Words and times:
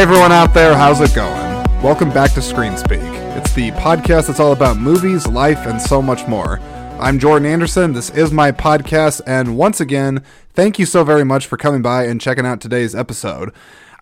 Hey 0.00 0.04
everyone 0.04 0.32
out 0.32 0.54
there, 0.54 0.74
how's 0.74 1.02
it 1.02 1.14
going? 1.14 1.82
Welcome 1.82 2.08
back 2.08 2.32
to 2.32 2.40
Screen 2.40 2.74
Speak. 2.78 3.00
It's 3.02 3.52
the 3.52 3.70
podcast 3.72 4.28
that's 4.28 4.40
all 4.40 4.52
about 4.52 4.78
movies, 4.78 5.26
life, 5.26 5.66
and 5.66 5.78
so 5.78 6.00
much 6.00 6.26
more. 6.26 6.58
I'm 6.98 7.18
Jordan 7.18 7.46
Anderson. 7.46 7.92
This 7.92 8.08
is 8.08 8.32
my 8.32 8.50
podcast, 8.50 9.20
and 9.26 9.58
once 9.58 9.78
again, 9.78 10.24
thank 10.54 10.78
you 10.78 10.86
so 10.86 11.04
very 11.04 11.22
much 11.22 11.46
for 11.46 11.58
coming 11.58 11.82
by 11.82 12.06
and 12.06 12.18
checking 12.18 12.46
out 12.46 12.62
today's 12.62 12.94
episode. 12.94 13.52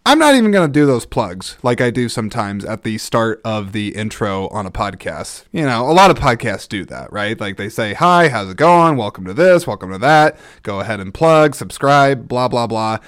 I'm 0.06 0.20
not 0.20 0.36
even 0.36 0.52
going 0.52 0.68
to 0.68 0.72
do 0.72 0.86
those 0.86 1.04
plugs 1.04 1.58
like 1.64 1.80
I 1.80 1.90
do 1.90 2.08
sometimes 2.08 2.64
at 2.64 2.84
the 2.84 2.96
start 2.98 3.40
of 3.44 3.72
the 3.72 3.88
intro 3.96 4.46
on 4.50 4.66
a 4.66 4.70
podcast. 4.70 5.46
You 5.50 5.62
know, 5.64 5.90
a 5.90 5.90
lot 5.90 6.12
of 6.12 6.16
podcasts 6.16 6.68
do 6.68 6.84
that, 6.84 7.12
right? 7.12 7.38
Like 7.40 7.56
they 7.56 7.68
say, 7.68 7.94
Hi, 7.94 8.28
how's 8.28 8.50
it 8.50 8.56
going? 8.56 8.98
Welcome 8.98 9.24
to 9.24 9.34
this, 9.34 9.66
welcome 9.66 9.90
to 9.90 9.98
that. 9.98 10.38
Go 10.62 10.78
ahead 10.78 11.00
and 11.00 11.12
plug, 11.12 11.56
subscribe, 11.56 12.28
blah, 12.28 12.46
blah, 12.46 12.68
blah 12.68 13.00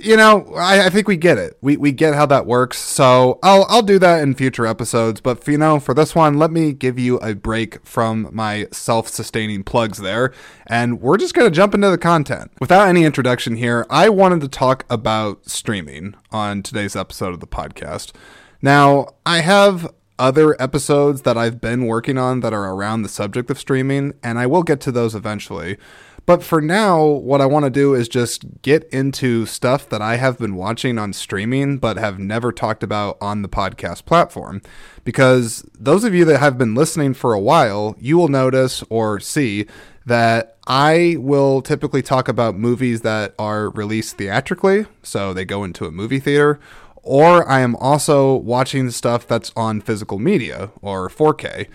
you 0.00 0.16
know, 0.16 0.52
I, 0.54 0.86
I, 0.86 0.90
think 0.90 1.08
we 1.08 1.16
get 1.16 1.38
it. 1.38 1.56
We, 1.60 1.76
we 1.76 1.92
get 1.92 2.14
how 2.14 2.26
that 2.26 2.46
works. 2.46 2.78
So 2.78 3.38
I'll 3.42 3.66
I'll 3.68 3.82
do 3.82 3.98
that 3.98 4.22
in 4.22 4.34
future 4.34 4.66
episodes. 4.66 5.20
But 5.20 5.42
for, 5.42 5.50
you 5.50 5.58
know, 5.58 5.78
for 5.78 5.94
this 5.94 6.14
one, 6.14 6.38
let 6.38 6.50
me 6.50 6.72
give 6.72 6.98
you 6.98 7.18
a 7.18 7.34
break 7.34 7.84
from 7.86 8.28
my 8.32 8.66
self-sustaining 8.72 9.64
plugs 9.64 9.98
there, 9.98 10.32
and 10.66 11.00
we're 11.00 11.16
just 11.16 11.34
gonna 11.34 11.50
jump 11.50 11.74
into 11.74 11.90
the 11.90 11.98
content. 11.98 12.50
Without 12.60 12.88
any 12.88 13.04
introduction 13.04 13.56
here, 13.56 13.86
I 13.90 14.08
wanted 14.08 14.40
to 14.40 14.48
talk 14.48 14.84
about 14.90 15.48
streaming 15.48 16.14
on 16.30 16.62
today's 16.62 16.96
episode 16.96 17.34
of 17.34 17.40
the 17.40 17.46
podcast. 17.46 18.12
Now, 18.60 19.08
I 19.26 19.40
have 19.40 19.92
other 20.18 20.60
episodes 20.62 21.22
that 21.22 21.36
I've 21.36 21.60
been 21.60 21.86
working 21.86 22.16
on 22.16 22.40
that 22.40 22.52
are 22.52 22.72
around 22.72 23.02
the 23.02 23.08
subject 23.08 23.50
of 23.50 23.58
streaming, 23.58 24.14
and 24.22 24.38
I 24.38 24.46
will 24.46 24.62
get 24.62 24.80
to 24.82 24.92
those 24.92 25.14
eventually. 25.14 25.78
But 26.24 26.42
for 26.42 26.60
now, 26.60 27.04
what 27.04 27.40
I 27.40 27.46
want 27.46 27.64
to 27.64 27.70
do 27.70 27.94
is 27.94 28.08
just 28.08 28.62
get 28.62 28.84
into 28.90 29.44
stuff 29.44 29.88
that 29.88 30.00
I 30.00 30.16
have 30.16 30.38
been 30.38 30.54
watching 30.54 30.96
on 30.98 31.12
streaming 31.12 31.78
but 31.78 31.96
have 31.96 32.18
never 32.18 32.52
talked 32.52 32.82
about 32.82 33.18
on 33.20 33.42
the 33.42 33.48
podcast 33.48 34.04
platform. 34.04 34.62
Because 35.04 35.68
those 35.78 36.04
of 36.04 36.14
you 36.14 36.24
that 36.26 36.38
have 36.38 36.56
been 36.56 36.74
listening 36.74 37.14
for 37.14 37.32
a 37.32 37.40
while, 37.40 37.96
you 37.98 38.16
will 38.16 38.28
notice 38.28 38.84
or 38.88 39.18
see 39.18 39.66
that 40.06 40.56
I 40.66 41.16
will 41.18 41.60
typically 41.60 42.02
talk 42.02 42.28
about 42.28 42.56
movies 42.56 43.00
that 43.00 43.34
are 43.38 43.70
released 43.70 44.16
theatrically, 44.16 44.86
so 45.02 45.34
they 45.34 45.44
go 45.44 45.64
into 45.64 45.86
a 45.86 45.90
movie 45.90 46.20
theater, 46.20 46.60
or 47.02 47.48
I 47.48 47.60
am 47.60 47.74
also 47.76 48.34
watching 48.36 48.90
stuff 48.90 49.26
that's 49.26 49.52
on 49.56 49.80
physical 49.80 50.20
media 50.20 50.70
or 50.80 51.08
4K 51.08 51.66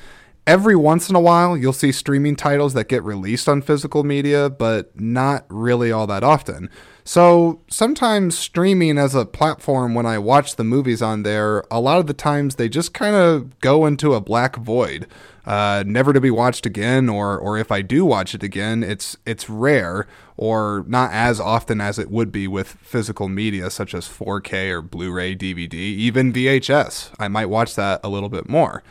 every 0.48 0.76
once 0.78 1.10
in 1.10 1.16
a 1.16 1.20
while 1.20 1.58
you'll 1.58 1.74
see 1.74 1.92
streaming 1.92 2.36
titles 2.36 2.74
that 2.74 2.88
get 2.88 3.04
released 3.04 3.50
on 3.50 3.62
physical 3.62 4.04
media, 4.04 4.50
but 4.50 4.98
not 5.00 5.46
really 5.50 5.92
all 5.92 6.08
that 6.08 6.24
often. 6.24 6.70
So 7.04 7.62
sometimes 7.70 8.38
streaming 8.38 8.98
as 8.98 9.14
a 9.14 9.26
platform, 9.26 9.94
when 9.94 10.06
I 10.06 10.18
watch 10.18 10.56
the 10.56 10.64
movies 10.64 11.02
on 11.02 11.24
there, 11.24 11.64
a 11.70 11.80
lot 11.80 12.00
of 12.00 12.08
the 12.08 12.14
times 12.14 12.56
they 12.56 12.68
just 12.68 12.94
kind 12.94 13.16
of 13.16 13.60
go 13.60 13.86
into 13.86 14.14
a 14.14 14.20
black 14.22 14.56
void, 14.58 15.08
uh, 15.46 15.84
never 15.86 16.12
to 16.12 16.20
be 16.20 16.32
watched 16.32 16.66
again. 16.66 17.08
Or, 17.08 17.38
or 17.38 17.58
if 17.58 17.72
I 17.72 17.82
do 17.82 18.04
watch 18.04 18.36
it 18.36 18.44
again, 18.44 18.84
it's 18.84 19.16
it's 19.26 19.50
rare 19.50 20.06
or 20.36 20.84
not 20.86 21.12
as 21.14 21.40
often 21.40 21.80
as 21.80 21.98
it 21.98 22.12
would 22.12 22.30
be 22.30 22.46
with 22.46 22.68
physical 22.82 23.30
media 23.30 23.70
such 23.70 23.94
as 23.94 24.08
4K 24.08 24.70
or 24.72 24.82
Blu-ray, 24.82 25.36
DVD, 25.36 25.74
even 25.74 26.34
VHS. 26.34 27.12
I 27.18 27.30
might 27.30 27.46
watch 27.46 27.76
that 27.76 28.02
a 28.04 28.10
little 28.10 28.30
bit 28.30 28.50
more. 28.50 28.84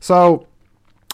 So 0.00 0.48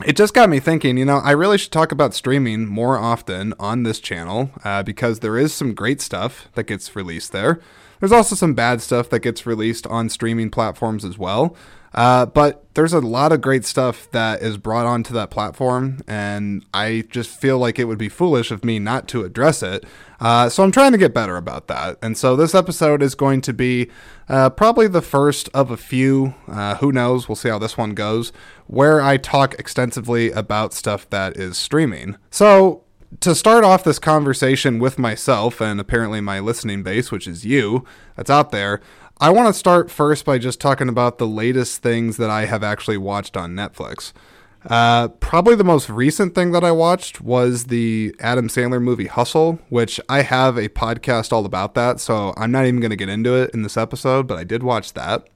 it 0.05 0.17
just 0.17 0.35
got 0.35 0.51
me 0.51 0.61
thinking, 0.61 0.99
you 0.99 1.05
know, 1.05 1.19
I 1.19 1.31
really 1.31 1.57
should 1.57 1.73
talk 1.73 1.91
about 1.91 2.13
streaming 2.13 2.67
more 2.67 2.99
often 2.99 3.55
on 3.59 3.83
this 3.83 3.99
channel 3.99 4.51
uh, 4.63 4.83
because 4.83 5.21
there 5.21 5.39
is 5.39 5.55
some 5.55 5.75
great 5.75 6.01
stuff 6.01 6.49
that 6.55 6.65
gets 6.65 6.95
released 6.95 7.33
there. 7.33 7.61
There's 8.01 8.13
also 8.13 8.35
some 8.35 8.53
bad 8.53 8.83
stuff 8.83 9.09
that 9.09 9.21
gets 9.21 9.47
released 9.47 9.87
on 9.87 10.11
streaming 10.11 10.51
platforms 10.51 11.05
as 11.05 11.17
well. 11.17 11.57
Uh, 11.95 12.27
but 12.27 12.67
there's 12.75 12.93
a 12.93 13.01
lot 13.01 13.33
of 13.33 13.41
great 13.41 13.65
stuff 13.65 14.11
that 14.11 14.43
is 14.43 14.59
brought 14.59 14.85
onto 14.85 15.15
that 15.15 15.31
platform, 15.31 16.03
and 16.07 16.63
I 16.75 17.05
just 17.09 17.31
feel 17.31 17.59
like 17.59 17.79
it 17.79 17.85
would 17.85 17.97
be 17.97 18.11
foolish 18.11 18.51
of 18.51 18.67
me 18.67 18.79
not 18.79 19.09
to 19.09 19.25
address 19.25 19.63
it. 19.63 19.85
Uh, 20.21 20.49
so 20.49 20.63
I'm 20.63 20.73
trying 20.73 20.93
to 20.93 20.99
get 20.99 21.13
better 21.13 21.37
about 21.37 21.67
that. 21.69 21.99
And 22.03 22.17
so 22.17 22.37
this 22.37 22.55
episode 22.55 23.03
is 23.03 23.15
going 23.15 23.41
to 23.43 23.53
be 23.53 23.91
uh, 24.29 24.51
probably 24.51 24.89
the 24.89 25.03
first 25.03 25.49
of 25.53 25.71
a 25.71 25.77
few. 25.77 26.35
Uh, 26.49 26.77
who 26.77 26.93
knows? 26.93 27.29
We'll 27.29 27.37
see 27.37 27.49
how 27.49 27.59
this 27.59 27.77
one 27.77 27.95
goes, 27.95 28.33
where 28.67 29.01
I 29.01 29.17
talk 29.17 29.55
extensively 29.55 30.31
about 30.31 30.73
stuff 30.73 31.09
that 31.11 31.37
is 31.37 31.59
streaming. 31.59 32.17
So 32.31 32.83
to 33.21 33.35
start 33.35 33.65
off 33.65 33.85
this 33.85 33.99
conversation 33.99 34.79
with 34.79 34.99
myself 34.99 35.61
and 35.61 35.81
apparently 35.81 36.21
my 36.21 36.41
listening 36.41 36.83
base, 36.83 37.13
which 37.13 37.27
is 37.27 37.45
you 37.45 37.85
that's 38.17 38.31
out 38.31 38.51
there, 38.51 38.81
I 39.19 39.31
want 39.31 39.49
to 39.49 39.59
start 39.59 39.91
first 39.91 40.25
by 40.25 40.39
just 40.39 40.61
talking 40.61 40.89
about 40.89 41.19
the 41.19 41.27
latest 41.27 41.83
things 41.83 42.19
that 42.19 42.29
I 42.29 42.45
have 42.45 42.63
actually 42.63 42.99
watched 42.99 43.37
on 43.37 43.53
Netflix. 43.55 44.13
Uh, 44.69 45.09
probably 45.09 45.55
the 45.55 45.65
most 45.65 45.89
recent 45.89 46.35
thing 46.35 46.51
that 46.53 46.65
I 46.65 46.73
watched 46.73 47.21
was 47.21 47.65
the 47.65 48.15
Adam 48.19 48.49
Sandler 48.49 48.83
movie 48.83 49.07
Hustle, 49.07 49.61
which 49.69 50.01
I 50.09 50.23
have 50.23 50.57
a 50.57 50.69
podcast 50.69 51.33
all 51.33 51.47
about 51.47 51.75
that, 51.75 52.01
so 52.01 52.35
I'm 52.37 52.51
not 52.51 52.67
even 52.67 52.81
going 52.81 52.91
to 52.91 52.97
get 52.97 53.09
into 53.09 53.35
it 53.35 53.51
in 53.55 53.63
this 53.63 53.77
episode, 53.77 54.27
but 54.27 54.39
I 54.39 54.45
did 54.45 54.63
watch 54.63 54.95
that. 54.95 55.29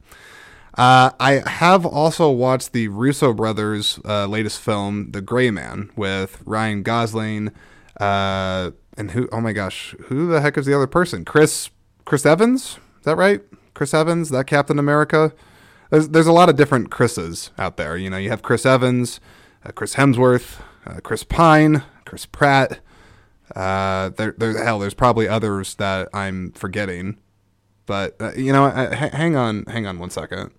Uh, 0.76 1.10
I 1.20 1.42
have 1.46 1.84
also 1.84 2.30
watched 2.30 2.72
the 2.72 2.88
Russo 2.88 3.32
brothers' 3.32 4.00
uh, 4.04 4.26
latest 4.26 4.60
film, 4.60 5.12
The 5.12 5.20
Gray 5.20 5.50
Man, 5.50 5.90
with 5.96 6.42
Ryan 6.44 6.82
Gosling, 6.82 7.52
uh, 8.00 8.70
and 8.96 9.10
who? 9.12 9.28
Oh 9.30 9.40
my 9.40 9.52
gosh, 9.52 9.94
who 10.04 10.28
the 10.28 10.40
heck 10.40 10.56
is 10.58 10.66
the 10.66 10.74
other 10.74 10.86
person? 10.86 11.24
Chris 11.24 11.70
Chris 12.04 12.24
Evans? 12.24 12.78
Is 12.98 13.04
that 13.04 13.16
right? 13.16 13.42
Chris 13.74 13.94
Evans, 13.94 14.30
that 14.30 14.46
Captain 14.46 14.78
America. 14.78 15.32
There's 15.90 16.08
there's 16.08 16.26
a 16.26 16.32
lot 16.32 16.48
of 16.48 16.56
different 16.56 16.90
Chris's 16.90 17.50
out 17.58 17.76
there. 17.76 17.96
You 17.96 18.10
know, 18.10 18.16
you 18.16 18.30
have 18.30 18.42
Chris 18.42 18.64
Evans, 18.64 19.20
uh, 19.64 19.72
Chris 19.72 19.96
Hemsworth, 19.96 20.60
uh, 20.86 21.00
Chris 21.02 21.24
Pine, 21.24 21.82
Chris 22.04 22.26
Pratt. 22.26 22.80
Uh, 23.54 24.10
there, 24.10 24.34
hell, 24.62 24.78
there's 24.78 24.94
probably 24.94 25.26
others 25.26 25.74
that 25.74 26.08
I'm 26.14 26.52
forgetting. 26.52 27.18
But 27.86 28.16
uh, 28.20 28.32
you 28.36 28.52
know, 28.52 28.70
hang 28.70 29.36
on, 29.36 29.64
hang 29.64 29.86
on 29.86 29.98
one 29.98 30.10
second. 30.10 30.52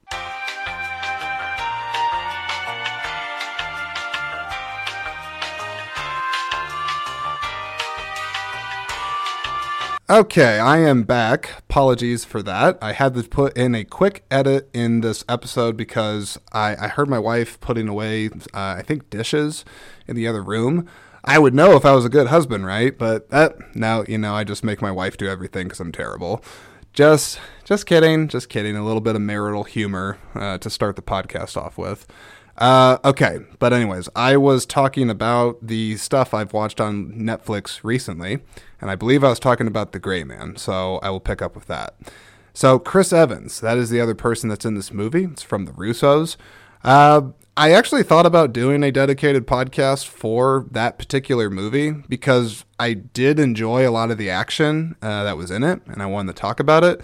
Okay, 10.11 10.59
I 10.59 10.79
am 10.79 11.03
back. 11.03 11.51
Apologies 11.59 12.25
for 12.25 12.43
that. 12.43 12.77
I 12.81 12.91
had 12.91 13.13
to 13.13 13.23
put 13.23 13.55
in 13.55 13.73
a 13.73 13.85
quick 13.85 14.25
edit 14.29 14.69
in 14.73 14.99
this 14.99 15.23
episode 15.29 15.77
because 15.77 16.37
I, 16.51 16.75
I 16.75 16.89
heard 16.89 17.07
my 17.07 17.17
wife 17.17 17.57
putting 17.61 17.87
away, 17.87 18.27
uh, 18.27 18.75
I 18.77 18.81
think, 18.85 19.09
dishes 19.09 19.63
in 20.07 20.17
the 20.17 20.27
other 20.27 20.43
room. 20.43 20.85
I 21.23 21.39
would 21.39 21.53
know 21.53 21.77
if 21.77 21.85
I 21.85 21.93
was 21.93 22.03
a 22.03 22.09
good 22.09 22.27
husband, 22.27 22.65
right? 22.65 22.97
But 22.97 23.25
uh, 23.31 23.51
now, 23.73 24.03
you 24.05 24.17
know, 24.17 24.35
I 24.35 24.43
just 24.43 24.65
make 24.65 24.81
my 24.81 24.91
wife 24.91 25.15
do 25.15 25.29
everything 25.29 25.67
because 25.67 25.79
I'm 25.79 25.93
terrible. 25.93 26.43
Just, 26.91 27.39
just 27.63 27.85
kidding. 27.85 28.27
Just 28.27 28.49
kidding. 28.49 28.75
A 28.75 28.83
little 28.83 28.99
bit 28.99 29.15
of 29.15 29.21
marital 29.21 29.63
humor 29.63 30.17
uh, 30.35 30.57
to 30.57 30.69
start 30.69 30.97
the 30.97 31.01
podcast 31.01 31.55
off 31.55 31.77
with. 31.77 32.05
Uh, 32.61 32.99
okay, 33.03 33.39
but 33.57 33.73
anyways, 33.73 34.07
I 34.15 34.37
was 34.37 34.67
talking 34.67 35.09
about 35.09 35.65
the 35.65 35.97
stuff 35.97 36.31
I've 36.31 36.53
watched 36.53 36.79
on 36.79 37.11
Netflix 37.13 37.79
recently, 37.81 38.37
and 38.79 38.91
I 38.91 38.93
believe 38.93 39.23
I 39.23 39.29
was 39.29 39.39
talking 39.39 39.65
about 39.65 39.93
The 39.93 39.99
Gray 39.99 40.23
Man, 40.23 40.57
so 40.57 40.97
I 40.97 41.09
will 41.09 41.19
pick 41.19 41.41
up 41.41 41.55
with 41.55 41.65
that. 41.65 41.95
So 42.53 42.77
Chris 42.77 43.11
Evans, 43.11 43.61
that 43.61 43.79
is 43.79 43.89
the 43.89 43.99
other 43.99 44.13
person 44.13 44.47
that's 44.47 44.63
in 44.63 44.75
this 44.75 44.93
movie. 44.93 45.23
It's 45.23 45.41
from 45.41 45.65
the 45.65 45.71
Russos. 45.71 46.37
Uh, 46.83 47.29
I 47.57 47.71
actually 47.71 48.03
thought 48.03 48.27
about 48.27 48.53
doing 48.53 48.83
a 48.83 48.91
dedicated 48.91 49.47
podcast 49.47 50.05
for 50.05 50.67
that 50.69 50.99
particular 50.99 51.49
movie 51.49 51.93
because 52.07 52.63
I 52.79 52.93
did 52.93 53.39
enjoy 53.39 53.89
a 53.89 53.89
lot 53.89 54.11
of 54.11 54.19
the 54.19 54.29
action 54.29 54.95
uh, 55.01 55.23
that 55.23 55.35
was 55.35 55.49
in 55.49 55.63
it, 55.63 55.81
and 55.87 56.03
I 56.03 56.05
wanted 56.05 56.35
to 56.35 56.39
talk 56.39 56.59
about 56.59 56.83
it. 56.83 57.01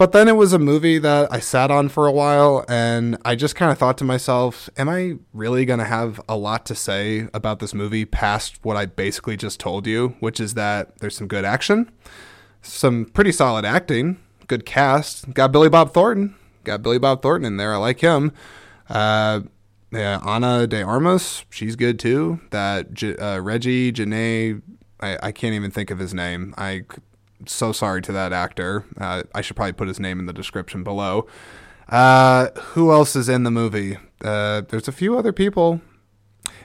But 0.00 0.12
then 0.12 0.28
it 0.28 0.36
was 0.36 0.54
a 0.54 0.58
movie 0.58 0.98
that 0.98 1.30
I 1.30 1.40
sat 1.40 1.70
on 1.70 1.90
for 1.90 2.06
a 2.06 2.10
while, 2.10 2.64
and 2.70 3.18
I 3.22 3.34
just 3.34 3.54
kind 3.54 3.70
of 3.70 3.76
thought 3.76 3.98
to 3.98 4.04
myself, 4.04 4.70
am 4.78 4.88
I 4.88 5.18
really 5.34 5.66
going 5.66 5.78
to 5.78 5.84
have 5.84 6.18
a 6.26 6.38
lot 6.38 6.64
to 6.66 6.74
say 6.74 7.28
about 7.34 7.58
this 7.58 7.74
movie 7.74 8.06
past 8.06 8.64
what 8.64 8.78
I 8.78 8.86
basically 8.86 9.36
just 9.36 9.60
told 9.60 9.86
you, 9.86 10.16
which 10.20 10.40
is 10.40 10.54
that 10.54 10.96
there's 11.00 11.14
some 11.14 11.26
good 11.26 11.44
action, 11.44 11.90
some 12.62 13.10
pretty 13.12 13.30
solid 13.30 13.66
acting, 13.66 14.18
good 14.46 14.64
cast. 14.64 15.34
Got 15.34 15.52
Billy 15.52 15.68
Bob 15.68 15.92
Thornton. 15.92 16.34
Got 16.64 16.80
Billy 16.80 16.98
Bob 16.98 17.20
Thornton 17.20 17.44
in 17.44 17.58
there. 17.58 17.74
I 17.74 17.76
like 17.76 18.00
him. 18.00 18.32
Uh, 18.88 19.42
yeah, 19.92 20.18
Ana 20.24 20.66
de 20.66 20.82
Armas, 20.82 21.44
she's 21.50 21.76
good 21.76 21.98
too. 21.98 22.40
That 22.52 23.02
uh, 23.20 23.42
Reggie 23.42 23.92
Janae, 23.92 24.62
I, 24.98 25.18
I 25.24 25.32
can't 25.32 25.54
even 25.54 25.70
think 25.70 25.90
of 25.90 25.98
his 25.98 26.14
name. 26.14 26.54
I 26.56 26.84
so 27.46 27.72
sorry 27.72 28.02
to 28.02 28.12
that 28.12 28.32
actor. 28.32 28.84
Uh, 28.98 29.22
I 29.34 29.40
should 29.40 29.56
probably 29.56 29.72
put 29.72 29.88
his 29.88 30.00
name 30.00 30.18
in 30.18 30.26
the 30.26 30.32
description 30.32 30.82
below. 30.82 31.26
Uh, 31.88 32.48
who 32.60 32.92
else 32.92 33.16
is 33.16 33.28
in 33.28 33.42
the 33.42 33.50
movie? 33.50 33.98
Uh, 34.22 34.62
there's 34.68 34.88
a 34.88 34.92
few 34.92 35.18
other 35.18 35.32
people. 35.32 35.80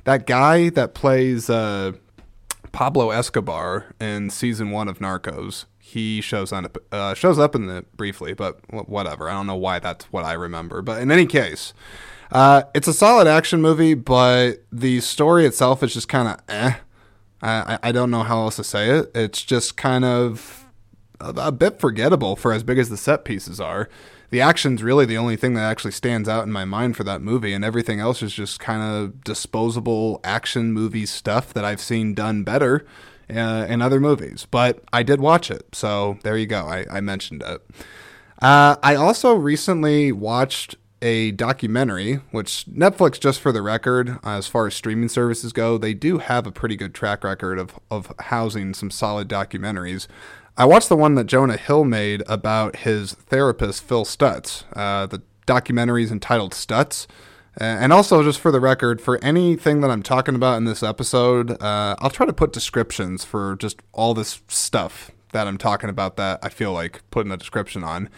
That 0.04 0.28
guy 0.28 0.70
that 0.70 0.94
plays 0.94 1.50
uh, 1.50 1.94
Pablo 2.72 3.10
Escobar 3.10 3.96
in 4.00 4.30
season 4.30 4.70
one 4.70 4.88
of 4.88 5.00
Narcos, 5.00 5.66
he 5.80 6.22
shows 6.22 6.52
up 6.52 6.78
uh, 6.92 7.14
shows 7.14 7.40
up 7.40 7.56
in 7.56 7.68
the 7.68 7.86
briefly, 7.96 8.34
but 8.34 8.60
whatever. 8.88 9.30
I 9.30 9.34
don't 9.34 9.48
know 9.48 9.56
why 9.56 9.80
that's 9.80 10.06
what 10.06 10.26
I 10.26 10.34
remember. 10.34 10.82
But 10.82 11.02
in 11.02 11.12
any 11.12 11.26
case, 11.26 11.74
uh, 12.32 12.64
it's 12.74 12.88
a 12.88 12.94
solid 12.94 13.28
action 13.28 13.62
movie, 13.62 13.94
but 13.94 14.64
the 14.72 15.00
story 15.00 15.46
itself 15.46 15.82
is 15.84 15.94
just 15.94 16.08
kind 16.08 16.28
of 16.28 16.40
eh. 16.50 16.74
I, 17.42 17.80
I 17.84 17.92
don't 17.92 18.12
know 18.12 18.24
how 18.24 18.42
else 18.42 18.56
to 18.58 18.64
say 18.64 18.90
it. 18.90 19.12
It's 19.14 19.44
just 19.44 19.78
kind 19.78 20.04
of 20.04 20.65
a, 21.20 21.30
a 21.38 21.52
bit 21.52 21.80
forgettable 21.80 22.36
for 22.36 22.54
as 22.54 22.64
big 22.64 22.78
as 22.78 22.90
the 22.90 22.98
set 22.98 23.26
pieces 23.26 23.60
are. 23.60 23.90
The 24.32 24.42
action's 24.42 24.84
really 24.84 25.06
the 25.06 25.18
only 25.18 25.36
thing 25.36 25.54
that 25.54 25.64
actually 25.64 25.92
stands 25.92 26.28
out 26.28 26.46
in 26.46 26.52
my 26.52 26.66
mind 26.66 26.98
for 26.98 27.04
that 27.04 27.22
movie, 27.22 27.54
and 27.54 27.64
everything 27.64 28.00
else 28.00 28.22
is 28.24 28.34
just 28.34 28.60
kind 28.60 28.82
of 28.82 29.24
disposable 29.24 30.20
action 30.24 30.74
movie 30.74 31.06
stuff 31.06 31.54
that 31.54 31.64
I've 31.64 31.80
seen 31.80 32.14
done 32.14 32.44
better 32.44 32.86
uh, 33.30 33.66
in 33.70 33.82
other 33.82 34.00
movies. 34.00 34.48
But 34.50 34.84
I 34.92 35.04
did 35.04 35.22
watch 35.22 35.52
it, 35.52 35.74
so 35.74 36.18
there 36.24 36.38
you 36.38 36.48
go. 36.48 36.66
I, 36.66 36.86
I 36.92 37.02
mentioned 37.02 37.44
it. 37.46 37.62
Uh, 38.42 38.76
I 38.84 38.96
also 38.96 39.36
recently 39.36 40.12
watched 40.12 40.76
a 41.02 41.32
documentary, 41.32 42.16
which 42.32 42.66
Netflix, 42.66 43.20
just 43.20 43.40
for 43.40 43.52
the 43.52 43.62
record, 43.62 44.18
as 44.24 44.48
far 44.48 44.66
as 44.68 44.74
streaming 44.74 45.10
services 45.10 45.54
go, 45.54 45.78
they 45.78 45.94
do 45.94 46.18
have 46.18 46.48
a 46.48 46.52
pretty 46.52 46.76
good 46.76 46.94
track 46.94 47.24
record 47.24 47.60
of, 47.60 47.80
of 47.92 48.12
housing 48.20 48.74
some 48.74 48.90
solid 48.90 49.28
documentaries. 49.30 50.08
I 50.58 50.66
watched 50.66 50.90
the 50.90 50.96
one 50.96 51.16
that 51.16 51.26
Jonah 51.26 51.58
Hill 51.58 51.84
made 51.84 52.24
about 52.28 52.78
his 52.78 53.14
therapist, 53.14 53.84
Phil 53.84 54.06
Stutz. 54.06 54.64
Uh, 54.74 55.06
the 55.06 55.22
documentary 55.46 56.04
is 56.04 56.12
entitled 56.12 56.54
Stutz. 56.54 57.08
And 57.58 57.94
also, 57.94 58.22
just 58.22 58.40
for 58.40 58.52
the 58.52 58.60
record, 58.60 59.00
for 59.00 59.18
anything 59.24 59.80
that 59.82 59.90
I'm 59.90 60.04
talking 60.04 60.36
about 60.36 60.58
in 60.58 60.66
this 60.66 60.84
episode, 60.84 61.52
uh, 61.62 61.96
I'll 62.00 62.10
try 62.10 62.26
to 62.26 62.34
put 62.34 62.52
descriptions 62.52 63.24
for 63.24 63.56
just 63.56 63.80
all 63.94 64.14
this 64.14 64.42
stuff 64.50 65.12
that 65.32 65.48
I'm 65.48 65.58
talking 65.58 65.90
about 65.90 66.18
that 66.18 66.40
I 66.44 66.50
feel 66.50 66.74
like 66.74 67.02
putting 67.12 67.32
a 67.32 67.38
description 67.38 67.84
on 67.84 68.10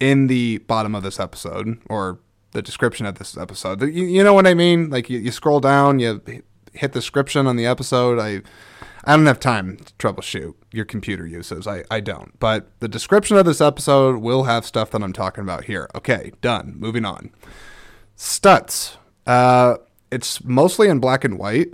in 0.00 0.28
the 0.28 0.58
bottom 0.58 0.94
of 0.94 1.02
this 1.02 1.20
episode 1.20 1.78
or 1.90 2.20
the 2.52 2.62
description 2.62 3.04
of 3.04 3.16
this 3.16 3.36
episode. 3.36 3.82
You, 3.82 4.04
you 4.04 4.24
know 4.24 4.32
what 4.32 4.46
I 4.46 4.54
mean? 4.54 4.88
Like 4.88 5.10
you, 5.10 5.18
you 5.18 5.30
scroll 5.30 5.60
down, 5.60 5.98
you 5.98 6.22
hit 6.72 6.92
the 6.92 7.00
description 7.00 7.46
on 7.46 7.56
the 7.56 7.66
episode. 7.66 8.18
I 8.18 8.42
I 9.06 9.16
don't 9.16 9.26
have 9.26 9.38
time 9.38 9.76
to 9.76 9.92
troubleshoot 9.94 10.54
your 10.72 10.84
computer 10.84 11.26
uses. 11.26 11.66
I, 11.66 11.84
I 11.90 12.00
don't. 12.00 12.38
But 12.40 12.68
the 12.80 12.88
description 12.88 13.36
of 13.36 13.46
this 13.46 13.60
episode 13.60 14.16
will 14.16 14.44
have 14.44 14.66
stuff 14.66 14.90
that 14.90 15.02
I'm 15.02 15.12
talking 15.12 15.42
about 15.42 15.64
here. 15.64 15.88
Okay, 15.94 16.32
done. 16.40 16.74
Moving 16.76 17.04
on. 17.04 17.30
Stutz. 18.16 18.96
Uh, 19.26 19.76
it's 20.10 20.42
mostly 20.42 20.88
in 20.88 20.98
black 20.98 21.24
and 21.24 21.38
white, 21.38 21.72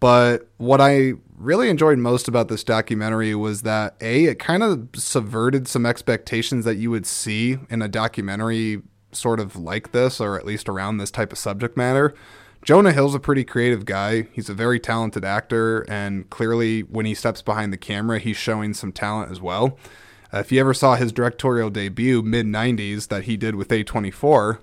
but 0.00 0.48
what 0.56 0.80
I 0.80 1.12
really 1.36 1.68
enjoyed 1.68 1.98
most 1.98 2.28
about 2.28 2.48
this 2.48 2.64
documentary 2.64 3.34
was 3.34 3.62
that 3.62 3.94
a 4.00 4.24
it 4.26 4.38
kind 4.38 4.62
of 4.62 4.88
subverted 4.94 5.68
some 5.68 5.86
expectations 5.86 6.64
that 6.64 6.76
you 6.76 6.90
would 6.90 7.06
see 7.06 7.58
in 7.70 7.82
a 7.82 7.88
documentary 7.88 8.82
sort 9.12 9.40
of 9.40 9.56
like 9.56 9.92
this, 9.92 10.20
or 10.20 10.36
at 10.38 10.44
least 10.44 10.68
around 10.68 10.98
this 10.98 11.10
type 11.10 11.32
of 11.32 11.38
subject 11.38 11.76
matter. 11.76 12.14
Jonah 12.64 12.92
Hill's 12.92 13.14
a 13.14 13.20
pretty 13.20 13.44
creative 13.44 13.84
guy. 13.84 14.26
He's 14.32 14.48
a 14.48 14.54
very 14.54 14.80
talented 14.80 15.22
actor, 15.22 15.84
and 15.86 16.28
clearly, 16.30 16.80
when 16.80 17.04
he 17.04 17.14
steps 17.14 17.42
behind 17.42 17.74
the 17.74 17.76
camera, 17.76 18.18
he's 18.18 18.38
showing 18.38 18.72
some 18.72 18.90
talent 18.90 19.30
as 19.30 19.38
well. 19.38 19.78
Uh, 20.32 20.38
if 20.38 20.50
you 20.50 20.58
ever 20.60 20.72
saw 20.72 20.96
his 20.96 21.12
directorial 21.12 21.68
debut 21.68 22.22
mid 22.22 22.46
90s 22.46 23.08
that 23.08 23.24
he 23.24 23.36
did 23.36 23.54
with 23.54 23.68
A24, 23.68 24.56
uh, 24.56 24.58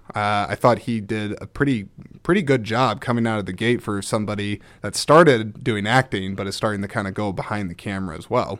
I 0.49 0.55
thought 0.55 0.79
he 0.79 0.99
did 0.99 1.39
a 1.39 1.45
pretty 1.45 1.89
pretty 2.23 2.41
good 2.41 2.63
job 2.63 3.01
coming 3.01 3.27
out 3.27 3.37
of 3.37 3.45
the 3.45 3.53
gate 3.53 3.83
for 3.83 4.01
somebody 4.01 4.59
that 4.81 4.95
started 4.95 5.63
doing 5.63 5.87
acting 5.87 6.35
but 6.35 6.45
is 6.45 6.55
starting 6.55 6.81
to 6.81 6.87
kind 6.87 7.07
of 7.07 7.13
go 7.13 7.31
behind 7.31 7.69
the 7.69 7.75
camera 7.75 8.17
as 8.17 8.29
well. 8.29 8.59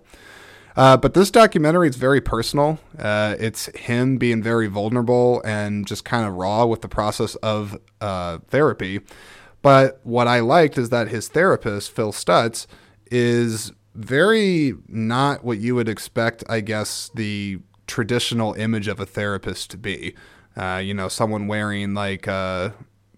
Uh, 0.75 0.97
but 0.97 1.13
this 1.13 1.31
documentary 1.31 1.89
is 1.89 1.95
very 1.95 2.21
personal. 2.21 2.79
Uh, 2.97 3.35
it's 3.39 3.65
him 3.77 4.17
being 4.17 4.41
very 4.41 4.67
vulnerable 4.67 5.41
and 5.43 5.85
just 5.85 6.05
kind 6.05 6.25
of 6.25 6.33
raw 6.35 6.65
with 6.65 6.81
the 6.81 6.87
process 6.87 7.35
of 7.35 7.77
uh, 7.99 8.39
therapy. 8.47 9.01
But 9.61 9.99
what 10.03 10.27
I 10.27 10.39
liked 10.39 10.77
is 10.77 10.89
that 10.89 11.09
his 11.09 11.27
therapist, 11.27 11.91
Phil 11.91 12.11
Stutz, 12.11 12.67
is 13.11 13.71
very 13.93 14.73
not 14.87 15.43
what 15.43 15.59
you 15.59 15.75
would 15.75 15.89
expect, 15.89 16.43
I 16.49 16.61
guess, 16.61 17.11
the 17.13 17.59
traditional 17.85 18.53
image 18.53 18.87
of 18.87 18.99
a 18.99 19.05
therapist 19.05 19.69
to 19.71 19.77
be. 19.77 20.15
Uh, 20.55 20.81
you 20.83 20.93
know, 20.93 21.07
someone 21.07 21.47
wearing 21.47 21.93
like, 21.93 22.27
uh, 22.27 22.71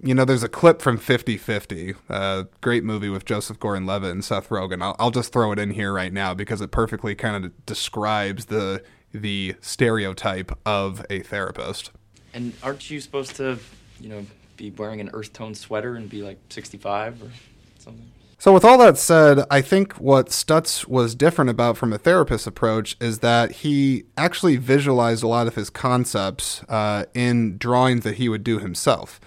you 0.04 0.14
know, 0.14 0.26
there's 0.26 0.44
a 0.44 0.50
clip 0.50 0.82
from 0.82 0.98
50 0.98 1.38
50, 1.38 1.96
a 2.10 2.48
great 2.62 2.84
movie 2.84 3.10
with 3.10 3.24
Joseph 3.24 3.60
Gordon 3.60 3.86
Levitt 3.86 4.12
and 4.12 4.24
Seth 4.24 4.50
Rogen. 4.50 4.84
I'll, 4.84 4.96
I'll 5.00 5.12
just 5.12 5.32
throw 5.32 5.54
it 5.54 5.60
in 5.60 5.72
here 5.72 5.94
right 5.94 6.12
now 6.12 6.34
because 6.34 6.60
it 6.60 6.72
perfectly 6.72 7.16
kind 7.16 7.46
of 7.46 7.66
describes 7.66 8.46
the 8.46 8.84
the 9.14 9.56
stereotype 9.62 10.52
of 10.66 11.06
a 11.10 11.20
therapist. 11.22 11.92
And 12.34 12.54
aren't 12.64 12.90
you 12.90 13.00
supposed 13.00 13.36
to, 13.36 13.60
you 14.02 14.10
know, 14.10 14.26
be 14.58 14.72
wearing 14.72 15.00
an 15.00 15.10
earth 15.14 15.34
tone 15.34 15.54
sweater 15.56 15.96
and 15.96 16.10
be 16.10 16.22
like 16.22 16.40
65 16.50 17.22
or 17.22 17.30
something? 17.78 18.12
So, 18.40 18.52
with 18.52 18.66
all 18.66 18.78
that 18.80 18.98
said, 18.98 19.46
I 19.50 19.62
think 19.62 19.94
what 19.94 20.28
Stutz 20.28 20.86
was 20.86 21.16
different 21.16 21.50
about 21.50 21.78
from 21.78 21.94
a 21.94 21.98
therapist 21.98 22.46
approach 22.46 22.98
is 23.00 23.20
that 23.20 23.52
he 23.52 24.04
actually 24.18 24.58
visualized 24.58 25.24
a 25.24 25.28
lot 25.28 25.48
of 25.48 25.56
his 25.56 25.70
concepts 25.70 26.62
uh, 26.68 27.06
in 27.14 27.58
drawings 27.58 28.04
that 28.04 28.16
he 28.16 28.28
would 28.28 28.44
do 28.44 28.60
himself. 28.60 29.22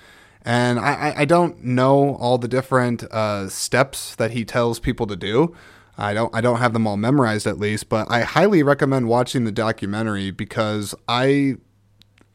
And 0.47 0.79
I, 0.79 1.13
I 1.17 1.25
don't 1.25 1.65
know 1.65 2.15
all 2.15 2.39
the 2.39 2.47
different 2.47 3.03
uh, 3.03 3.49
steps 3.49 4.15
that 4.15 4.31
he 4.31 4.45
tells 4.45 4.79
people 4.79 5.09
to 5.09 5.17
do. 5.17 5.57
I 5.99 6.15
don't 6.15 6.33
I 6.35 6.41
don't 6.41 6.59
have 6.59 6.73
them 6.73 6.87
all 6.87 6.97
memorized 6.97 7.49
at 7.49 7.59
least, 7.59 7.89
but 7.89 8.09
I 8.11 8.21
highly 8.21 8.63
recommend 8.63 9.09
watching 9.09 9.45
the 9.45 9.51
documentary 9.51 10.31
because 10.31 10.95
I 11.09 11.57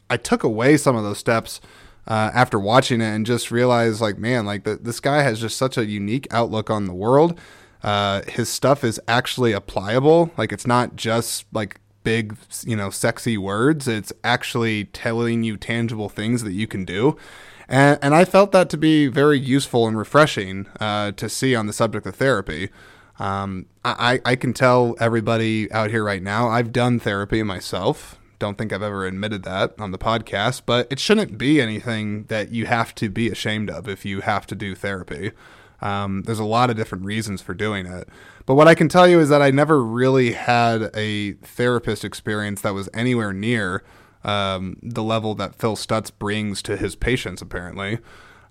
I 0.10 0.18
took 0.18 0.44
away 0.44 0.76
some 0.76 0.98
of 0.98 1.04
those 1.04 1.20
steps 1.20 1.62
uh, 2.06 2.32
after 2.34 2.60
watching 2.60 3.00
it 3.00 3.06
and 3.06 3.26
just 3.26 3.50
realized 3.50 4.02
like 4.02 4.18
man 4.18 4.46
like 4.46 4.66
the, 4.66 4.76
this 4.76 5.00
guy 5.00 5.22
has 5.22 5.40
just 5.40 5.58
such 5.58 5.78
a 5.78 5.86
unique 5.86 6.28
outlook 6.32 6.70
on 6.70 6.88
the 6.88 6.94
world. 6.94 7.40
Uh, 7.82 8.24
his 8.28 8.50
stuff 8.50 8.84
is 8.84 9.00
actually 9.08 9.56
applicable. 9.56 10.32
Like 10.38 10.52
it's 10.52 10.68
not 10.68 10.98
just 10.98 11.46
like 11.54 11.80
big 12.04 12.36
you 12.66 12.76
know 12.76 12.90
sexy 12.90 13.38
words. 13.38 13.88
It's 13.88 14.12
actually 14.22 14.86
telling 14.86 15.44
you 15.44 15.56
tangible 15.56 16.10
things 16.10 16.44
that 16.44 16.54
you 16.54 16.68
can 16.68 16.84
do 16.84 17.16
and, 17.72 17.98
and 18.04 18.14
i 18.14 18.24
felt 18.24 18.52
that 18.52 18.70
to 18.70 18.78
be 18.78 19.08
very 19.08 19.40
useful 19.40 19.88
and 19.88 19.98
refreshing 19.98 20.68
uh, 20.80 21.12
to 21.14 21.28
see 21.28 21.56
on 21.56 21.66
the 21.66 21.74
subject 21.74 22.06
of 22.06 22.16
therapy 22.16 22.70
um, 23.20 23.68
I, 23.86 24.20
I 24.26 24.36
can 24.36 24.52
tell 24.54 24.96
everybody 25.00 25.72
out 25.72 25.90
here 25.90 26.04
right 26.04 26.22
now 26.22 26.50
i've 26.50 26.72
done 26.72 27.00
therapy 27.00 27.42
myself 27.42 28.20
don't 28.42 28.58
think 28.58 28.74
I've 28.74 28.82
ever 28.82 29.06
admitted 29.06 29.44
that 29.44 29.76
on 29.80 29.92
the 29.92 30.00
podcast, 30.00 30.64
but 30.66 30.88
it 30.90 31.00
shouldn't 31.00 31.38
be 31.38 31.62
anything 31.62 32.24
that 32.24 32.52
you 32.52 32.66
have 32.66 32.96
to 32.96 33.08
be 33.08 33.30
ashamed 33.30 33.70
of 33.70 33.88
if 33.88 34.04
you 34.04 34.22
have 34.22 34.48
to 34.48 34.56
do 34.56 34.74
therapy. 34.74 35.32
Um, 35.80 36.24
there's 36.24 36.40
a 36.40 36.44
lot 36.44 36.70
of 36.72 36.76
different 36.76 37.06
reasons 37.06 37.42
for 37.42 37.54
doing 37.54 37.86
it. 37.86 38.10
But 38.46 38.56
what 38.56 38.68
I 38.68 38.76
can 38.76 38.90
tell 38.90 39.08
you 39.08 39.20
is 39.20 39.30
that 39.30 39.42
I 39.42 39.52
never 39.52 39.84
really 39.84 40.34
had 40.34 40.90
a 40.96 41.34
therapist 41.34 42.04
experience 42.04 42.62
that 42.62 42.74
was 42.74 42.90
anywhere 42.94 43.32
near 43.32 43.84
um, 44.24 44.78
the 44.82 45.04
level 45.04 45.36
that 45.36 45.56
Phil 45.56 45.76
Stutz 45.76 46.12
brings 46.18 46.62
to 46.64 46.78
his 46.78 46.96
patients, 46.96 47.42
apparently. 47.42 48.00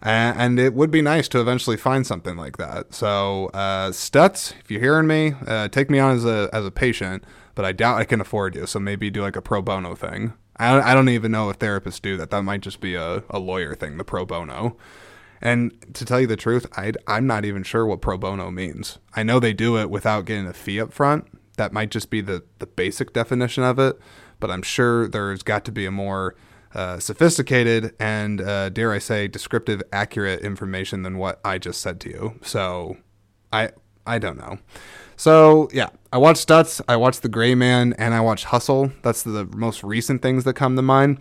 And, 0.03 0.59
it 0.59 0.73
would 0.73 0.91
be 0.91 1.03
nice 1.03 1.29
to 1.29 1.41
eventually 1.41 1.77
find 1.77 2.07
something 2.07 2.35
like 2.35 2.57
that. 2.57 2.95
So, 2.95 3.50
uh, 3.53 3.91
Stutz, 3.91 4.55
if 4.59 4.71
you're 4.71 4.81
hearing 4.81 5.07
me, 5.07 5.35
uh, 5.47 5.69
take 5.69 5.91
me 5.91 5.99
on 5.99 6.17
as 6.17 6.25
a, 6.25 6.49
as 6.53 6.65
a 6.65 6.71
patient 6.71 7.25
but 7.55 7.65
I 7.65 7.73
doubt 7.73 7.99
I 7.99 8.05
can 8.05 8.23
afford 8.23 8.55
you. 8.55 8.65
So 8.65 8.79
maybe 8.79 9.11
do 9.11 9.21
like 9.21 9.37
a 9.37 9.43
pro 9.43 9.61
bono 9.61 9.95
thing. 9.95 10.33
I 10.57 10.73
don't, 10.73 10.83
I 10.83 10.95
don't 10.95 11.11
even 11.11 11.31
know 11.31 11.50
if 11.50 11.59
therapists 11.59 12.00
do 12.00 12.17
that. 12.17 12.31
That 12.31 12.43
might 12.43 12.62
just 12.62 12.81
be 12.81 12.95
a, 12.95 13.23
a 13.29 13.39
lawyer 13.39 13.75
thing, 13.75 13.99
the 13.99 14.05
pro 14.05 14.25
bono. 14.25 14.79
And 15.43 15.75
to 15.95 16.07
tell 16.07 16.21
you 16.21 16.27
the 16.27 16.37
truth, 16.37 16.67
i 16.77 16.93
I'm 17.07 17.27
not 17.27 17.45
even 17.45 17.62
sure 17.62 17.85
what 17.87 18.00
pro 18.00 18.17
bono 18.17 18.50
means. 18.50 18.99
I 19.15 19.23
know 19.23 19.41
they 19.41 19.53
do 19.53 19.79
it 19.79 19.91
without 19.91 20.25
getting 20.25 20.47
a 20.47 20.55
fee 20.55 20.81
up 20.81 20.93
front. 20.93 21.27
That 21.59 21.75
might 21.75 21.91
just 21.91 22.09
be 22.09 22.23
the, 22.23 22.45
the 22.61 22.67
basic 22.67 23.12
definition 23.12 23.62
of 23.62 23.79
it. 23.79 23.99
But 24.40 24.50
I'm 24.50 24.62
sure 24.62 25.06
there's 25.06 25.42
got 25.42 25.64
to 25.66 25.73
be 25.73 25.87
a 25.87 25.90
more 25.90 26.35
uh, 26.75 26.99
sophisticated 26.99 27.94
and, 27.99 28.40
uh, 28.40 28.68
dare 28.70 28.92
I 28.92 28.99
say, 28.99 29.28
descriptive, 29.28 29.82
accurate 29.92 30.40
information 30.40 31.02
than 31.02 31.18
what 31.18 31.40
I 31.44 31.59
just 31.59 31.80
said 31.80 32.00
to 32.00 32.09
you. 32.09 32.38
So 32.42 32.97
I 33.52 33.70
I 34.06 34.18
don't 34.18 34.38
know. 34.38 34.59
So 35.16 35.68
yeah, 35.73 35.90
I 36.12 36.18
watched 36.18 36.49
Stutz, 36.49 36.80
I 36.88 36.97
watched 36.97 37.23
The 37.23 37.28
Gray 37.28 37.54
Man, 37.54 37.92
and 37.99 38.14
I 38.14 38.20
watched 38.20 38.47
Hustle. 38.47 38.92
That's 39.02 39.23
the 39.23 39.44
most 39.54 39.85
recent 39.85 40.23
things 40.23 40.44
that 40.44 40.54
come 40.54 40.76
to 40.76 40.82
mind. 40.82 41.18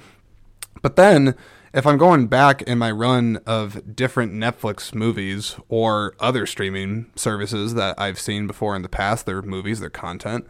But 0.82 0.96
then, 0.96 1.36
if 1.74 1.86
I'm 1.86 1.98
going 1.98 2.28
back 2.28 2.62
in 2.64 2.78
my 2.78 2.90
run 2.92 3.40
of 3.46 3.96
different 3.96 4.34
Netflix 4.34 4.96
movies 4.96 5.56
or 5.68 6.16
other 6.20 6.46
streaming 6.46 7.12
services 7.16 7.74
that 7.76 8.00
I've 8.00 8.20
seen 8.20 8.48
before 8.48 8.76
in 8.76 8.82
the 8.82 8.90
past, 8.90 9.26
their 9.26 9.42
movies, 9.42 9.80
their 9.80 9.90
content, 9.90 10.48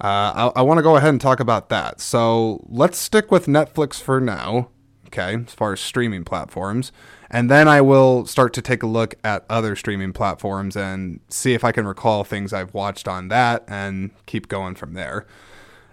uh, 0.00 0.50
I, 0.54 0.60
I 0.60 0.62
want 0.62 0.78
to 0.78 0.82
go 0.82 0.96
ahead 0.96 1.10
and 1.10 1.20
talk 1.20 1.40
about 1.40 1.68
that. 1.70 2.00
So 2.00 2.64
let's 2.68 2.98
stick 2.98 3.30
with 3.30 3.46
Netflix 3.46 4.00
for 4.00 4.20
now, 4.20 4.70
okay, 5.06 5.34
as 5.46 5.54
far 5.54 5.72
as 5.72 5.80
streaming 5.80 6.24
platforms. 6.24 6.92
And 7.30 7.50
then 7.50 7.68
I 7.68 7.80
will 7.80 8.24
start 8.26 8.54
to 8.54 8.62
take 8.62 8.82
a 8.82 8.86
look 8.86 9.14
at 9.22 9.44
other 9.50 9.76
streaming 9.76 10.12
platforms 10.12 10.76
and 10.76 11.20
see 11.28 11.52
if 11.52 11.62
I 11.62 11.72
can 11.72 11.86
recall 11.86 12.24
things 12.24 12.52
I've 12.52 12.72
watched 12.72 13.06
on 13.06 13.28
that 13.28 13.64
and 13.68 14.10
keep 14.26 14.48
going 14.48 14.74
from 14.74 14.94
there. 14.94 15.26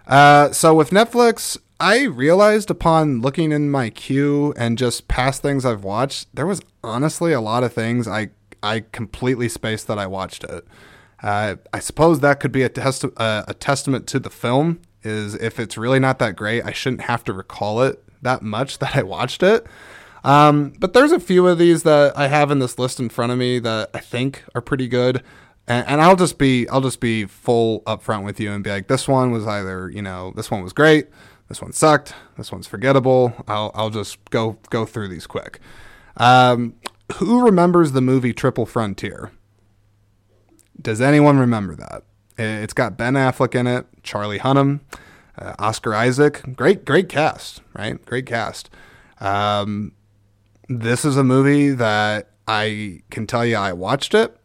Uh, 0.06 0.52
so 0.52 0.74
with 0.74 0.90
Netflix, 0.90 1.58
I 1.78 2.04
realized 2.04 2.70
upon 2.70 3.20
looking 3.20 3.52
in 3.52 3.70
my 3.70 3.90
queue 3.90 4.54
and 4.56 4.78
just 4.78 5.08
past 5.08 5.42
things 5.42 5.66
I've 5.66 5.84
watched, 5.84 6.34
there 6.34 6.46
was 6.46 6.62
honestly 6.82 7.32
a 7.32 7.40
lot 7.40 7.64
of 7.64 7.72
things 7.72 8.08
I 8.08 8.30
I 8.62 8.84
completely 8.90 9.48
spaced 9.48 9.86
that 9.86 9.98
I 9.98 10.06
watched 10.06 10.42
it. 10.42 10.66
Uh, 11.22 11.56
I 11.72 11.78
suppose 11.78 12.20
that 12.20 12.40
could 12.40 12.52
be 12.52 12.62
a, 12.62 12.68
test, 12.68 13.04
uh, 13.16 13.44
a 13.48 13.54
testament 13.54 14.06
to 14.08 14.18
the 14.18 14.30
film. 14.30 14.80
Is 15.02 15.34
if 15.34 15.60
it's 15.60 15.78
really 15.78 16.00
not 16.00 16.18
that 16.18 16.34
great, 16.34 16.64
I 16.64 16.72
shouldn't 16.72 17.02
have 17.02 17.22
to 17.24 17.32
recall 17.32 17.82
it 17.82 18.02
that 18.22 18.42
much 18.42 18.78
that 18.80 18.96
I 18.96 19.02
watched 19.02 19.42
it. 19.42 19.66
Um, 20.24 20.72
but 20.80 20.92
there's 20.92 21.12
a 21.12 21.20
few 21.20 21.46
of 21.46 21.58
these 21.58 21.84
that 21.84 22.18
I 22.18 22.26
have 22.26 22.50
in 22.50 22.58
this 22.58 22.78
list 22.78 22.98
in 22.98 23.08
front 23.08 23.30
of 23.30 23.38
me 23.38 23.60
that 23.60 23.90
I 23.94 24.00
think 24.00 24.42
are 24.54 24.60
pretty 24.60 24.88
good. 24.88 25.22
And, 25.68 25.86
and 25.86 26.00
I'll 26.00 26.16
just 26.16 26.38
be 26.38 26.68
I'll 26.68 26.80
just 26.80 27.00
be 27.00 27.26
full 27.26 27.82
upfront 27.82 28.24
with 28.24 28.40
you 28.40 28.50
and 28.52 28.64
be 28.64 28.70
like, 28.70 28.88
this 28.88 29.06
one 29.06 29.30
was 29.30 29.46
either 29.46 29.88
you 29.88 30.02
know 30.02 30.32
this 30.34 30.50
one 30.50 30.62
was 30.62 30.72
great, 30.72 31.08
this 31.48 31.62
one 31.62 31.72
sucked, 31.72 32.14
this 32.36 32.50
one's 32.50 32.66
forgettable. 32.66 33.32
I'll 33.46 33.70
I'll 33.74 33.90
just 33.90 34.18
go 34.30 34.58
go 34.70 34.84
through 34.84 35.08
these 35.08 35.26
quick. 35.26 35.60
Um, 36.16 36.74
who 37.14 37.44
remembers 37.44 37.92
the 37.92 38.00
movie 38.00 38.32
Triple 38.32 38.66
Frontier? 38.66 39.30
Does 40.80 41.00
anyone 41.00 41.38
remember 41.38 41.74
that? 41.76 42.02
It's 42.38 42.74
got 42.74 42.96
Ben 42.96 43.14
Affleck 43.14 43.54
in 43.54 43.66
it, 43.66 43.86
Charlie 44.02 44.38
Hunnam, 44.38 44.80
uh, 45.38 45.54
Oscar 45.58 45.94
Isaac. 45.94 46.42
Great, 46.54 46.84
great 46.84 47.08
cast, 47.08 47.62
right? 47.74 48.04
Great 48.04 48.26
cast. 48.26 48.68
Um, 49.20 49.92
this 50.68 51.04
is 51.04 51.16
a 51.16 51.24
movie 51.24 51.70
that 51.70 52.30
I 52.46 53.02
can 53.10 53.26
tell 53.26 53.44
you 53.44 53.56
I 53.56 53.72
watched 53.72 54.14
it. 54.14 54.36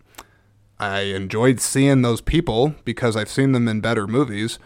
I 0.79 1.01
enjoyed 1.01 1.59
seeing 1.59 2.01
those 2.01 2.21
people 2.21 2.75
because 2.85 3.15
I've 3.15 3.29
seen 3.29 3.51
them 3.51 3.67
in 3.67 3.81
better 3.81 4.07
movies. 4.07 4.57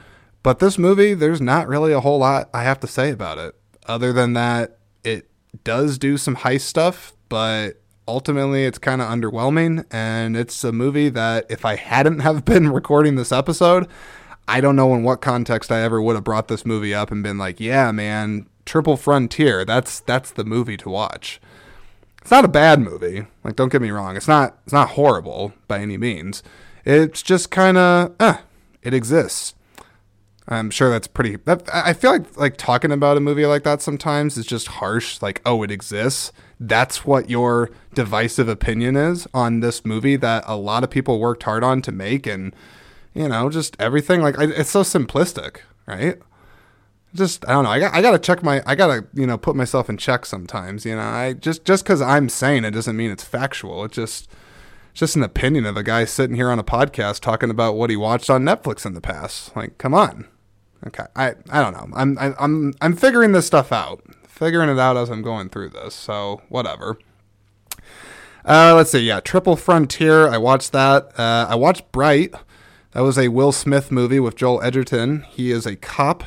But 0.43 0.59
this 0.59 0.77
movie, 0.77 1.13
there's 1.13 1.41
not 1.41 1.67
really 1.67 1.91
a 1.91 1.99
whole 1.99 2.19
lot 2.19 2.49
I 2.53 2.63
have 2.63 2.79
to 2.81 2.87
say 2.87 3.09
about 3.09 3.37
it. 3.37 3.55
Other 3.87 4.13
than 4.13 4.33
that, 4.33 4.77
it 5.03 5.29
does 5.63 5.97
do 5.97 6.17
some 6.17 6.37
heist 6.37 6.61
stuff, 6.61 7.13
but 7.29 7.81
ultimately 8.07 8.65
it's 8.65 8.77
kind 8.77 9.01
of 9.01 9.07
underwhelming 9.09 9.85
and 9.91 10.37
it's 10.37 10.63
a 10.63 10.71
movie 10.71 11.09
that 11.09 11.45
if 11.49 11.65
I 11.65 11.75
hadn't 11.75 12.19
have 12.19 12.45
been 12.45 12.69
recording 12.69 13.15
this 13.15 13.31
episode, 13.31 13.87
I 14.47 14.61
don't 14.61 14.75
know 14.75 14.93
in 14.93 15.03
what 15.03 15.21
context 15.21 15.71
I 15.71 15.81
ever 15.81 16.01
would 16.01 16.15
have 16.15 16.23
brought 16.23 16.47
this 16.47 16.65
movie 16.65 16.93
up 16.93 17.11
and 17.11 17.23
been 17.23 17.37
like, 17.37 17.59
"Yeah, 17.59 17.91
man, 17.91 18.47
Triple 18.65 18.97
Frontier, 18.97 19.65
that's 19.65 19.99
that's 20.01 20.31
the 20.31 20.45
movie 20.45 20.77
to 20.77 20.89
watch." 20.89 21.41
It's 22.21 22.31
not 22.31 22.45
a 22.45 22.49
bad 22.49 22.79
movie. 22.79 23.25
Like 23.43 23.55
don't 23.55 23.71
get 23.71 23.81
me 23.81 23.91
wrong, 23.91 24.15
it's 24.15 24.27
not 24.27 24.57
it's 24.63 24.73
not 24.73 24.89
horrible 24.89 25.53
by 25.67 25.79
any 25.79 25.97
means. 25.97 26.43
It's 26.85 27.23
just 27.23 27.49
kind 27.49 27.77
of 27.77 28.15
eh, 28.19 28.37
it 28.83 28.93
exists. 28.93 29.55
I'm 30.47 30.69
sure 30.69 30.91
that's 30.91 31.07
pretty. 31.07 31.37
That, 31.37 31.67
I 31.73 31.93
feel 31.93 32.11
like 32.11 32.37
like 32.37 32.57
talking 32.57 32.91
about 32.91 33.17
a 33.17 33.19
movie 33.19 33.47
like 33.47 33.63
that 33.63 33.81
sometimes 33.81 34.37
is 34.37 34.45
just 34.45 34.67
harsh. 34.67 35.21
Like, 35.21 35.41
oh, 35.43 35.63
it 35.63 35.71
exists. 35.71 36.31
That's 36.59 37.05
what 37.05 37.29
your 37.29 37.69
divisive 37.93 38.47
opinion 38.47 38.95
is 38.95 39.27
on 39.33 39.59
this 39.59 39.85
movie 39.85 40.15
that 40.17 40.43
a 40.47 40.55
lot 40.55 40.83
of 40.83 40.89
people 40.89 41.19
worked 41.19 41.43
hard 41.43 41.63
on 41.63 41.81
to 41.83 41.91
make, 41.91 42.25
and 42.25 42.55
you 43.13 43.27
know, 43.27 43.49
just 43.49 43.75
everything. 43.79 44.21
Like, 44.21 44.35
it's 44.39 44.69
so 44.69 44.81
simplistic, 44.81 45.57
right? 45.85 46.17
Just 47.13 47.47
I 47.47 47.53
don't 47.53 47.63
know. 47.63 47.69
I 47.71 47.79
got 47.79 47.93
I 47.93 48.01
gotta 48.01 48.19
check 48.19 48.43
my. 48.43 48.61
I 48.65 48.75
gotta 48.75 49.05
you 49.13 49.25
know 49.25 49.37
put 49.37 49.55
myself 49.55 49.89
in 49.89 49.97
check 49.97 50.25
sometimes. 50.25 50.85
You 50.85 50.95
know, 50.95 51.01
I 51.01 51.33
just 51.33 51.65
just 51.65 51.83
because 51.83 52.01
I'm 52.01 52.29
saying 52.29 52.65
it 52.65 52.71
doesn't 52.71 52.95
mean 52.95 53.11
it's 53.11 53.23
factual. 53.23 53.85
it's 53.85 53.95
just 53.95 54.29
it's 54.91 54.99
just 54.99 55.15
an 55.15 55.23
opinion 55.23 55.65
of 55.65 55.77
a 55.77 55.83
guy 55.83 56.05
sitting 56.05 56.35
here 56.35 56.49
on 56.49 56.59
a 56.59 56.63
podcast 56.63 57.21
talking 57.21 57.49
about 57.49 57.75
what 57.75 57.89
he 57.89 57.95
watched 57.95 58.29
on 58.29 58.43
Netflix 58.43 58.85
in 58.85 58.93
the 58.93 59.01
past. 59.01 59.55
Like, 59.55 59.77
come 59.77 59.93
on. 59.93 60.27
Okay, 60.87 61.05
I 61.15 61.35
I 61.49 61.61
don't 61.61 61.73
know. 61.73 61.87
I'm 61.97 62.17
I, 62.17 62.33
I'm 62.37 62.73
I'm 62.81 62.95
figuring 62.95 63.31
this 63.31 63.47
stuff 63.47 63.71
out, 63.71 64.03
figuring 64.35 64.69
it 64.69 64.77
out 64.77 64.97
as 64.97 65.09
I'm 65.09 65.21
going 65.21 65.49
through 65.49 65.69
this. 65.69 65.95
So 65.95 66.41
whatever. 66.49 66.99
Uh, 68.43 68.73
let's 68.75 68.91
see. 68.91 68.99
Yeah, 68.99 69.21
Triple 69.21 69.55
Frontier. 69.55 70.27
I 70.27 70.37
watched 70.37 70.71
that. 70.73 71.17
Uh, 71.17 71.47
I 71.49 71.55
watched 71.55 71.91
Bright. 71.91 72.33
That 72.91 73.01
was 73.01 73.17
a 73.17 73.29
Will 73.29 73.51
Smith 73.51 73.91
movie 73.91 74.19
with 74.19 74.35
Joel 74.35 74.61
Edgerton. 74.61 75.21
He 75.29 75.51
is 75.51 75.65
a 75.65 75.75
cop. 75.75 76.23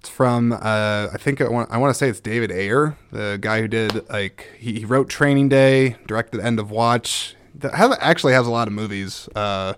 It's 0.00 0.08
from 0.08 0.52
uh, 0.52 1.08
I 1.12 1.16
think 1.18 1.40
I 1.40 1.48
want 1.48 1.70
I 1.70 1.78
want 1.78 1.90
to 1.90 1.98
say 1.98 2.08
it's 2.08 2.20
David 2.20 2.52
Ayer, 2.52 2.96
the 3.10 3.36
guy 3.40 3.60
who 3.60 3.68
did 3.68 4.08
like 4.08 4.48
he, 4.56 4.78
he 4.80 4.84
wrote 4.84 5.08
Training 5.08 5.48
Day, 5.48 5.96
directed 6.06 6.40
End 6.40 6.60
of 6.60 6.70
Watch. 6.70 7.34
That 7.56 7.74
has, 7.74 7.96
actually 8.00 8.32
has 8.32 8.46
a 8.46 8.50
lot 8.50 8.68
of 8.68 8.74
movies 8.74 9.28
uh, 9.34 9.74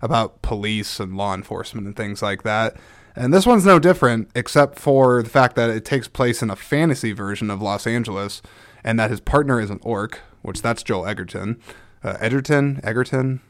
about 0.00 0.40
police 0.40 0.98
and 0.98 1.16
law 1.16 1.34
enforcement 1.34 1.86
and 1.86 1.94
things 1.94 2.22
like 2.22 2.42
that. 2.44 2.76
And 3.18 3.34
this 3.34 3.46
one's 3.46 3.66
no 3.66 3.80
different, 3.80 4.30
except 4.36 4.78
for 4.78 5.24
the 5.24 5.28
fact 5.28 5.56
that 5.56 5.70
it 5.70 5.84
takes 5.84 6.06
place 6.06 6.40
in 6.40 6.50
a 6.50 6.56
fantasy 6.56 7.10
version 7.10 7.50
of 7.50 7.60
Los 7.60 7.84
Angeles, 7.84 8.42
and 8.84 8.98
that 9.00 9.10
his 9.10 9.18
partner 9.18 9.60
is 9.60 9.70
an 9.70 9.80
orc, 9.82 10.20
which 10.42 10.62
that's 10.62 10.84
Joel 10.84 11.04
Egerton. 11.04 11.60
Uh, 12.04 12.16
Edgerton? 12.20 12.80
Egerton? 12.84 13.40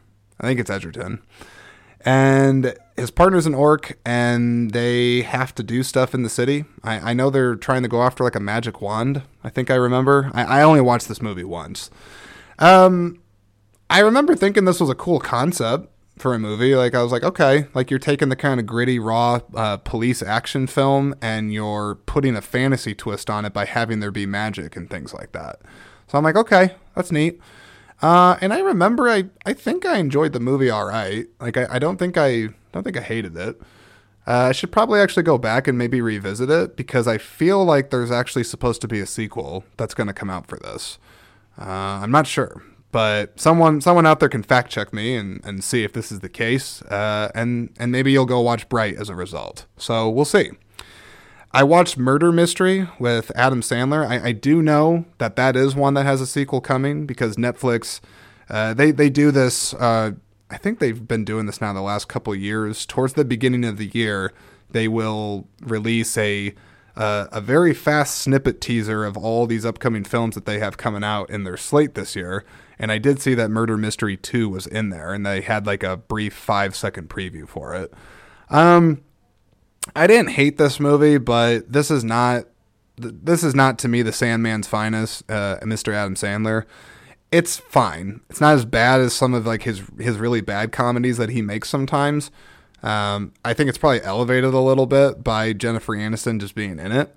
I 0.40 0.46
think 0.46 0.58
it's 0.58 0.70
Edgerton. 0.70 1.20
And 2.00 2.74
his 2.96 3.10
partner's 3.10 3.44
an 3.44 3.54
orc, 3.54 3.98
and 4.06 4.70
they 4.70 5.20
have 5.20 5.54
to 5.56 5.62
do 5.62 5.82
stuff 5.82 6.14
in 6.14 6.22
the 6.22 6.30
city. 6.30 6.64
I, 6.82 7.10
I 7.10 7.12
know 7.12 7.28
they're 7.28 7.54
trying 7.54 7.82
to 7.82 7.88
go 7.88 8.02
after 8.02 8.24
like 8.24 8.36
a 8.36 8.40
magic 8.40 8.80
wand. 8.80 9.20
I 9.44 9.50
think 9.50 9.70
I 9.70 9.74
remember. 9.74 10.30
I, 10.32 10.60
I 10.60 10.62
only 10.62 10.80
watched 10.80 11.08
this 11.08 11.20
movie 11.20 11.44
once. 11.44 11.90
Um, 12.58 13.20
I 13.90 14.00
remember 14.00 14.34
thinking 14.34 14.64
this 14.64 14.80
was 14.80 14.88
a 14.88 14.94
cool 14.94 15.20
concept 15.20 15.90
for 16.18 16.34
a 16.34 16.38
movie. 16.38 16.74
Like 16.74 16.94
I 16.94 17.02
was 17.02 17.12
like, 17.12 17.22
okay, 17.22 17.66
like 17.74 17.90
you're 17.90 17.98
taking 17.98 18.28
the 18.28 18.36
kind 18.36 18.60
of 18.60 18.66
gritty, 18.66 18.98
raw 18.98 19.40
uh, 19.54 19.76
police 19.78 20.22
action 20.22 20.66
film 20.66 21.14
and 21.22 21.52
you're 21.52 21.96
putting 22.06 22.36
a 22.36 22.42
fantasy 22.42 22.94
twist 22.94 23.30
on 23.30 23.44
it 23.44 23.52
by 23.52 23.64
having 23.64 24.00
there 24.00 24.10
be 24.10 24.26
magic 24.26 24.76
and 24.76 24.90
things 24.90 25.14
like 25.14 25.32
that. 25.32 25.60
So 26.06 26.18
I'm 26.18 26.24
like, 26.24 26.36
okay, 26.36 26.74
that's 26.94 27.12
neat. 27.12 27.40
Uh, 28.00 28.36
and 28.40 28.52
I 28.52 28.60
remember, 28.60 29.08
I 29.08 29.24
I 29.44 29.52
think 29.52 29.84
I 29.84 29.98
enjoyed 29.98 30.32
the 30.32 30.40
movie 30.40 30.70
all 30.70 30.86
right. 30.86 31.26
Like 31.40 31.56
I, 31.56 31.66
I 31.70 31.78
don't 31.78 31.96
think 31.96 32.16
I 32.16 32.48
don't 32.72 32.84
think 32.84 32.96
I 32.96 33.00
hated 33.00 33.36
it. 33.36 33.60
Uh, 34.26 34.48
I 34.48 34.52
should 34.52 34.70
probably 34.70 35.00
actually 35.00 35.22
go 35.22 35.38
back 35.38 35.66
and 35.66 35.78
maybe 35.78 36.02
revisit 36.02 36.50
it 36.50 36.76
because 36.76 37.08
I 37.08 37.16
feel 37.16 37.64
like 37.64 37.88
there's 37.90 38.10
actually 38.10 38.44
supposed 38.44 38.82
to 38.82 38.88
be 38.88 39.00
a 39.00 39.06
sequel 39.06 39.64
that's 39.78 39.94
going 39.94 40.06
to 40.06 40.12
come 40.12 40.28
out 40.28 40.46
for 40.46 40.58
this. 40.58 40.98
Uh, 41.58 41.64
I'm 41.64 42.10
not 42.10 42.26
sure, 42.26 42.62
but 42.90 43.38
someone 43.38 43.80
someone 43.80 44.06
out 44.06 44.20
there 44.20 44.28
can 44.28 44.42
fact 44.42 44.70
check 44.70 44.92
me 44.92 45.14
and, 45.14 45.44
and 45.44 45.62
see 45.62 45.84
if 45.84 45.92
this 45.92 46.10
is 46.10 46.20
the 46.20 46.28
case, 46.28 46.82
uh, 46.82 47.30
and 47.34 47.70
and 47.78 47.92
maybe 47.92 48.12
you'll 48.12 48.26
go 48.26 48.40
watch 48.40 48.68
Bright 48.68 48.96
as 48.96 49.08
a 49.08 49.14
result. 49.14 49.66
So 49.76 50.08
we'll 50.08 50.24
see. 50.24 50.50
I 51.50 51.62
watched 51.62 51.96
Murder 51.96 52.30
Mystery 52.30 52.88
with 52.98 53.32
Adam 53.34 53.62
Sandler. 53.62 54.06
I, 54.06 54.28
I 54.28 54.32
do 54.32 54.62
know 54.62 55.06
that 55.16 55.36
that 55.36 55.56
is 55.56 55.74
one 55.74 55.94
that 55.94 56.04
has 56.04 56.20
a 56.20 56.26
sequel 56.26 56.60
coming 56.60 57.06
because 57.06 57.36
Netflix 57.36 58.00
uh, 58.50 58.74
they 58.74 58.90
they 58.90 59.10
do 59.10 59.30
this. 59.30 59.74
Uh, 59.74 60.12
I 60.50 60.56
think 60.56 60.78
they've 60.78 61.06
been 61.06 61.24
doing 61.24 61.46
this 61.46 61.60
now 61.60 61.72
the 61.72 61.82
last 61.82 62.08
couple 62.08 62.34
years. 62.34 62.86
Towards 62.86 63.14
the 63.14 63.24
beginning 63.24 63.64
of 63.64 63.76
the 63.76 63.86
year, 63.86 64.32
they 64.70 64.88
will 64.88 65.46
release 65.60 66.16
a 66.16 66.54
uh, 66.98 67.28
a 67.30 67.40
very 67.40 67.72
fast 67.72 68.18
snippet 68.18 68.60
teaser 68.60 69.04
of 69.04 69.16
all 69.16 69.46
these 69.46 69.64
upcoming 69.64 70.02
films 70.02 70.34
that 70.34 70.46
they 70.46 70.58
have 70.58 70.76
coming 70.76 71.04
out 71.04 71.30
in 71.30 71.44
their 71.44 71.56
slate 71.56 71.94
this 71.94 72.16
year. 72.16 72.44
And 72.76 72.90
I 72.90 72.98
did 72.98 73.22
see 73.22 73.34
that 73.34 73.50
Murder 73.50 73.76
Mystery 73.76 74.16
2 74.16 74.48
was 74.48 74.66
in 74.66 74.90
there, 74.90 75.14
and 75.14 75.24
they 75.24 75.40
had 75.40 75.64
like 75.64 75.84
a 75.84 75.96
brief 75.96 76.34
five 76.34 76.74
second 76.74 77.08
preview 77.08 77.48
for 77.48 77.72
it. 77.74 77.94
Um, 78.50 79.02
I 79.94 80.08
didn't 80.08 80.30
hate 80.30 80.58
this 80.58 80.80
movie, 80.80 81.18
but 81.18 81.72
this 81.72 81.90
is 81.90 82.02
not 82.02 82.46
this 82.96 83.44
is 83.44 83.54
not 83.54 83.78
to 83.78 83.86
me 83.86 84.02
the 84.02 84.10
Sandman's 84.10 84.66
finest, 84.66 85.22
uh, 85.30 85.58
Mr. 85.62 85.92
Adam 85.94 86.16
Sandler. 86.16 86.64
It's 87.30 87.56
fine. 87.56 88.22
It's 88.28 88.40
not 88.40 88.54
as 88.54 88.64
bad 88.64 89.00
as 89.00 89.12
some 89.12 89.34
of 89.34 89.46
like 89.46 89.62
his 89.62 89.82
his 90.00 90.18
really 90.18 90.40
bad 90.40 90.72
comedies 90.72 91.16
that 91.18 91.30
he 91.30 91.42
makes 91.42 91.68
sometimes. 91.68 92.32
Um, 92.82 93.32
I 93.44 93.54
think 93.54 93.68
it's 93.68 93.78
probably 93.78 94.02
elevated 94.02 94.54
a 94.54 94.60
little 94.60 94.86
bit 94.86 95.24
by 95.24 95.52
Jennifer 95.52 95.94
Aniston 95.94 96.40
just 96.40 96.54
being 96.54 96.78
in 96.78 96.92
it, 96.92 97.14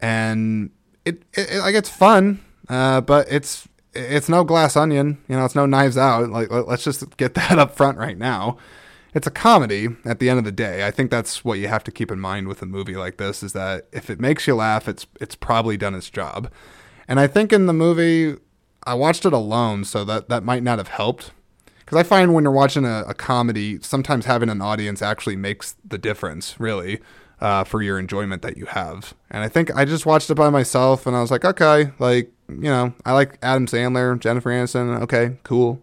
and 0.00 0.70
it, 1.04 1.22
it, 1.34 1.50
it 1.52 1.58
like 1.60 1.74
it's 1.74 1.88
fun, 1.88 2.40
uh, 2.68 3.00
but 3.00 3.30
it's 3.30 3.68
it's 3.92 4.28
no 4.28 4.44
Glass 4.44 4.76
Onion. 4.76 5.18
You 5.28 5.36
know, 5.36 5.44
it's 5.44 5.54
no 5.56 5.66
Knives 5.66 5.98
Out. 5.98 6.30
Like 6.30 6.50
let's 6.50 6.84
just 6.84 7.16
get 7.16 7.34
that 7.34 7.58
up 7.58 7.74
front 7.76 7.98
right 7.98 8.18
now. 8.18 8.56
It's 9.12 9.26
a 9.26 9.32
comedy 9.32 9.88
at 10.04 10.20
the 10.20 10.30
end 10.30 10.38
of 10.38 10.44
the 10.44 10.52
day. 10.52 10.86
I 10.86 10.92
think 10.92 11.10
that's 11.10 11.44
what 11.44 11.58
you 11.58 11.66
have 11.66 11.82
to 11.84 11.90
keep 11.90 12.12
in 12.12 12.20
mind 12.20 12.46
with 12.46 12.62
a 12.62 12.66
movie 12.66 12.94
like 12.94 13.16
this 13.16 13.42
is 13.42 13.52
that 13.54 13.88
if 13.90 14.08
it 14.08 14.20
makes 14.20 14.46
you 14.46 14.54
laugh, 14.54 14.86
it's 14.88 15.06
it's 15.20 15.34
probably 15.34 15.76
done 15.76 15.94
its 15.94 16.08
job. 16.08 16.50
And 17.08 17.18
I 17.18 17.26
think 17.26 17.52
in 17.52 17.66
the 17.66 17.72
movie, 17.72 18.36
I 18.84 18.94
watched 18.94 19.26
it 19.26 19.32
alone, 19.32 19.84
so 19.84 20.04
that 20.04 20.28
that 20.28 20.44
might 20.44 20.62
not 20.62 20.78
have 20.78 20.88
helped 20.88 21.32
because 21.90 22.06
I 22.06 22.08
find 22.08 22.32
when 22.32 22.44
you're 22.44 22.52
watching 22.52 22.84
a, 22.84 23.02
a, 23.08 23.14
comedy, 23.14 23.80
sometimes 23.82 24.24
having 24.24 24.48
an 24.48 24.62
audience 24.62 25.02
actually 25.02 25.34
makes 25.34 25.74
the 25.84 25.98
difference, 25.98 26.54
really, 26.60 27.00
uh, 27.40 27.64
for 27.64 27.82
your 27.82 27.98
enjoyment 27.98 28.42
that 28.42 28.56
you 28.56 28.66
have. 28.66 29.12
And 29.28 29.42
I 29.42 29.48
think 29.48 29.74
I 29.74 29.84
just 29.84 30.06
watched 30.06 30.30
it 30.30 30.36
by 30.36 30.50
myself, 30.50 31.04
and 31.04 31.16
I 31.16 31.20
was 31.20 31.32
like, 31.32 31.44
okay, 31.44 31.90
like 31.98 32.30
you 32.48 32.70
know, 32.70 32.94
I 33.04 33.10
like 33.10 33.38
Adam 33.42 33.66
Sandler, 33.66 34.16
Jennifer 34.20 34.50
Aniston, 34.50 35.02
okay, 35.02 35.38
cool. 35.42 35.82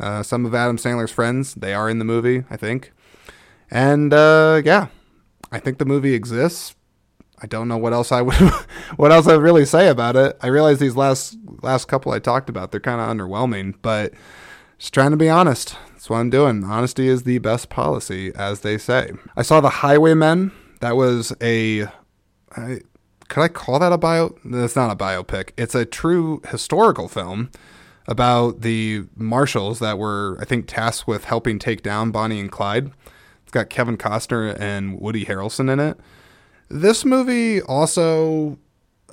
Uh, 0.00 0.22
some 0.22 0.46
of 0.46 0.54
Adam 0.54 0.78
Sandler's 0.78 1.10
friends, 1.10 1.52
they 1.52 1.74
are 1.74 1.90
in 1.90 1.98
the 1.98 2.06
movie, 2.06 2.44
I 2.48 2.56
think. 2.56 2.92
And 3.70 4.14
uh, 4.14 4.62
yeah, 4.64 4.86
I 5.52 5.58
think 5.58 5.76
the 5.76 5.84
movie 5.84 6.14
exists. 6.14 6.74
I 7.42 7.46
don't 7.46 7.68
know 7.68 7.76
what 7.76 7.92
else 7.92 8.12
I 8.12 8.22
would 8.22 8.34
what 8.96 9.12
else 9.12 9.28
I'd 9.28 9.42
really 9.42 9.66
say 9.66 9.88
about 9.88 10.16
it. 10.16 10.38
I 10.40 10.46
realize 10.46 10.78
these 10.78 10.96
last 10.96 11.36
last 11.60 11.84
couple 11.84 12.12
I 12.12 12.18
talked 12.18 12.48
about 12.48 12.70
they're 12.70 12.80
kind 12.80 13.02
of 13.02 13.14
underwhelming, 13.14 13.74
but 13.82 14.14
just 14.78 14.94
trying 14.94 15.10
to 15.10 15.16
be 15.16 15.28
honest. 15.28 15.76
That's 15.92 16.10
what 16.10 16.18
I'm 16.18 16.30
doing. 16.30 16.64
Honesty 16.64 17.08
is 17.08 17.22
the 17.22 17.38
best 17.38 17.68
policy, 17.68 18.32
as 18.34 18.60
they 18.60 18.78
say. 18.78 19.12
I 19.36 19.42
saw 19.42 19.60
The 19.60 19.70
Highwaymen. 19.70 20.52
That 20.80 20.96
was 20.96 21.32
a 21.40 21.86
I, 22.56 22.80
could 23.28 23.42
I 23.42 23.48
call 23.48 23.78
that 23.78 23.92
a 23.92 23.98
bio? 23.98 24.34
That's 24.44 24.76
not 24.76 24.90
a 24.90 24.96
biopic. 24.96 25.50
It's 25.56 25.74
a 25.74 25.84
true 25.84 26.40
historical 26.48 27.08
film 27.08 27.50
about 28.06 28.60
the 28.60 29.04
marshals 29.16 29.78
that 29.78 29.98
were, 29.98 30.36
I 30.40 30.44
think, 30.44 30.66
tasked 30.66 31.08
with 31.08 31.24
helping 31.24 31.58
take 31.58 31.82
down 31.82 32.10
Bonnie 32.10 32.40
and 32.40 32.52
Clyde. 32.52 32.92
It's 33.42 33.52
got 33.52 33.70
Kevin 33.70 33.96
Costner 33.96 34.58
and 34.60 35.00
Woody 35.00 35.24
Harrelson 35.24 35.72
in 35.72 35.80
it. 35.80 35.98
This 36.68 37.04
movie 37.04 37.62
also 37.62 38.58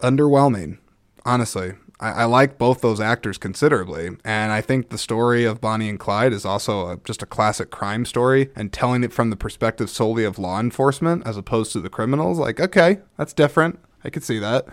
underwhelming, 0.03 0.77
honestly. 1.25 1.73
I, 2.01 2.11
I, 2.11 2.25
like 2.25 2.57
both 2.57 2.81
those 2.81 2.99
actors 2.99 3.37
considerably, 3.37 4.09
and 4.25 4.51
I 4.51 4.59
think 4.59 4.89
the 4.89 4.97
story 4.97 5.45
of 5.45 5.61
Bonnie 5.61 5.87
and 5.87 5.99
Clyde 5.99 6.33
is 6.33 6.43
also 6.45 6.89
a, 6.89 6.97
just 7.05 7.21
a 7.21 7.25
classic 7.25 7.69
crime 7.69 8.05
story, 8.05 8.49
and 8.55 8.73
telling 8.73 9.03
it 9.03 9.13
from 9.13 9.29
the 9.29 9.35
perspective 9.35 9.89
solely 9.89 10.23
of 10.23 10.39
law 10.39 10.59
enforcement 10.59 11.25
as 11.25 11.37
opposed 11.37 11.71
to 11.73 11.79
the 11.79 11.89
criminals. 11.89 12.39
Like, 12.39 12.59
okay, 12.59 12.99
that's 13.17 13.33
different. 13.33 13.79
I 14.03 14.09
could 14.09 14.23
see 14.23 14.39
that, 14.39 14.65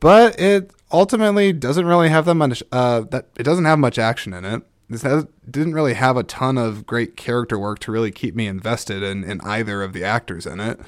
but 0.00 0.40
it 0.40 0.72
ultimately 0.90 1.52
doesn't 1.52 1.86
really 1.86 2.08
have 2.08 2.24
that 2.24 2.34
much. 2.34 2.62
Uh, 2.72 3.02
that 3.10 3.26
it 3.38 3.42
doesn't 3.42 3.66
have 3.66 3.78
much 3.78 3.98
action 3.98 4.32
in 4.32 4.44
it. 4.44 4.62
This 4.88 5.02
has, 5.02 5.26
didn't 5.48 5.74
really 5.74 5.94
have 5.94 6.16
a 6.16 6.24
ton 6.24 6.58
of 6.58 6.84
great 6.84 7.16
character 7.16 7.56
work 7.56 7.78
to 7.80 7.92
really 7.92 8.10
keep 8.10 8.34
me 8.34 8.48
invested 8.48 9.04
in, 9.04 9.22
in 9.22 9.40
either 9.42 9.84
of 9.84 9.92
the 9.92 10.02
actors 10.02 10.46
in 10.46 10.58
it. 10.58 10.80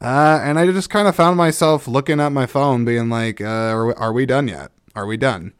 Uh, 0.00 0.38
and 0.42 0.58
I 0.58 0.66
just 0.66 0.90
kind 0.90 1.08
of 1.08 1.16
found 1.16 1.38
myself 1.38 1.88
looking 1.88 2.20
at 2.20 2.28
my 2.28 2.44
phone, 2.44 2.84
being 2.84 3.08
like, 3.08 3.40
uh, 3.40 3.46
are, 3.46 3.98
are, 3.98 4.12
we 4.12 4.26
done 4.26 4.46
yet? 4.46 4.70
Are 4.98 5.06
we 5.06 5.16
done? 5.16 5.52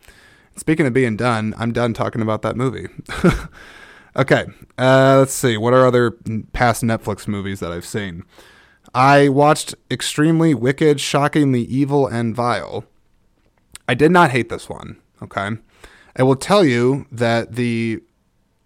Speaking 0.57 0.85
of 0.85 0.93
being 0.93 1.17
done, 1.17 1.55
I'm 1.57 1.73
done 1.73 1.95
talking 1.95 2.21
about 2.21 2.43
that 2.43 2.57
movie. 2.57 2.89
okay, 4.17 4.47
uh, 4.77 5.19
let's 5.21 5.33
see. 5.33 5.57
What 5.57 5.73
are 5.73 5.87
other 5.87 6.11
past 6.53 6.83
Netflix 6.83 7.29
movies 7.29 7.61
that 7.61 7.71
I've 7.71 7.87
seen? 7.87 8.25
I 8.93 9.29
watched 9.29 9.77
Extremely 9.93 10.55
Wicked, 10.55 11.01
Shockingly 11.01 11.63
Evil, 11.63 12.09
and 12.09 12.35
Vile. 12.35 12.85
I 13.87 13.95
did 13.95 14.11
not 14.11 14.33
hate 14.33 14.49
this 14.49 14.69
one. 14.69 15.01
Okay. 15.23 15.51
I 16.17 16.25
will 16.25 16.35
tell 16.35 16.65
you 16.65 17.07
that 17.13 17.53
the 17.53 18.03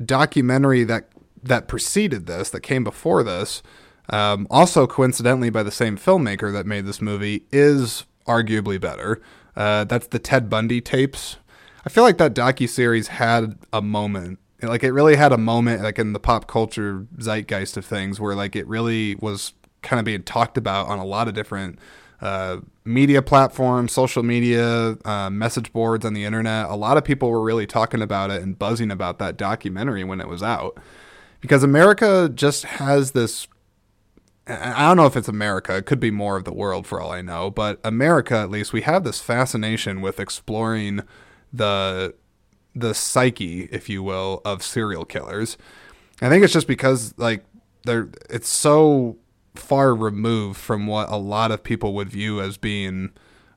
documentary 0.02 0.85
that 0.85 1.11
that 1.43 1.69
preceded 1.69 2.25
this, 2.25 2.49
that 2.49 2.61
came 2.61 2.83
before 2.83 3.23
this, 3.23 3.62
um, 4.09 4.47
also 4.49 4.87
coincidentally 4.87 5.50
by 5.50 5.62
the 5.62 5.71
same 5.71 5.99
filmmaker 5.99 6.50
that 6.50 6.64
made 6.64 6.87
this 6.87 7.02
movie, 7.02 7.45
is 7.52 8.07
arguably 8.26 8.81
better. 8.81 9.21
Uh, 9.56 9.85
that's 9.85 10.06
the 10.06 10.18
Ted 10.18 10.49
Bundy 10.49 10.80
tapes. 10.80 11.37
I 11.85 11.88
feel 11.88 12.04
like 12.04 12.18
that 12.18 12.35
docu 12.35 12.68
series 12.68 13.09
had 13.09 13.59
a 13.73 13.82
moment, 13.82 14.38
like 14.62 14.85
it 14.85 14.92
really 14.92 15.16
had 15.16 15.32
a 15.32 15.38
moment, 15.38 15.82
like 15.82 15.99
in 15.99 16.12
the 16.12 16.21
pop 16.21 16.47
culture 16.47 17.06
zeitgeist 17.18 17.76
of 17.76 17.85
things, 17.85 18.21
where 18.21 18.35
like 18.35 18.54
it 18.54 18.66
really 18.68 19.16
was 19.16 19.52
kind 19.82 19.99
of 19.99 20.04
being 20.04 20.23
talked 20.23 20.56
about 20.56 20.87
on 20.87 20.99
a 20.99 21.04
lot 21.04 21.26
of 21.26 21.35
different 21.35 21.78
uh, 22.21 22.59
media 22.85 23.21
platforms, 23.21 23.92
social 23.92 24.23
media, 24.23 24.97
uh, 25.04 25.28
message 25.28 25.73
boards 25.73 26.04
on 26.04 26.14
the 26.14 26.25
internet. 26.25 26.71
A 26.71 26.76
lot 26.76 26.97
of 26.97 27.04
people 27.04 27.28
were 27.30 27.42
really 27.42 27.66
talking 27.66 28.00
about 28.00 28.30
it 28.30 28.42
and 28.42 28.56
buzzing 28.56 28.92
about 28.92 29.18
that 29.18 29.37
documentary 29.37 30.04
when 30.04 30.21
it 30.21 30.28
was 30.28 30.42
out 30.42 30.78
because 31.40 31.62
America 31.62 32.31
just 32.33 32.64
has 32.64 33.11
this. 33.11 33.48
I 34.46 34.88
don't 34.88 34.96
know 34.96 35.07
if 35.07 35.16
it's 35.16 35.28
America. 35.28 35.76
It 35.76 35.87
could 35.87 36.00
be 36.00 36.11
more 36.11 36.37
of 36.37 36.44
the 36.44 36.52
world 36.52 36.87
for 36.87 37.00
all 37.00 37.12
I 37.12 37.22
know. 37.22 37.50
But 37.50 37.78
America, 37.85 38.37
at 38.37 38.50
least, 38.50 38.72
we 38.72 38.83
have 38.83 39.05
this 39.05 39.20
fascination 39.20 40.00
with 40.00 40.18
exploring 40.18 41.02
the 41.52 42.14
the 42.74 42.94
psyche, 42.94 43.68
if 43.70 43.88
you 43.88 44.02
will, 44.02 44.40
of 44.44 44.62
serial 44.62 45.05
killers. 45.05 45.57
I 46.20 46.28
think 46.28 46.42
it's 46.42 46.52
just 46.52 46.66
because 46.66 47.14
like 47.18 47.44
they're 47.85 48.09
it's 48.31 48.48
so 48.48 49.16
far 49.55 49.94
removed 49.94 50.59
from 50.59 50.87
what 50.87 51.09
a 51.11 51.16
lot 51.16 51.50
of 51.50 51.62
people 51.62 51.94
would 51.94 52.09
view 52.09 52.40
as 52.40 52.57
being 52.57 53.11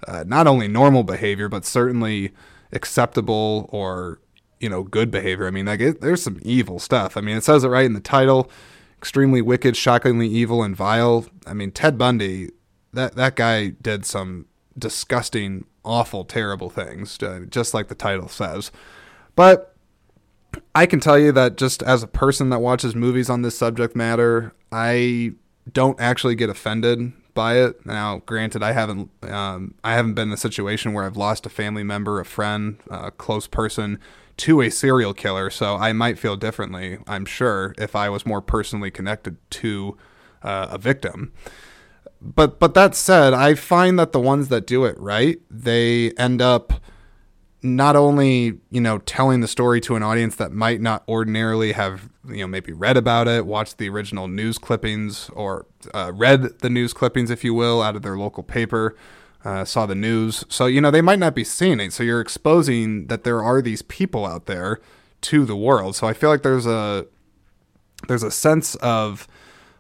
uh, 0.08 0.24
not 0.28 0.45
only 0.45 0.67
normal 0.67 1.04
behavior, 1.04 1.50
but 1.50 1.65
certainly 1.65 2.34
acceptable 2.71 3.69
or 3.71 4.19
you 4.60 4.69
know 4.69 4.84
good 4.84 5.10
behavior. 5.10 5.48
I 5.48 5.52
mean, 5.52 5.65
like 5.65 5.80
it, 5.80 6.02
there's 6.02 6.21
some 6.21 6.39
evil 6.43 6.80
stuff. 6.80 7.17
I 7.17 7.21
mean, 7.21 7.38
it 7.38 7.43
says 7.43 7.63
it 7.63 7.69
right 7.69 7.86
in 7.86 7.93
the 7.93 8.00
title: 8.00 8.50
extremely 8.98 9.42
wicked, 9.42 9.76
shockingly 9.76 10.28
evil, 10.28 10.64
and 10.64 10.76
vile. 10.76 11.26
I 11.46 11.54
mean, 11.54 11.72
Ted 11.72 11.98
Bundy, 11.98 12.52
that 12.94 13.16
that 13.16 13.36
guy 13.36 13.70
did 13.70 14.06
some 14.06 14.48
disgusting, 14.78 15.66
awful, 15.84 16.26
terrible 16.26 16.70
things, 16.70 17.22
uh, 17.22 17.42
just 17.50 17.74
like 17.74 17.88
the 17.88 17.96
title 17.96 18.28
says. 18.28 18.72
But 19.36 19.76
I 20.74 20.86
can 20.86 21.00
tell 21.00 21.20
you 21.20 21.32
that 21.34 21.58
just 21.58 21.84
as 21.84 22.04
a 22.04 22.08
person 22.08 22.50
that 22.50 22.60
watches 22.60 22.96
movies 22.96 23.30
on 23.30 23.42
this 23.42 23.58
subject 23.58 23.96
matter, 23.96 24.54
I 24.72 25.34
don't 25.72 26.00
actually 26.00 26.36
get 26.36 26.50
offended 26.50 27.14
by 27.34 27.58
it. 27.58 27.86
Now, 27.86 28.22
granted, 28.26 28.64
I 28.64 28.72
haven't 28.72 29.10
um, 29.24 29.76
I 29.84 29.94
haven't 29.94 30.14
been 30.14 30.30
in 30.30 30.34
a 30.34 30.38
situation 30.38 30.94
where 30.94 31.04
I've 31.04 31.18
lost 31.18 31.46
a 31.46 31.50
family 31.50 31.84
member, 31.84 32.20
a 32.20 32.26
friend, 32.26 32.78
a 32.90 33.12
close 33.12 33.48
person 33.48 34.00
to 34.38 34.62
a 34.62 34.69
serial 34.69 35.13
killer, 35.13 35.50
so 35.50 35.76
I 35.76 35.93
might 35.93 36.19
feel 36.19 36.36
differently. 36.36 36.98
I'm 37.08 37.26
sure 37.26 37.74
if 37.78 37.95
I 37.95 38.10
was 38.10 38.26
more 38.26 38.41
personally 38.41 38.91
connected 38.91 39.38
to 39.52 39.98
uh, 40.43 40.67
a 40.71 40.78
victim. 40.78 41.32
But 42.21 42.60
but 42.60 42.74
that 42.74 42.95
said, 42.95 43.34
I 43.34 43.56
find 43.56 44.00
that 44.00 44.12
the 44.12 44.19
ones 44.19 44.48
that 44.50 44.65
do 44.65 44.86
it 44.86 45.00
right, 45.00 45.39
they 45.50 46.12
end 46.12 46.41
up 46.41 46.74
not 47.65 47.95
only 47.95 48.60
you 48.69 48.80
know 48.80 49.00
telling 49.00 49.41
the 49.41 49.48
story 49.48 49.82
to 49.82 49.95
an 49.95 50.04
audience 50.04 50.36
that 50.36 50.52
might 50.52 50.80
not 50.80 51.04
ordinarily 51.08 51.71
have 51.71 52.10
you 52.28 52.38
know 52.38 52.48
maybe 52.48 52.71
read 52.71 52.95
about 52.95 53.28
it 53.28 53.45
watched 53.45 53.80
the 53.80 53.89
original 53.89 54.28
news 54.28 54.60
clippings 54.60 55.30
or 55.34 55.65
uh, 55.93 56.12
read 56.13 56.60
the 56.60 56.69
news 56.69 56.93
clippings 56.93 57.32
if 57.32 57.43
you 57.43 57.56
will 57.56 57.82
out 57.82 57.95
of 57.95 58.04
their 58.04 58.17
local 58.17 58.43
paper 58.43 58.95
uh, 59.46 59.64
saw 59.64 59.86
the 59.86 59.96
news. 59.96 60.44
So 60.50 60.66
you 60.66 60.82
know 60.82 60.92
they 60.92 61.02
might 61.02 61.20
not 61.20 61.36
be 61.36 61.46
seeing 61.46 61.80
it. 61.80 61.94
So 61.94 62.04
you're 62.04 62.20
exposing 62.20 63.08
that 63.08 63.24
there 63.24 63.42
are 63.42 63.62
these 63.62 63.82
people 63.82 64.26
out 64.26 64.46
there 64.48 64.80
to 65.22 65.46
the 65.46 65.56
world. 65.56 65.96
So 65.96 66.08
i 66.08 66.14
feel 66.14 66.30
like 66.30 66.44
there's 66.44 66.66
a 66.66 67.08
there's 68.08 68.24
a 68.24 68.32
sense 68.32 68.76
of 68.76 69.28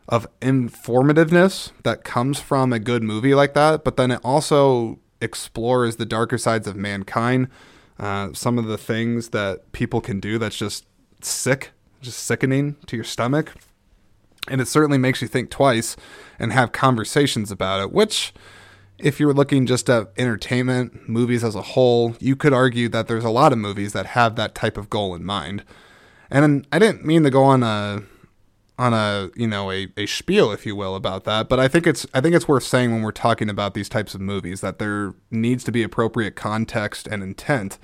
of 0.07 0.27
informativeness 0.39 1.71
that 1.83 2.03
comes 2.03 2.39
from 2.39 2.71
a 2.71 2.79
good 2.79 3.01
movie 3.01 3.33
like 3.33 3.55
that 3.55 3.83
but 3.83 3.97
then 3.97 4.11
it 4.11 4.19
also 4.23 4.99
explores 5.19 5.95
the 5.95 6.05
darker 6.05 6.37
sides 6.37 6.67
of 6.67 6.75
mankind 6.75 7.47
uh, 7.99 8.33
some 8.33 8.57
of 8.57 8.65
the 8.65 8.77
things 8.77 9.29
that 9.29 9.71
people 9.71 10.01
can 10.01 10.19
do 10.19 10.37
that's 10.37 10.57
just 10.57 10.85
sick, 11.21 11.71
just 12.01 12.19
sickening 12.19 12.75
to 12.87 12.95
your 12.97 13.05
stomach. 13.05 13.53
And 14.47 14.61
it 14.61 14.67
certainly 14.67 14.97
makes 14.97 15.21
you 15.21 15.27
think 15.27 15.49
twice 15.49 15.95
and 16.37 16.51
have 16.53 16.71
conversations 16.71 17.51
about 17.51 17.81
it, 17.81 17.91
which, 17.91 18.33
if 19.05 19.19
you're 19.19 19.35
looking 19.35 19.67
just 19.67 19.87
at 19.87 20.11
entertainment, 20.17 21.07
movies 21.07 21.43
as 21.43 21.53
a 21.53 21.61
whole, 21.61 22.15
you 22.19 22.35
could 22.35 22.53
argue 22.53 22.89
that 22.89 23.07
there's 23.07 23.23
a 23.23 23.29
lot 23.29 23.53
of 23.53 23.59
movies 23.59 23.93
that 23.93 24.07
have 24.07 24.35
that 24.35 24.55
type 24.55 24.77
of 24.77 24.89
goal 24.89 25.13
in 25.13 25.23
mind. 25.23 25.63
And 26.31 26.65
I 26.71 26.79
didn't 26.79 27.05
mean 27.05 27.21
to 27.21 27.29
go 27.29 27.43
on 27.43 27.61
a 27.61 28.01
on 28.79 28.95
a 28.95 29.29
you 29.35 29.47
know 29.47 29.71
a, 29.71 29.87
a 29.95 30.07
spiel 30.07 30.51
if 30.51 30.65
you 30.65 30.75
will 30.75 30.95
about 30.95 31.23
that 31.23 31.47
but 31.47 31.61
i 31.61 31.65
think 31.65 31.87
it's 31.87 32.05
i 32.13 32.19
think 32.19 32.35
it's 32.35 32.45
worth 32.45 32.65
saying 32.65 32.91
when 32.91 33.01
we're 33.01 33.11
talking 33.13 33.49
about 33.49 33.73
these 33.73 33.87
types 33.87 34.13
of 34.13 34.19
movies 34.19 34.59
that 34.59 34.79
there 34.79 35.13
needs 35.31 35.63
to 35.63 35.71
be 35.71 35.81
appropriate 35.81 36.35
context 36.35 37.07
and 37.07 37.23
intent 37.23 37.79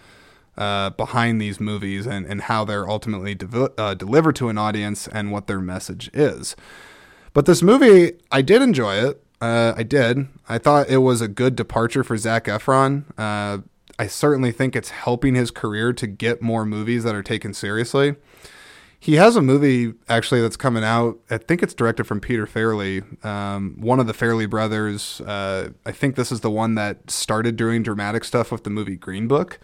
uh, 0.58 0.90
behind 0.90 1.40
these 1.40 1.62
movies 1.62 2.06
and, 2.06 2.26
and 2.26 2.42
how 2.42 2.66
they're 2.66 2.90
ultimately 2.90 3.34
de- 3.34 3.72
uh, 3.80 3.94
delivered 3.94 4.36
to 4.36 4.50
an 4.50 4.58
audience 4.58 5.08
and 5.08 5.32
what 5.32 5.48
their 5.48 5.62
message 5.62 6.10
is 6.14 6.58
but 7.32 7.46
this 7.46 7.62
movie 7.62 8.12
i 8.30 8.42
did 8.42 8.62
enjoy 8.62 8.96
it 8.96 9.24
uh, 9.42 9.74
i 9.76 9.84
did 9.84 10.28
i 10.48 10.58
thought 10.58 10.90
it 10.90 10.98
was 10.98 11.22
a 11.22 11.28
good 11.28 11.56
departure 11.56 12.04
for 12.04 12.18
zac 12.18 12.46
efron 12.46 13.04
uh, 13.18 13.62
i 14.00 14.08
certainly 14.08 14.52
think 14.52 14.76
it's 14.76 14.90
helping 14.90 15.36
his 15.36 15.52
career 15.52 15.92
to 15.94 16.08
get 16.08 16.42
more 16.42 16.66
movies 16.66 17.04
that 17.04 17.16
are 17.16 17.24
taken 17.24 17.54
seriously 17.54 18.16
he 19.02 19.16
has 19.16 19.36
a 19.36 19.42
movie 19.42 19.96
actually 20.08 20.42
that's 20.42 20.56
coming 20.56 20.84
out. 20.84 21.18
I 21.32 21.40
think 21.40 21.64
it's 21.64 21.74
directed 21.74 22.04
from 22.04 22.20
Peter 22.20 22.46
Farrelly, 22.46 23.26
um, 23.26 23.76
one 23.80 24.00
of 24.00 24.06
the 24.06 24.14
Farrelly 24.14 24.48
brothers. 24.48 25.20
Uh, 25.22 25.72
I 25.88 25.92
think 25.92 26.16
this 26.16 26.32
is 26.32 26.42
the 26.42 26.52
one 26.52 26.76
that 26.76 27.10
started 27.10 27.56
doing 27.56 27.82
dramatic 27.82 28.24
stuff 28.24 28.52
with 28.52 28.64
the 28.64 28.70
movie 28.70 28.98
Green 28.98 29.28
Book. 29.28 29.60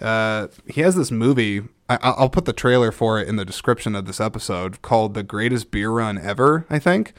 Uh, 0.00 0.46
he 0.68 0.82
has 0.82 0.94
this 0.94 1.10
movie. 1.10 1.62
I, 1.88 2.14
will 2.16 2.28
put 2.28 2.44
the 2.44 2.52
trailer 2.52 2.92
for 2.92 3.18
it 3.20 3.26
in 3.26 3.34
the 3.34 3.44
description 3.44 3.96
of 3.96 4.06
this 4.06 4.20
episode 4.20 4.82
called 4.82 5.14
"The 5.14 5.24
Greatest 5.24 5.72
Beer 5.72 5.90
Run 5.90 6.16
Ever." 6.16 6.64
I 6.70 6.78
think. 6.78 7.12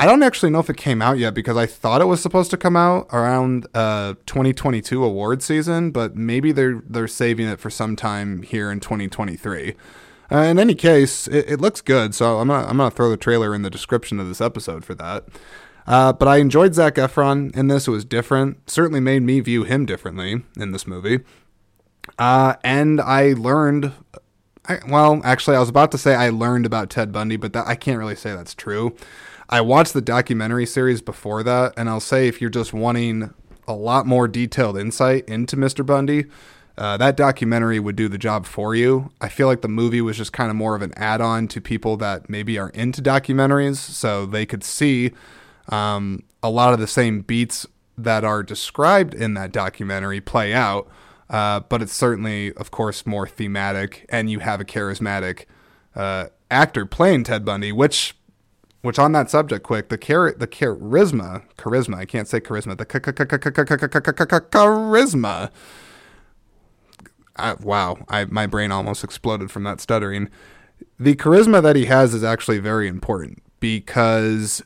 I 0.00 0.06
don't 0.06 0.22
actually 0.22 0.50
know 0.50 0.58
if 0.58 0.68
it 0.68 0.76
came 0.76 1.00
out 1.00 1.18
yet 1.18 1.32
because 1.32 1.56
I 1.56 1.66
thought 1.66 2.00
it 2.00 2.06
was 2.06 2.20
supposed 2.20 2.50
to 2.50 2.56
come 2.56 2.76
out 2.76 3.06
around 3.12 3.66
uh, 3.72 4.14
2022 4.26 5.04
award 5.04 5.42
season, 5.42 5.92
but 5.92 6.16
maybe 6.16 6.50
they're 6.50 6.82
they're 6.88 7.06
saving 7.06 7.46
it 7.46 7.60
for 7.60 7.70
some 7.70 7.94
time 7.94 8.42
here 8.42 8.70
in 8.70 8.80
2023. 8.80 9.76
Uh, 10.30 10.38
in 10.38 10.58
any 10.58 10.74
case, 10.74 11.28
it, 11.28 11.44
it, 11.46 11.60
looks 11.60 11.80
good, 11.80 12.14
so 12.14 12.38
I'm 12.38 12.48
gonna 12.48 12.66
I'm 12.66 12.78
gonna 12.78 12.90
throw 12.90 13.10
the 13.10 13.16
trailer 13.16 13.54
in 13.54 13.62
the 13.62 13.70
description 13.70 14.18
of 14.18 14.28
this 14.28 14.40
episode 14.40 14.84
for 14.84 14.94
that. 14.94 15.24
Uh, 15.86 16.12
but 16.12 16.26
I 16.28 16.38
enjoyed 16.38 16.74
Zac 16.74 16.94
Efron 16.94 17.54
in 17.56 17.68
this. 17.68 17.86
It 17.86 17.90
was 17.90 18.04
different. 18.04 18.70
Certainly 18.70 19.00
made 19.00 19.22
me 19.22 19.40
view 19.40 19.64
him 19.64 19.84
differently 19.84 20.42
in 20.56 20.72
this 20.72 20.86
movie. 20.86 21.20
Uh, 22.18 22.54
and 22.64 23.00
I 23.00 23.32
learned. 23.32 23.92
I, 24.66 24.78
well, 24.88 25.20
actually, 25.24 25.56
I 25.56 25.60
was 25.60 25.68
about 25.68 25.90
to 25.92 25.98
say 25.98 26.14
I 26.14 26.30
learned 26.30 26.66
about 26.66 26.88
Ted 26.88 27.12
Bundy, 27.12 27.36
but 27.36 27.52
that, 27.52 27.66
I 27.66 27.74
can't 27.74 27.98
really 27.98 28.14
say 28.14 28.32
that's 28.32 28.54
true. 28.54 28.96
I 29.48 29.60
watched 29.60 29.92
the 29.92 30.00
documentary 30.00 30.66
series 30.66 31.02
before 31.02 31.42
that, 31.42 31.74
and 31.76 31.88
I'll 31.88 32.00
say 32.00 32.28
if 32.28 32.40
you're 32.40 32.50
just 32.50 32.72
wanting 32.72 33.34
a 33.68 33.74
lot 33.74 34.06
more 34.06 34.28
detailed 34.28 34.78
insight 34.78 35.28
into 35.28 35.56
Mr. 35.56 35.84
Bundy, 35.84 36.26
uh, 36.78 36.96
that 36.96 37.16
documentary 37.16 37.78
would 37.78 37.96
do 37.96 38.08
the 38.08 38.18
job 38.18 38.46
for 38.46 38.74
you. 38.74 39.10
I 39.20 39.28
feel 39.28 39.46
like 39.46 39.60
the 39.60 39.68
movie 39.68 40.00
was 40.00 40.16
just 40.16 40.32
kind 40.32 40.50
of 40.50 40.56
more 40.56 40.74
of 40.74 40.82
an 40.82 40.92
add 40.96 41.20
on 41.20 41.48
to 41.48 41.60
people 41.60 41.96
that 41.98 42.30
maybe 42.30 42.58
are 42.58 42.70
into 42.70 43.02
documentaries, 43.02 43.76
so 43.76 44.24
they 44.24 44.46
could 44.46 44.64
see 44.64 45.12
um, 45.68 46.22
a 46.42 46.50
lot 46.50 46.72
of 46.72 46.80
the 46.80 46.86
same 46.86 47.20
beats 47.20 47.66
that 47.98 48.24
are 48.24 48.42
described 48.42 49.14
in 49.14 49.34
that 49.34 49.52
documentary 49.52 50.20
play 50.20 50.54
out. 50.54 50.88
Uh, 51.28 51.60
but 51.60 51.80
it's 51.80 51.94
certainly, 51.94 52.52
of 52.54 52.70
course, 52.70 53.06
more 53.06 53.26
thematic, 53.26 54.06
and 54.08 54.30
you 54.30 54.40
have 54.40 54.60
a 54.60 54.64
charismatic 54.64 55.44
uh, 55.94 56.26
actor 56.50 56.84
playing 56.84 57.24
Ted 57.24 57.44
Bundy, 57.44 57.72
which, 57.72 58.14
which 58.82 58.98
on 58.98 59.12
that 59.12 59.30
subject, 59.30 59.62
quick, 59.64 59.88
the 59.88 59.96
char- 59.96 60.34
the 60.36 60.46
charisma, 60.46 61.44
charisma, 61.56 61.94
I 61.96 62.04
can't 62.04 62.28
say 62.28 62.40
charisma, 62.40 62.76
the 62.76 62.84
charisma. 64.50 65.50
Wow, 67.62 68.04
I 68.08 68.24
my 68.26 68.46
brain 68.46 68.70
almost 68.70 69.02
exploded 69.02 69.50
from 69.50 69.64
that 69.64 69.80
stuttering. 69.80 70.28
The 70.98 71.14
charisma 71.14 71.62
that 71.62 71.76
he 71.76 71.86
has 71.86 72.12
is 72.12 72.22
actually 72.24 72.58
very 72.58 72.88
important 72.88 73.42
because 73.60 74.62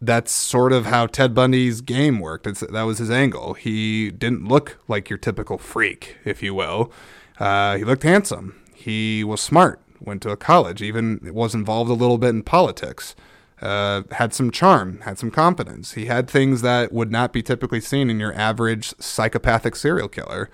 that's 0.00 0.30
sort 0.30 0.72
of 0.72 0.86
how 0.86 1.06
Ted 1.06 1.34
Bundy's 1.34 1.80
game 1.80 2.20
worked. 2.20 2.46
It's, 2.46 2.60
that 2.60 2.82
was 2.82 2.98
his 2.98 3.10
angle. 3.10 3.54
He 3.54 4.10
didn't 4.10 4.46
look 4.46 4.78
like 4.86 5.08
your 5.08 5.18
typical 5.18 5.56
freak, 5.56 6.18
if 6.24 6.42
you 6.42 6.54
will. 6.54 6.92
Uh, 7.38 7.78
he 7.78 7.84
looked 7.84 8.02
handsome. 8.02 8.60
He 8.74 9.24
was 9.24 9.40
smart. 9.40 9.80
Went 10.00 10.20
to 10.22 10.30
a 10.30 10.36
college. 10.36 10.82
Even 10.82 11.20
was 11.32 11.54
involved 11.54 11.90
a 11.90 11.94
little 11.94 12.18
bit 12.18 12.30
in 12.30 12.42
politics. 12.42 13.16
Uh, 13.62 14.02
had 14.12 14.34
some 14.34 14.50
charm. 14.50 15.00
Had 15.02 15.18
some 15.18 15.30
confidence. 15.30 15.92
He 15.92 16.06
had 16.06 16.28
things 16.28 16.62
that 16.62 16.92
would 16.92 17.10
not 17.10 17.32
be 17.32 17.42
typically 17.42 17.80
seen 17.80 18.10
in 18.10 18.20
your 18.20 18.34
average 18.34 18.94
psychopathic 18.98 19.76
serial 19.76 20.08
killer. 20.08 20.50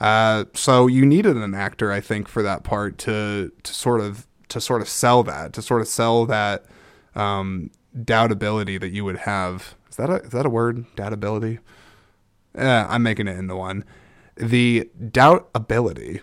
Uh, 0.00 0.44
so 0.54 0.86
you 0.86 1.04
needed 1.04 1.36
an 1.36 1.54
actor, 1.54 1.92
I 1.92 2.00
think, 2.00 2.28
for 2.28 2.42
that 2.42 2.64
part 2.64 2.98
to 2.98 3.52
to 3.62 3.74
sort 3.74 4.00
of 4.00 4.26
to 4.48 4.60
sort 4.60 4.80
of 4.80 4.88
sell 4.88 5.22
that, 5.24 5.52
to 5.54 5.62
sort 5.62 5.80
of 5.80 5.88
sell 5.88 6.24
that 6.26 6.64
um, 7.14 7.70
doubtability 7.96 8.80
that 8.80 8.90
you 8.90 9.04
would 9.04 9.18
have. 9.18 9.74
Is 9.90 9.96
that 9.96 10.10
a 10.10 10.16
is 10.22 10.30
that 10.30 10.46
a 10.46 10.50
word? 10.50 10.84
Doubtability. 10.96 11.58
Eh, 12.54 12.86
I'm 12.88 13.02
making 13.02 13.28
it 13.28 13.36
into 13.36 13.56
one. 13.56 13.84
The 14.36 14.88
doubtability 15.00 16.20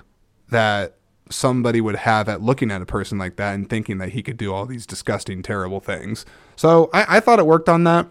that 0.50 0.98
somebody 1.30 1.82
would 1.82 1.96
have 1.96 2.30
at 2.30 2.42
looking 2.42 2.72
at 2.72 2.82
a 2.82 2.86
person 2.86 3.18
like 3.18 3.36
that 3.38 3.56
and 3.56 3.70
thinking 3.70 3.98
that 3.98 4.10
he 4.10 4.22
could 4.22 4.38
do 4.38 4.54
all 4.54 4.66
these 4.66 4.86
disgusting, 4.86 5.42
terrible 5.42 5.80
things. 5.80 6.26
So 6.56 6.90
I, 6.94 7.18
I 7.18 7.20
thought 7.20 7.40
it 7.40 7.46
worked 7.46 7.70
on 7.70 7.84
that. 7.86 8.08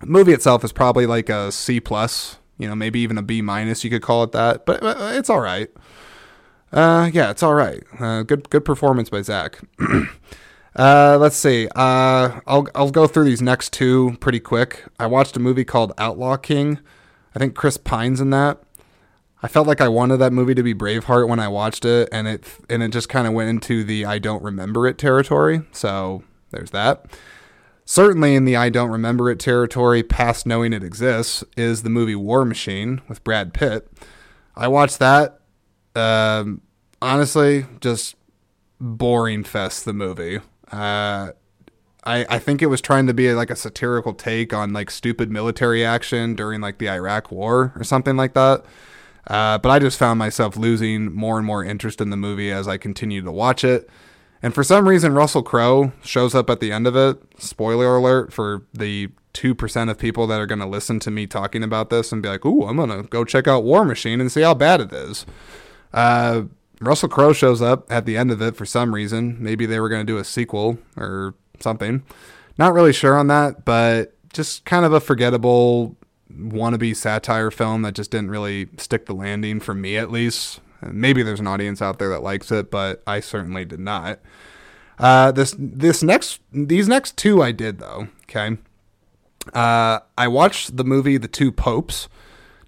The 0.00 0.06
movie 0.06 0.32
itself 0.32 0.64
is 0.64 0.72
probably 0.72 1.06
like 1.06 1.28
a 1.28 1.52
C 1.52 1.80
plus, 1.80 2.38
you 2.58 2.68
know, 2.68 2.74
maybe 2.74 3.00
even 3.00 3.18
a 3.18 3.22
B 3.22 3.40
minus. 3.40 3.84
You 3.84 3.90
could 3.90 4.02
call 4.02 4.24
it 4.24 4.32
that, 4.32 4.66
but 4.66 4.80
it's 5.14 5.30
all 5.30 5.40
right. 5.40 5.70
Uh, 6.72 7.08
yeah, 7.12 7.30
it's 7.30 7.42
all 7.42 7.54
right. 7.54 7.82
Uh, 8.00 8.22
good, 8.22 8.50
good 8.50 8.64
performance 8.64 9.08
by 9.08 9.22
Zac. 9.22 9.60
Uh, 10.76 11.16
let's 11.20 11.36
see. 11.36 11.68
Uh, 11.76 12.40
I'll 12.48 12.66
I'll 12.74 12.90
go 12.90 13.06
through 13.06 13.26
these 13.26 13.40
next 13.40 13.72
two 13.72 14.16
pretty 14.18 14.40
quick. 14.40 14.84
I 14.98 15.06
watched 15.06 15.36
a 15.36 15.40
movie 15.40 15.64
called 15.64 15.92
Outlaw 15.98 16.36
King. 16.36 16.80
I 17.32 17.38
think 17.38 17.54
Chris 17.54 17.76
Pine's 17.76 18.20
in 18.20 18.30
that. 18.30 18.60
I 19.44 19.46
felt 19.46 19.66
like 19.66 19.82
I 19.82 19.88
wanted 19.88 20.16
that 20.16 20.32
movie 20.32 20.54
to 20.54 20.62
be 20.62 20.72
Braveheart 20.72 21.28
when 21.28 21.38
I 21.38 21.48
watched 21.48 21.84
it, 21.84 22.08
and 22.10 22.26
it 22.26 22.50
and 22.70 22.82
it 22.82 22.92
just 22.92 23.10
kind 23.10 23.26
of 23.26 23.34
went 23.34 23.50
into 23.50 23.84
the 23.84 24.06
I 24.06 24.18
don't 24.18 24.42
remember 24.42 24.86
it 24.86 24.96
territory. 24.96 25.60
So 25.70 26.24
there's 26.50 26.70
that. 26.70 27.04
Certainly 27.84 28.36
in 28.36 28.46
the 28.46 28.56
I 28.56 28.70
don't 28.70 28.90
remember 28.90 29.30
it 29.30 29.38
territory, 29.38 30.02
past 30.02 30.46
knowing 30.46 30.72
it 30.72 30.82
exists, 30.82 31.44
is 31.58 31.82
the 31.82 31.90
movie 31.90 32.14
War 32.14 32.46
Machine 32.46 33.02
with 33.06 33.22
Brad 33.22 33.52
Pitt. 33.52 33.86
I 34.56 34.66
watched 34.68 34.98
that. 35.00 35.40
Um, 35.94 36.62
honestly, 37.02 37.66
just 37.82 38.16
boring 38.80 39.44
fest 39.44 39.84
the 39.84 39.92
movie. 39.92 40.38
Uh, 40.72 41.32
I, 42.02 42.24
I 42.30 42.38
think 42.38 42.62
it 42.62 42.68
was 42.68 42.80
trying 42.80 43.06
to 43.08 43.14
be 43.14 43.30
like 43.34 43.50
a 43.50 43.56
satirical 43.56 44.14
take 44.14 44.54
on 44.54 44.72
like 44.72 44.90
stupid 44.90 45.30
military 45.30 45.84
action 45.84 46.34
during 46.34 46.62
like 46.62 46.78
the 46.78 46.88
Iraq 46.88 47.30
War 47.30 47.74
or 47.76 47.84
something 47.84 48.16
like 48.16 48.32
that. 48.32 48.64
Uh, 49.26 49.58
but 49.58 49.70
I 49.70 49.78
just 49.78 49.98
found 49.98 50.18
myself 50.18 50.56
losing 50.56 51.12
more 51.14 51.38
and 51.38 51.46
more 51.46 51.64
interest 51.64 52.00
in 52.00 52.10
the 52.10 52.16
movie 52.16 52.52
as 52.52 52.68
I 52.68 52.76
continued 52.76 53.24
to 53.24 53.32
watch 53.32 53.64
it. 53.64 53.88
And 54.42 54.54
for 54.54 54.62
some 54.62 54.86
reason, 54.86 55.14
Russell 55.14 55.42
Crowe 55.42 55.92
shows 56.02 56.34
up 56.34 56.50
at 56.50 56.60
the 56.60 56.70
end 56.70 56.86
of 56.86 56.94
it. 56.94 57.18
Spoiler 57.38 57.96
alert 57.96 58.32
for 58.32 58.62
the 58.74 59.08
2% 59.32 59.90
of 59.90 59.98
people 59.98 60.26
that 60.26 60.40
are 60.40 60.46
going 60.46 60.58
to 60.58 60.66
listen 60.66 61.00
to 61.00 61.10
me 61.10 61.26
talking 61.26 61.62
about 61.62 61.88
this 61.90 62.12
and 62.12 62.22
be 62.22 62.28
like, 62.28 62.44
ooh, 62.44 62.64
I'm 62.64 62.76
going 62.76 62.90
to 62.90 63.02
go 63.08 63.24
check 63.24 63.48
out 63.48 63.64
War 63.64 63.84
Machine 63.84 64.20
and 64.20 64.30
see 64.30 64.42
how 64.42 64.52
bad 64.52 64.80
it 64.80 64.92
is. 64.92 65.24
Uh, 65.94 66.42
Russell 66.80 67.08
Crowe 67.08 67.32
shows 67.32 67.62
up 67.62 67.90
at 67.90 68.04
the 68.04 68.16
end 68.16 68.30
of 68.30 68.42
it 68.42 68.56
for 68.56 68.66
some 68.66 68.94
reason. 68.94 69.42
Maybe 69.42 69.64
they 69.64 69.80
were 69.80 69.88
going 69.88 70.06
to 70.06 70.12
do 70.12 70.18
a 70.18 70.24
sequel 70.24 70.78
or 70.96 71.34
something. 71.60 72.02
Not 72.58 72.74
really 72.74 72.92
sure 72.92 73.16
on 73.16 73.28
that, 73.28 73.64
but 73.64 74.14
just 74.32 74.64
kind 74.64 74.84
of 74.84 74.92
a 74.92 75.00
forgettable 75.00 75.96
wannabe 76.32 76.94
satire 76.96 77.50
film 77.50 77.82
that 77.82 77.94
just 77.94 78.10
didn't 78.10 78.30
really 78.30 78.68
stick 78.78 79.06
the 79.06 79.14
landing 79.14 79.60
for 79.60 79.74
me 79.74 79.96
at 79.96 80.10
least. 80.10 80.60
Maybe 80.82 81.22
there's 81.22 81.40
an 81.40 81.46
audience 81.46 81.80
out 81.80 81.98
there 81.98 82.10
that 82.10 82.22
likes 82.22 82.52
it, 82.52 82.70
but 82.70 83.02
I 83.06 83.20
certainly 83.20 83.64
did 83.64 83.80
not. 83.80 84.20
Uh, 84.98 85.32
this 85.32 85.54
this 85.58 86.02
next 86.02 86.40
these 86.52 86.88
next 86.88 87.16
two 87.16 87.42
I 87.42 87.52
did 87.52 87.78
though. 87.78 88.08
Okay, 88.24 88.58
uh, 89.52 90.00
I 90.16 90.28
watched 90.28 90.76
the 90.76 90.84
movie 90.84 91.16
The 91.16 91.28
Two 91.28 91.50
Popes. 91.50 92.08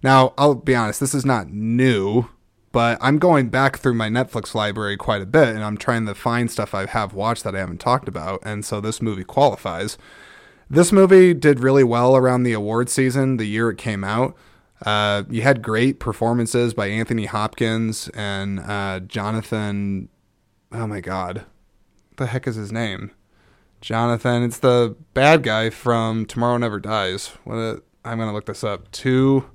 Now 0.03 0.35
I'll 0.37 0.55
be 0.55 0.75
honest, 0.75 1.01
this 1.01 1.14
is 1.14 1.25
not 1.25 1.51
new 1.51 2.29
but 2.77 2.99
I'm 3.01 3.16
going 3.16 3.49
back 3.49 3.79
through 3.79 3.95
my 3.95 4.11
Netflix 4.11 4.55
library 4.55 4.99
quite 4.99 5.23
a 5.23 5.25
bit 5.27 5.49
and 5.49 5.64
I'm 5.64 5.79
trying 5.79 6.05
to 6.05 6.14
find 6.14 6.51
stuff 6.51 6.75
I 6.75 6.85
have 6.85 7.14
watched 7.14 7.42
that 7.45 7.57
I 7.57 7.59
haven't 7.59 7.81
talked 7.81 8.07
about. 8.07 8.42
And 8.42 8.66
so 8.66 8.83
this 8.83 9.01
movie 9.01 9.25
qualifies. 9.25 9.97
This 10.68 10.90
movie 10.90 11.33
did 11.33 11.61
really 11.61 11.85
well 11.85 12.16
around 12.16 12.42
the 12.42 12.52
award 12.52 12.88
season, 12.88 13.37
the 13.37 13.44
year 13.44 13.70
it 13.70 13.79
came 13.79 14.02
out. 14.02 14.37
Uh, 14.85 15.22
you 15.31 15.42
had 15.42 15.62
great 15.62 16.00
performances 16.00 16.74
by 16.74 16.88
Anthony 16.88 17.26
Hopkins 17.26 18.09
and 18.14 18.61
uh, 18.61 19.00
Jonathan. 19.00 20.09
Oh 20.72 20.87
my 20.87 21.00
God. 21.00 21.38
What 21.38 22.16
the 22.16 22.26
heck 22.26 22.46
is 22.46 22.57
his 22.57 22.72
name? 22.72 23.12
Jonathan. 23.81 24.42
It's 24.42 24.59
the 24.59 24.96
bad 25.14 25.42
guy 25.42 25.70
from 25.70 26.26
Tomorrow 26.26 26.59
Never 26.59 26.81
Dies. 26.81 27.29
What, 27.44 27.85
I'm 28.05 28.18
going 28.18 28.29
to 28.29 28.35
look 28.35 28.46
this 28.46 28.64
up. 28.64 28.90
Two 28.90 29.48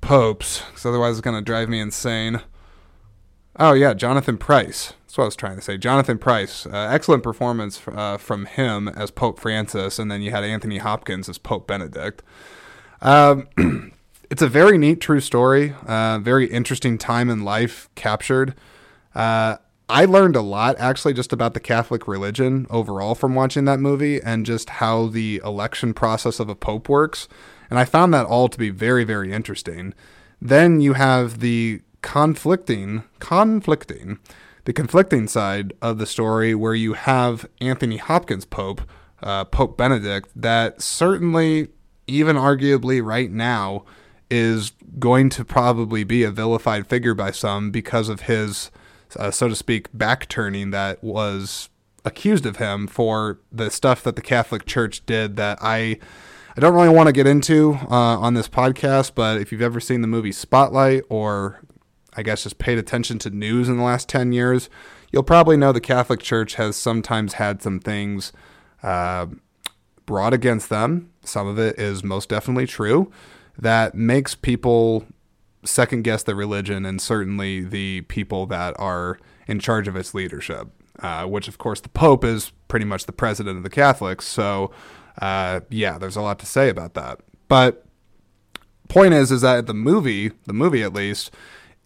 popes, 0.00 0.62
because 0.68 0.86
otherwise 0.86 1.18
it's 1.18 1.20
going 1.24 1.36
to 1.36 1.44
drive 1.44 1.68
me 1.68 1.80
insane. 1.80 2.40
Oh, 3.58 3.72
yeah, 3.72 3.94
Jonathan 3.94 4.36
Pryce. 4.36 4.92
That's 5.06 5.16
what 5.16 5.24
I 5.24 5.26
was 5.26 5.36
trying 5.36 5.56
to 5.56 5.62
say. 5.62 5.78
Jonathan 5.78 6.18
Pryce, 6.18 6.66
Uh, 6.66 6.88
excellent 6.90 7.22
performance 7.22 7.80
uh, 7.88 8.18
from 8.18 8.44
him 8.44 8.88
as 8.88 9.10
Pope 9.10 9.40
Francis, 9.40 9.98
and 9.98 10.10
then 10.10 10.20
you 10.20 10.30
had 10.30 10.44
Anthony 10.44 10.78
Hopkins 10.78 11.28
as 11.28 11.38
Pope 11.38 11.66
Benedict. 11.66 12.22
Um, 13.00 13.48
it's 14.30 14.42
a 14.42 14.48
very 14.48 14.76
neat 14.76 15.00
true 15.00 15.20
story, 15.20 15.74
uh, 15.86 16.18
very 16.18 16.46
interesting 16.46 16.98
time 16.98 17.30
in 17.30 17.44
life 17.44 17.88
captured. 17.94 18.54
Uh, 19.14 19.56
I 19.88 20.04
learned 20.04 20.36
a 20.36 20.42
lot 20.42 20.76
actually 20.78 21.14
just 21.14 21.32
about 21.32 21.54
the 21.54 21.60
Catholic 21.60 22.06
religion 22.06 22.66
overall 22.68 23.14
from 23.14 23.34
watching 23.34 23.64
that 23.66 23.78
movie 23.78 24.20
and 24.20 24.44
just 24.44 24.68
how 24.68 25.06
the 25.06 25.40
election 25.44 25.94
process 25.94 26.40
of 26.40 26.48
a 26.48 26.54
pope 26.56 26.88
works. 26.88 27.28
And 27.70 27.78
I 27.78 27.84
found 27.84 28.12
that 28.12 28.26
all 28.26 28.48
to 28.48 28.58
be 28.58 28.70
very, 28.70 29.04
very 29.04 29.32
interesting. 29.32 29.94
Then 30.42 30.80
you 30.80 30.94
have 30.94 31.38
the 31.40 31.80
conflicting, 32.06 33.02
conflicting, 33.18 34.20
the 34.64 34.72
conflicting 34.72 35.26
side 35.26 35.72
of 35.82 35.98
the 35.98 36.06
story 36.06 36.54
where 36.54 36.72
you 36.72 36.92
have 36.92 37.48
Anthony 37.60 37.96
Hopkins 37.96 38.44
Pope, 38.44 38.80
uh, 39.24 39.44
Pope 39.44 39.76
Benedict, 39.76 40.30
that 40.36 40.80
certainly, 40.80 41.66
even 42.06 42.36
arguably 42.36 43.04
right 43.04 43.28
now, 43.28 43.84
is 44.30 44.70
going 45.00 45.30
to 45.30 45.44
probably 45.44 46.04
be 46.04 46.22
a 46.22 46.30
vilified 46.30 46.86
figure 46.86 47.12
by 47.12 47.32
some 47.32 47.72
because 47.72 48.08
of 48.08 48.22
his, 48.22 48.70
uh, 49.16 49.32
so 49.32 49.48
to 49.48 49.56
speak, 49.56 49.88
back 49.92 50.28
turning 50.28 50.70
that 50.70 51.02
was 51.02 51.70
accused 52.04 52.46
of 52.46 52.58
him 52.58 52.86
for 52.86 53.40
the 53.50 53.68
stuff 53.68 54.04
that 54.04 54.14
the 54.14 54.22
Catholic 54.22 54.64
Church 54.64 55.04
did 55.06 55.34
that 55.36 55.58
I 55.60 55.98
I 56.56 56.60
don't 56.60 56.72
really 56.72 56.88
want 56.88 57.08
to 57.08 57.12
get 57.12 57.26
into 57.26 57.74
uh, 57.90 58.16
on 58.18 58.32
this 58.32 58.48
podcast, 58.48 59.12
but 59.14 59.38
if 59.42 59.52
you've 59.52 59.60
ever 59.60 59.78
seen 59.78 60.00
the 60.00 60.06
movie 60.06 60.32
Spotlight 60.32 61.02
or 61.10 61.60
I 62.16 62.22
guess, 62.22 62.44
just 62.44 62.58
paid 62.58 62.78
attention 62.78 63.18
to 63.20 63.30
news 63.30 63.68
in 63.68 63.76
the 63.76 63.82
last 63.82 64.08
10 64.08 64.32
years, 64.32 64.70
you'll 65.12 65.22
probably 65.22 65.56
know 65.56 65.72
the 65.72 65.80
Catholic 65.80 66.20
Church 66.20 66.54
has 66.54 66.76
sometimes 66.76 67.34
had 67.34 67.62
some 67.62 67.78
things 67.78 68.32
uh, 68.82 69.26
brought 70.06 70.32
against 70.32 70.68
them. 70.68 71.10
Some 71.22 71.46
of 71.46 71.58
it 71.58 71.78
is 71.78 72.02
most 72.02 72.28
definitely 72.28 72.66
true. 72.66 73.10
That 73.58 73.94
makes 73.94 74.34
people 74.34 75.06
second 75.64 76.04
guess 76.04 76.22
the 76.22 76.34
religion 76.34 76.86
and 76.86 77.00
certainly 77.00 77.62
the 77.62 78.02
people 78.02 78.46
that 78.46 78.74
are 78.78 79.18
in 79.46 79.58
charge 79.58 79.88
of 79.88 79.96
its 79.96 80.14
leadership, 80.14 80.68
uh, 81.00 81.24
which, 81.26 81.48
of 81.48 81.58
course, 81.58 81.80
the 81.80 81.88
Pope 81.88 82.24
is 82.24 82.52
pretty 82.68 82.84
much 82.84 83.06
the 83.06 83.12
president 83.12 83.56
of 83.56 83.62
the 83.62 83.70
Catholics. 83.70 84.26
So, 84.26 84.70
uh, 85.20 85.60
yeah, 85.70 85.98
there's 85.98 86.16
a 86.16 86.22
lot 86.22 86.38
to 86.40 86.46
say 86.46 86.68
about 86.68 86.94
that. 86.94 87.20
But 87.48 87.84
point 88.88 89.14
is, 89.14 89.30
is 89.30 89.40
that 89.42 89.66
the 89.66 89.74
movie, 89.74 90.32
the 90.46 90.52
movie 90.52 90.82
at 90.82 90.92
least, 90.92 91.32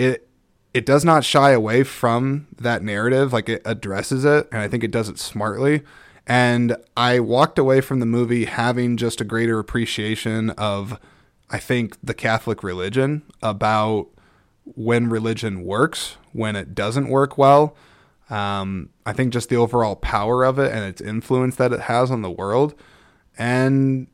it 0.01 0.27
it 0.73 0.87
does 0.87 1.05
not 1.05 1.25
shy 1.25 1.51
away 1.51 1.83
from 1.83 2.47
that 2.59 2.83
narrative. 2.83 3.33
Like 3.33 3.49
it 3.49 3.63
addresses 3.65 4.25
it, 4.25 4.49
and 4.51 4.61
I 4.61 4.69
think 4.69 4.83
it 4.83 4.91
does 4.91 5.09
it 5.09 5.19
smartly. 5.19 5.83
And 6.27 6.77
I 6.97 7.21
walked 7.21 7.59
away 7.59 7.81
from 7.81 8.01
the 8.01 8.07
movie 8.07 8.45
having 8.45 8.97
just 8.97 9.21
a 9.21 9.25
greater 9.25 9.59
appreciation 9.59 10.51
of, 10.51 10.99
I 11.51 11.59
think, 11.59 11.97
the 12.03 12.15
Catholic 12.15 12.63
religion, 12.63 13.23
about 13.43 14.09
when 14.65 15.09
religion 15.11 15.65
works, 15.65 16.17
when 16.33 16.55
it 16.55 16.75
doesn't 16.75 17.09
work 17.09 17.37
well. 17.37 17.77
Um, 18.29 18.91
I 19.05 19.13
think 19.13 19.33
just 19.33 19.49
the 19.49 19.57
overall 19.57 19.97
power 19.97 20.45
of 20.45 20.61
it 20.61 20.71
and 20.71 20.85
its 20.85 21.01
influence 21.01 21.57
that 21.57 21.73
it 21.73 21.81
has 21.81 22.13
on 22.13 22.23
the 22.23 22.31
world. 22.31 22.75
And, 23.37 24.07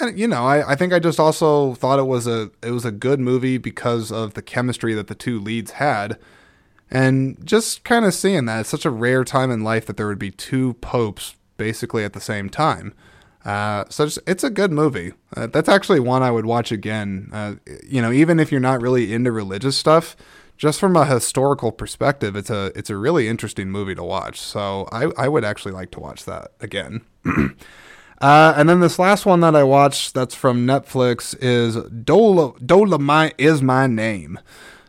and 0.00 0.18
you 0.18 0.28
know, 0.28 0.44
I, 0.44 0.72
I 0.72 0.74
think 0.74 0.92
I 0.92 0.98
just 0.98 1.20
also 1.20 1.74
thought 1.74 1.98
it 1.98 2.06
was 2.06 2.26
a 2.26 2.50
it 2.62 2.70
was 2.70 2.84
a 2.84 2.92
good 2.92 3.20
movie 3.20 3.58
because 3.58 4.10
of 4.12 4.34
the 4.34 4.42
chemistry 4.42 4.94
that 4.94 5.08
the 5.08 5.14
two 5.14 5.40
leads 5.40 5.72
had. 5.72 6.18
And 6.90 7.44
just 7.44 7.84
kind 7.84 8.06
of 8.06 8.14
seeing 8.14 8.46
that 8.46 8.60
it's 8.60 8.68
such 8.70 8.86
a 8.86 8.90
rare 8.90 9.22
time 9.22 9.50
in 9.50 9.62
life 9.62 9.84
that 9.86 9.98
there 9.98 10.06
would 10.06 10.18
be 10.18 10.30
two 10.30 10.74
popes 10.74 11.36
basically 11.58 12.02
at 12.02 12.14
the 12.14 12.20
same 12.20 12.48
time. 12.48 12.94
Uh, 13.44 13.84
so 13.88 14.04
it's, 14.04 14.18
it's, 14.26 14.44
a 14.44 14.50
good 14.50 14.72
movie. 14.72 15.12
Uh, 15.36 15.46
that's 15.46 15.68
actually 15.68 16.00
one 16.00 16.22
I 16.22 16.30
would 16.30 16.46
watch 16.46 16.72
again. 16.72 17.30
Uh, 17.32 17.54
you 17.86 18.02
know, 18.02 18.10
even 18.10 18.40
if 18.40 18.50
you're 18.50 18.60
not 18.60 18.80
really 18.80 19.12
into 19.12 19.32
religious 19.32 19.76
stuff, 19.76 20.16
just 20.56 20.80
from 20.80 20.96
a 20.96 21.06
historical 21.06 21.70
perspective, 21.70 22.34
it's 22.36 22.50
a 22.50 22.72
it's 22.74 22.90
a 22.90 22.96
really 22.96 23.28
interesting 23.28 23.70
movie 23.70 23.94
to 23.94 24.02
watch. 24.02 24.40
So 24.40 24.88
I, 24.90 25.10
I 25.16 25.28
would 25.28 25.44
actually 25.44 25.72
like 25.72 25.90
to 25.92 26.00
watch 26.00 26.24
that 26.24 26.52
again. 26.60 27.02
Uh, 28.20 28.52
and 28.56 28.68
then 28.68 28.80
this 28.80 28.98
last 28.98 29.24
one 29.24 29.40
that 29.40 29.54
I 29.54 29.62
watched 29.62 30.14
that's 30.14 30.34
from 30.34 30.66
Netflix 30.66 31.36
is 31.40 31.76
Dol- 31.76 32.54
Dolemite 32.54 33.34
is 33.38 33.62
my 33.62 33.86
name. 33.86 34.40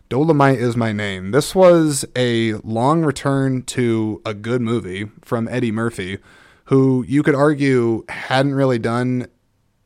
Dolemite 0.10 0.58
is 0.58 0.76
my 0.76 0.92
name. 0.92 1.30
This 1.32 1.54
was 1.54 2.04
a 2.16 2.54
long 2.64 3.04
return 3.04 3.62
to 3.64 4.22
a 4.26 4.34
good 4.34 4.62
movie 4.62 5.12
from 5.22 5.48
Eddie 5.48 5.72
Murphy 5.72 6.18
who 6.66 7.06
you 7.08 7.22
could 7.22 7.36
argue 7.36 8.04
hadn't 8.10 8.56
really 8.56 8.80
done 8.80 9.28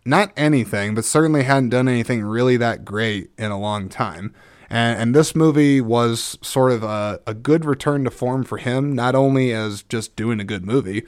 not 0.05 0.31
anything, 0.35 0.95
but 0.95 1.05
certainly 1.05 1.43
hadn't 1.43 1.69
done 1.69 1.87
anything 1.87 2.23
really 2.23 2.57
that 2.57 2.83
great 2.83 3.31
in 3.37 3.51
a 3.51 3.59
long 3.59 3.87
time. 3.89 4.33
And, 4.69 4.99
and 4.99 5.15
this 5.15 5.35
movie 5.35 5.79
was 5.81 6.37
sort 6.41 6.71
of 6.71 6.83
a, 6.83 7.21
a 7.25 7.33
good 7.33 7.63
return 7.63 8.03
to 8.03 8.11
form 8.11 8.43
for 8.43 8.57
him, 8.57 8.93
not 8.93 9.15
only 9.15 9.53
as 9.53 9.83
just 9.83 10.15
doing 10.15 10.39
a 10.39 10.45
good 10.45 10.65
movie, 10.65 11.03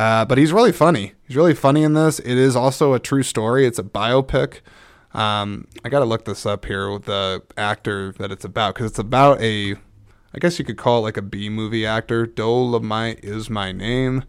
uh, 0.00 0.24
but 0.24 0.38
he's 0.38 0.50
really 0.50 0.72
funny. 0.72 1.12
He's 1.26 1.36
really 1.36 1.54
funny 1.54 1.82
in 1.82 1.92
this. 1.92 2.20
It 2.20 2.38
is 2.38 2.56
also 2.56 2.94
a 2.94 2.98
true 2.98 3.22
story, 3.22 3.66
it's 3.66 3.78
a 3.78 3.82
biopic. 3.82 4.60
Um, 5.12 5.66
I 5.84 5.90
got 5.90 5.98
to 5.98 6.06
look 6.06 6.24
this 6.24 6.46
up 6.46 6.64
here 6.64 6.90
with 6.90 7.04
the 7.04 7.42
actor 7.58 8.12
that 8.12 8.32
it's 8.32 8.46
about 8.46 8.74
because 8.74 8.86
it's 8.86 8.98
about 8.98 9.42
a, 9.42 9.72
I 9.72 10.38
guess 10.38 10.58
you 10.58 10.64
could 10.64 10.78
call 10.78 11.00
it 11.00 11.02
like 11.02 11.18
a 11.18 11.22
B 11.22 11.50
movie 11.50 11.84
actor. 11.84 12.26
Dolemite 12.26 13.22
is 13.22 13.50
my 13.50 13.72
name. 13.72 14.24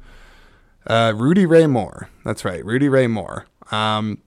Uh, 0.86 1.14
Rudy 1.16 1.46
Ray 1.46 1.68
Moore. 1.68 2.10
That's 2.26 2.44
right, 2.44 2.66
Rudy 2.66 2.90
Ray 2.90 3.08
Moore. 3.08 3.46
Um, 3.72 4.22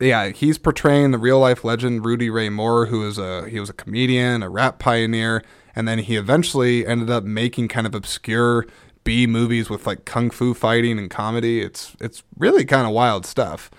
yeah, 0.00 0.30
he's 0.30 0.56
portraying 0.56 1.10
the 1.10 1.18
real 1.18 1.38
life 1.38 1.64
legend 1.64 2.06
Rudy 2.06 2.30
Ray 2.30 2.48
Moore, 2.48 2.86
who 2.86 3.06
is 3.06 3.18
a 3.18 3.46
he 3.46 3.60
was 3.60 3.68
a 3.68 3.74
comedian, 3.74 4.42
a 4.42 4.48
rap 4.48 4.78
pioneer, 4.78 5.44
and 5.74 5.86
then 5.86 5.98
he 5.98 6.16
eventually 6.16 6.86
ended 6.86 7.10
up 7.10 7.24
making 7.24 7.68
kind 7.68 7.86
of 7.86 7.94
obscure 7.94 8.66
B 9.04 9.26
movies 9.26 9.70
with 9.70 9.86
like 9.86 10.04
kung 10.04 10.30
fu 10.30 10.54
fighting 10.54 10.98
and 10.98 11.10
comedy. 11.10 11.60
It's 11.60 11.96
it's 12.00 12.22
really 12.38 12.64
kind 12.64 12.86
of 12.86 12.92
wild 12.92 13.26
stuff. 13.26 13.70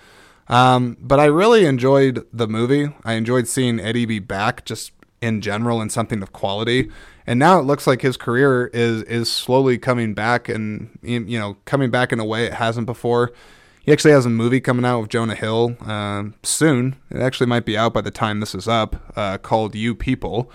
Um, 0.48 0.96
but 1.00 1.20
I 1.20 1.26
really 1.26 1.64
enjoyed 1.64 2.26
the 2.32 2.48
movie. 2.48 2.94
I 3.04 3.14
enjoyed 3.14 3.48
seeing 3.48 3.80
Eddie 3.80 4.06
be 4.06 4.18
back 4.18 4.64
just 4.64 4.92
in 5.20 5.40
general 5.40 5.80
in 5.80 5.88
something 5.88 6.20
of 6.22 6.32
quality 6.32 6.90
and 7.26 7.38
now 7.38 7.58
it 7.58 7.62
looks 7.62 7.86
like 7.86 8.02
his 8.02 8.16
career 8.16 8.66
is 8.72 9.02
is 9.04 9.30
slowly 9.30 9.78
coming 9.78 10.14
back 10.14 10.48
and 10.48 10.98
you 11.02 11.38
know 11.38 11.56
coming 11.64 11.90
back 11.90 12.12
in 12.12 12.20
a 12.20 12.24
way 12.24 12.44
it 12.44 12.54
hasn't 12.54 12.86
before. 12.86 13.32
He 13.80 13.90
actually 13.92 14.12
has 14.12 14.24
a 14.24 14.30
movie 14.30 14.60
coming 14.60 14.84
out 14.84 15.00
with 15.00 15.10
Jonah 15.10 15.34
Hill 15.34 15.76
uh, 15.84 16.24
soon. 16.44 16.96
It 17.10 17.20
actually 17.20 17.48
might 17.48 17.64
be 17.64 17.76
out 17.76 17.92
by 17.92 18.00
the 18.00 18.12
time 18.12 18.38
this 18.38 18.54
is 18.54 18.68
up, 18.68 18.96
uh, 19.16 19.38
called 19.38 19.74
"You 19.74 19.94
People." 19.94 20.50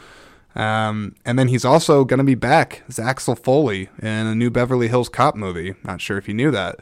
Um, 0.57 1.15
and 1.23 1.39
then 1.39 1.47
he's 1.47 1.63
also 1.63 2.03
going 2.03 2.17
to 2.17 2.25
be 2.25 2.35
back 2.35 2.83
as 2.89 2.99
Axel 2.99 3.35
Foley 3.35 3.89
in 4.01 4.27
a 4.27 4.35
new 4.35 4.49
Beverly 4.49 4.89
Hills 4.89 5.07
Cop 5.07 5.35
movie. 5.35 5.75
Not 5.85 6.01
sure 6.01 6.17
if 6.17 6.27
you 6.27 6.33
knew 6.33 6.51
that. 6.51 6.79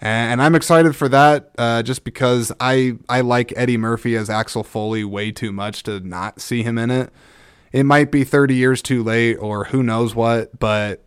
And 0.00 0.40
I'm 0.40 0.54
excited 0.54 0.94
for 0.94 1.08
that, 1.08 1.50
uh, 1.58 1.82
just 1.82 2.04
because 2.04 2.52
I 2.60 2.92
I 3.08 3.20
like 3.20 3.52
Eddie 3.56 3.76
Murphy 3.76 4.16
as 4.16 4.30
Axel 4.30 4.62
Foley 4.62 5.02
way 5.04 5.32
too 5.32 5.50
much 5.50 5.82
to 5.82 5.98
not 6.00 6.40
see 6.40 6.62
him 6.62 6.78
in 6.78 6.90
it 6.90 7.12
it 7.72 7.84
might 7.84 8.10
be 8.10 8.24
30 8.24 8.54
years 8.54 8.82
too 8.82 9.02
late 9.02 9.36
or 9.36 9.64
who 9.64 9.82
knows 9.82 10.14
what, 10.14 10.58
but 10.58 11.04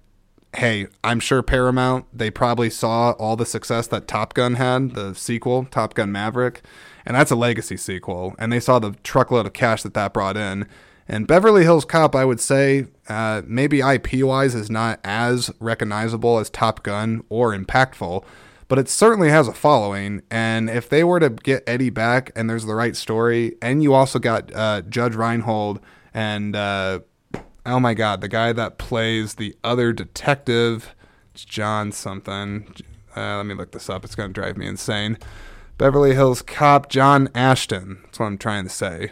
hey, 0.55 0.87
I'm 1.03 1.19
sure 1.19 1.41
Paramount, 1.41 2.05
they 2.13 2.29
probably 2.29 2.69
saw 2.69 3.11
all 3.11 3.35
the 3.35 3.45
success 3.45 3.87
that 3.87 4.07
Top 4.07 4.33
Gun 4.33 4.55
had, 4.55 4.95
the 4.95 5.13
sequel, 5.13 5.65
Top 5.65 5.93
Gun 5.93 6.11
Maverick, 6.11 6.61
and 7.05 7.15
that's 7.15 7.31
a 7.31 7.35
legacy 7.35 7.77
sequel. 7.77 8.35
And 8.37 8.51
they 8.51 8.59
saw 8.59 8.77
the 8.77 8.91
truckload 9.03 9.45
of 9.45 9.53
cash 9.53 9.83
that 9.83 9.93
that 9.93 10.13
brought 10.13 10.37
in. 10.37 10.67
And 11.07 11.27
Beverly 11.27 11.63
Hills 11.63 11.85
Cop, 11.85 12.15
I 12.15 12.25
would 12.25 12.39
say, 12.39 12.85
uh, 13.09 13.41
maybe 13.45 13.81
IP 13.81 14.23
wise, 14.23 14.55
is 14.55 14.69
not 14.69 14.99
as 15.03 15.51
recognizable 15.59 16.39
as 16.39 16.49
Top 16.49 16.83
Gun 16.83 17.23
or 17.29 17.55
impactful, 17.55 18.23
but 18.67 18.79
it 18.79 18.87
certainly 18.87 19.29
has 19.29 19.47
a 19.47 19.53
following. 19.53 20.21
And 20.31 20.69
if 20.69 20.87
they 20.87 21.03
were 21.03 21.19
to 21.19 21.29
get 21.29 21.63
Eddie 21.67 21.89
back 21.89 22.31
and 22.35 22.49
there's 22.49 22.65
the 22.65 22.75
right 22.75 22.95
story, 22.95 23.55
and 23.61 23.83
you 23.83 23.93
also 23.93 24.19
got 24.19 24.53
uh, 24.55 24.81
Judge 24.81 25.15
Reinhold 25.15 25.81
and 26.13 26.55
uh, 26.55 26.99
oh 27.65 27.79
my 27.79 27.93
god, 27.93 28.21
the 28.21 28.27
guy 28.27 28.53
that 28.53 28.77
plays 28.77 29.35
the 29.35 29.55
other 29.63 29.93
detective, 29.93 30.95
it's 31.33 31.45
John 31.45 31.91
something. 31.91 32.73
Uh, 33.15 33.37
let 33.37 33.45
me 33.45 33.53
look 33.53 33.71
this 33.71 33.89
up. 33.89 34.05
It's 34.05 34.15
going 34.15 34.29
to 34.29 34.33
drive 34.33 34.57
me 34.57 34.67
insane. 34.67 35.17
Beverly 35.77 36.13
Hills 36.13 36.41
Cop 36.41 36.89
John 36.89 37.29
Ashton. 37.33 37.99
That's 38.03 38.19
what 38.19 38.27
I'm 38.27 38.37
trying 38.37 38.63
to 38.63 38.69
say. 38.69 39.11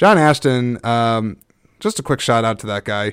John 0.00 0.16
Ashton. 0.16 0.82
Um, 0.82 1.36
just 1.78 1.98
a 1.98 2.02
quick 2.02 2.20
shout 2.20 2.42
out 2.42 2.58
to 2.60 2.66
that 2.68 2.86
guy. 2.86 3.12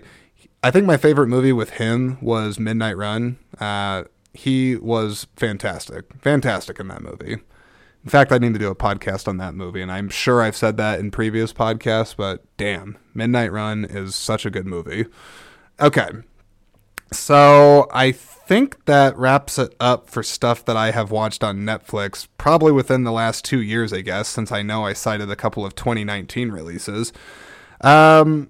I 0.63 0.71
think 0.71 0.86
my 0.86 0.95
favorite 0.95 1.28
movie 1.28 1.52
with 1.52 1.71
him 1.71 2.17
was 2.21 2.60
Midnight 2.60 2.95
Run. 2.95 3.38
Uh, 3.60 4.06
he 4.34 4.78
was 4.78 5.28
fantastic, 5.36 6.06
fantastic 6.21 6.80
in 6.80 6.88
that 6.88 7.02
movie. 7.02 7.34
In 7.34 8.10
fact, 8.10 8.32
I 8.32 8.38
need 8.38 8.54
to 8.54 8.60
do 8.60 8.71
a 8.71 8.76
podcast 8.76 9.28
on 9.28 9.36
that 9.36 9.54
movie, 9.54 9.82
and 9.82 9.91
I'm 9.91 10.08
sure 10.08 10.41
I've 10.41 10.56
said 10.56 10.78
that 10.78 11.02
in 11.02 11.12
previous 11.12 11.52
podcasts, 11.52 12.15
but 12.15 12.45
damn, 12.56 12.97
Midnight 13.13 13.52
Run 13.52 13.84
is 13.84 14.15
such 14.15 14.45
a 14.45 14.50
good 14.50 14.65
movie. 14.65 15.08
Okay. 15.82 16.08
So 17.11 17.87
I 17.91 18.11
think 18.11 18.85
that 18.85 19.17
wraps 19.17 19.57
it 19.57 19.75
up 19.79 20.09
for 20.09 20.23
stuff 20.23 20.63
that 20.65 20.77
I 20.77 20.91
have 20.91 21.11
watched 21.11 21.43
on 21.43 21.59
Netflix, 21.59 22.27
probably 22.37 22.71
within 22.71 23.03
the 23.03 23.11
last 23.11 23.45
two 23.45 23.61
years, 23.61 23.93
I 23.93 24.01
guess, 24.01 24.27
since 24.27 24.51
I 24.51 24.61
know 24.61 24.85
I 24.85 24.93
cited 24.93 25.29
a 25.29 25.35
couple 25.35 25.65
of 25.65 25.75
2019 25.75 26.51
releases. 26.51 27.13
Um, 27.81 28.49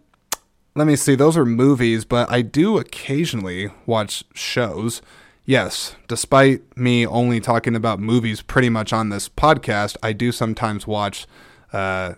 let 0.76 0.88
me 0.88 0.96
see, 0.96 1.16
those 1.16 1.38
are 1.38 1.46
movies, 1.46 2.06
but 2.06 2.32
I 2.32 2.42
do 2.42 2.78
occasionally 2.78 3.70
watch 3.86 4.24
shows 4.34 5.02
yes, 5.48 5.96
despite 6.08 6.78
me 6.78 7.08
only 7.08 7.40
talking 7.40 7.76
about 7.76 8.00
movies 8.00 8.44
pretty 8.44 8.70
much 8.70 8.94
on 8.94 9.10
this 9.10 9.28
podcast, 9.28 9.98
I 10.04 10.14
do 10.14 10.32
sometimes 10.32 10.86
watch, 10.86 11.26
uh, 11.74 12.14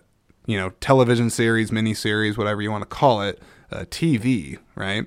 you 0.45 0.57
know, 0.57 0.71
television 0.81 1.29
series, 1.29 1.71
miniseries, 1.71 2.37
whatever 2.37 2.61
you 2.61 2.71
want 2.71 2.81
to 2.81 2.89
call 2.89 3.21
it, 3.21 3.41
uh, 3.71 3.85
TV, 3.89 4.57
right? 4.75 5.05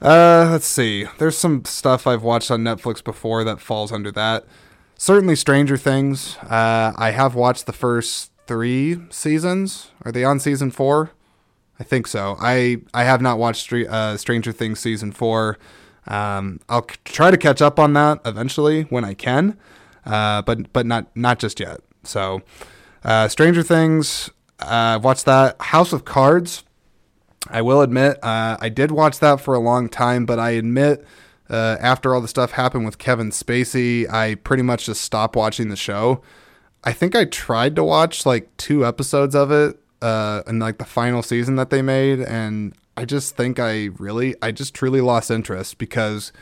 Uh, 0.00 0.48
let's 0.50 0.66
see. 0.66 1.06
There's 1.18 1.36
some 1.36 1.64
stuff 1.64 2.06
I've 2.06 2.22
watched 2.22 2.50
on 2.50 2.62
Netflix 2.62 3.02
before 3.02 3.42
that 3.44 3.60
falls 3.60 3.90
under 3.90 4.12
that. 4.12 4.44
Certainly, 4.96 5.36
Stranger 5.36 5.76
Things. 5.76 6.36
Uh, 6.38 6.92
I 6.96 7.10
have 7.10 7.34
watched 7.34 7.66
the 7.66 7.72
first 7.72 8.32
three 8.46 8.98
seasons. 9.10 9.90
Are 10.04 10.12
they 10.12 10.24
on 10.24 10.40
season 10.40 10.70
four? 10.70 11.12
I 11.80 11.84
think 11.84 12.06
so. 12.06 12.36
I 12.40 12.78
I 12.92 13.04
have 13.04 13.20
not 13.20 13.38
watched 13.38 13.72
uh, 13.72 14.16
Stranger 14.16 14.52
Things 14.52 14.80
season 14.80 15.12
four. 15.12 15.58
Um, 16.06 16.60
I'll 16.68 16.88
c- 16.88 16.96
try 17.04 17.30
to 17.30 17.36
catch 17.36 17.60
up 17.60 17.78
on 17.78 17.92
that 17.92 18.20
eventually 18.24 18.82
when 18.84 19.04
I 19.04 19.14
can, 19.14 19.56
uh, 20.06 20.42
but 20.42 20.72
but 20.72 20.86
not 20.86 21.14
not 21.16 21.38
just 21.38 21.60
yet. 21.60 21.80
So, 22.02 22.42
uh, 23.04 23.28
Stranger 23.28 23.62
Things, 23.62 24.30
uh, 24.60 24.98
watched 25.02 25.26
that. 25.26 25.60
House 25.60 25.92
of 25.92 26.04
Cards. 26.04 26.64
I 27.50 27.62
will 27.62 27.82
admit, 27.82 28.22
uh, 28.22 28.56
I 28.60 28.68
did 28.68 28.90
watch 28.90 29.18
that 29.20 29.40
for 29.40 29.54
a 29.54 29.58
long 29.58 29.88
time, 29.88 30.26
but 30.26 30.38
I 30.38 30.50
admit, 30.50 31.04
uh, 31.50 31.76
after 31.80 32.14
all 32.14 32.20
the 32.20 32.28
stuff 32.28 32.52
happened 32.52 32.84
with 32.84 32.98
Kevin 32.98 33.30
Spacey, 33.30 34.08
I 34.10 34.34
pretty 34.36 34.62
much 34.62 34.86
just 34.86 35.00
stopped 35.00 35.34
watching 35.34 35.68
the 35.68 35.76
show. 35.76 36.22
I 36.84 36.92
think 36.92 37.16
I 37.16 37.24
tried 37.24 37.74
to 37.76 37.84
watch 37.84 38.26
like 38.26 38.54
two 38.56 38.86
episodes 38.86 39.34
of 39.34 39.50
it 39.50 39.78
uh, 40.02 40.42
in 40.46 40.58
like 40.58 40.78
the 40.78 40.84
final 40.84 41.22
season 41.22 41.56
that 41.56 41.70
they 41.70 41.82
made, 41.82 42.20
and 42.20 42.74
I 42.96 43.04
just 43.04 43.36
think 43.36 43.58
I 43.58 43.86
really, 43.98 44.34
I 44.42 44.52
just 44.52 44.74
truly 44.74 45.00
lost 45.00 45.30
interest 45.30 45.78
because 45.78 46.32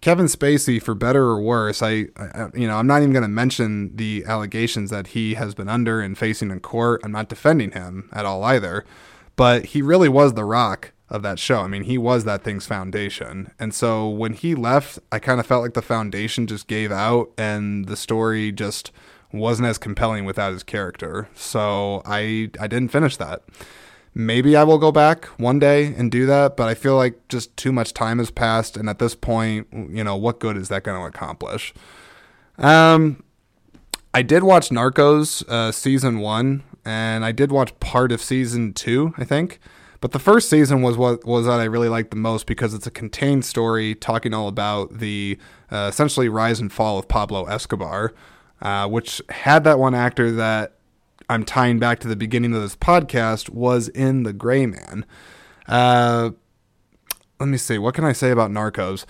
Kevin 0.00 0.26
Spacey, 0.26 0.82
for 0.82 0.94
better 0.94 1.24
or 1.24 1.40
worse, 1.40 1.82
I, 1.82 2.06
I 2.16 2.48
you 2.54 2.66
know, 2.66 2.76
I'm 2.76 2.86
not 2.86 3.02
even 3.02 3.12
going 3.12 3.22
to 3.22 3.28
mention 3.28 3.94
the 3.96 4.24
allegations 4.26 4.90
that 4.90 5.08
he 5.08 5.34
has 5.34 5.54
been 5.54 5.68
under 5.68 6.00
and 6.00 6.16
facing 6.16 6.50
in 6.50 6.60
court. 6.60 7.02
I'm 7.04 7.12
not 7.12 7.28
defending 7.28 7.72
him 7.72 8.08
at 8.12 8.24
all 8.24 8.42
either, 8.44 8.84
but 9.40 9.64
he 9.64 9.80
really 9.80 10.10
was 10.10 10.34
the 10.34 10.44
rock 10.44 10.92
of 11.08 11.22
that 11.22 11.38
show. 11.38 11.60
I 11.60 11.66
mean, 11.66 11.84
he 11.84 11.96
was 11.96 12.24
that 12.24 12.44
thing's 12.44 12.66
foundation. 12.66 13.50
And 13.58 13.72
so 13.72 14.06
when 14.06 14.34
he 14.34 14.54
left, 14.54 14.98
I 15.10 15.18
kind 15.18 15.40
of 15.40 15.46
felt 15.46 15.62
like 15.62 15.72
the 15.72 15.80
foundation 15.80 16.46
just 16.46 16.66
gave 16.66 16.92
out 16.92 17.30
and 17.38 17.86
the 17.86 17.96
story 17.96 18.52
just 18.52 18.92
wasn't 19.32 19.66
as 19.66 19.78
compelling 19.78 20.26
without 20.26 20.52
his 20.52 20.62
character. 20.62 21.26
So 21.34 22.02
I 22.04 22.50
I 22.60 22.66
didn't 22.66 22.88
finish 22.90 23.16
that. 23.16 23.42
Maybe 24.12 24.56
I 24.56 24.62
will 24.62 24.76
go 24.76 24.92
back 24.92 25.24
one 25.38 25.58
day 25.58 25.94
and 25.94 26.12
do 26.12 26.26
that, 26.26 26.54
but 26.54 26.68
I 26.68 26.74
feel 26.74 26.96
like 26.96 27.26
just 27.30 27.56
too 27.56 27.72
much 27.72 27.94
time 27.94 28.18
has 28.18 28.30
passed 28.30 28.76
and 28.76 28.90
at 28.90 28.98
this 28.98 29.14
point, 29.14 29.68
you 29.72 30.04
know, 30.04 30.16
what 30.16 30.38
good 30.38 30.58
is 30.58 30.68
that 30.68 30.82
going 30.82 31.00
to 31.00 31.06
accomplish? 31.06 31.72
Um 32.58 33.24
I 34.12 34.20
did 34.22 34.42
watch 34.42 34.70
Narcos 34.70 35.48
uh, 35.48 35.70
season 35.70 36.18
1 36.18 36.64
and 36.84 37.24
I 37.24 37.32
did 37.32 37.52
watch 37.52 37.78
part 37.80 38.12
of 38.12 38.20
season 38.22 38.72
2, 38.72 39.14
I 39.18 39.24
think. 39.24 39.60
But 40.00 40.12
the 40.12 40.18
first 40.18 40.48
season 40.48 40.80
was 40.80 40.96
what 40.96 41.26
was 41.26 41.44
that 41.44 41.60
I 41.60 41.64
really 41.64 41.90
liked 41.90 42.10
the 42.10 42.16
most 42.16 42.46
because 42.46 42.72
it's 42.72 42.86
a 42.86 42.90
contained 42.90 43.44
story 43.44 43.94
talking 43.94 44.32
all 44.32 44.48
about 44.48 44.98
the 44.98 45.38
uh, 45.70 45.88
essentially 45.90 46.28
rise 46.28 46.58
and 46.58 46.72
fall 46.72 46.98
of 46.98 47.06
Pablo 47.06 47.44
Escobar, 47.44 48.14
uh, 48.62 48.88
which 48.88 49.20
had 49.28 49.64
that 49.64 49.78
one 49.78 49.94
actor 49.94 50.30
that 50.32 50.76
I'm 51.28 51.44
tying 51.44 51.78
back 51.78 52.00
to 52.00 52.08
the 52.08 52.16
beginning 52.16 52.54
of 52.54 52.62
this 52.62 52.76
podcast 52.76 53.50
was 53.50 53.88
in 53.88 54.22
The 54.22 54.32
Gray 54.32 54.64
Man. 54.64 55.04
Uh, 55.68 56.30
let 57.38 57.48
me 57.48 57.58
see. 57.58 57.76
What 57.76 57.94
can 57.94 58.04
I 58.04 58.12
say 58.12 58.30
about 58.30 58.50
Narcos? 58.50 59.04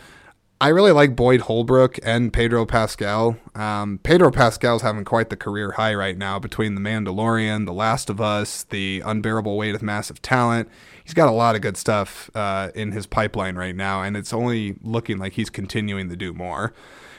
I 0.62 0.68
really 0.68 0.92
like 0.92 1.16
Boyd 1.16 1.40
Holbrook 1.40 1.98
and 2.02 2.34
Pedro 2.34 2.66
Pascal. 2.66 3.38
Um, 3.54 3.98
Pedro 4.02 4.30
Pascal's 4.30 4.82
having 4.82 5.06
quite 5.06 5.30
the 5.30 5.36
career 5.36 5.72
high 5.72 5.94
right 5.94 6.18
now 6.18 6.38
between 6.38 6.74
The 6.74 6.82
Mandalorian, 6.82 7.64
The 7.64 7.72
Last 7.72 8.10
of 8.10 8.20
Us, 8.20 8.64
The 8.64 9.02
Unbearable 9.02 9.56
Weight 9.56 9.74
of 9.74 9.80
Massive 9.80 10.20
Talent. 10.20 10.68
He's 11.02 11.14
got 11.14 11.30
a 11.30 11.32
lot 11.32 11.56
of 11.56 11.62
good 11.62 11.78
stuff 11.78 12.28
uh, 12.34 12.72
in 12.74 12.92
his 12.92 13.06
pipeline 13.06 13.56
right 13.56 13.74
now, 13.74 14.02
and 14.02 14.18
it's 14.18 14.34
only 14.34 14.76
looking 14.82 15.16
like 15.16 15.32
he's 15.32 15.48
continuing 15.48 16.10
to 16.10 16.16
do 16.16 16.34
more. 16.34 16.74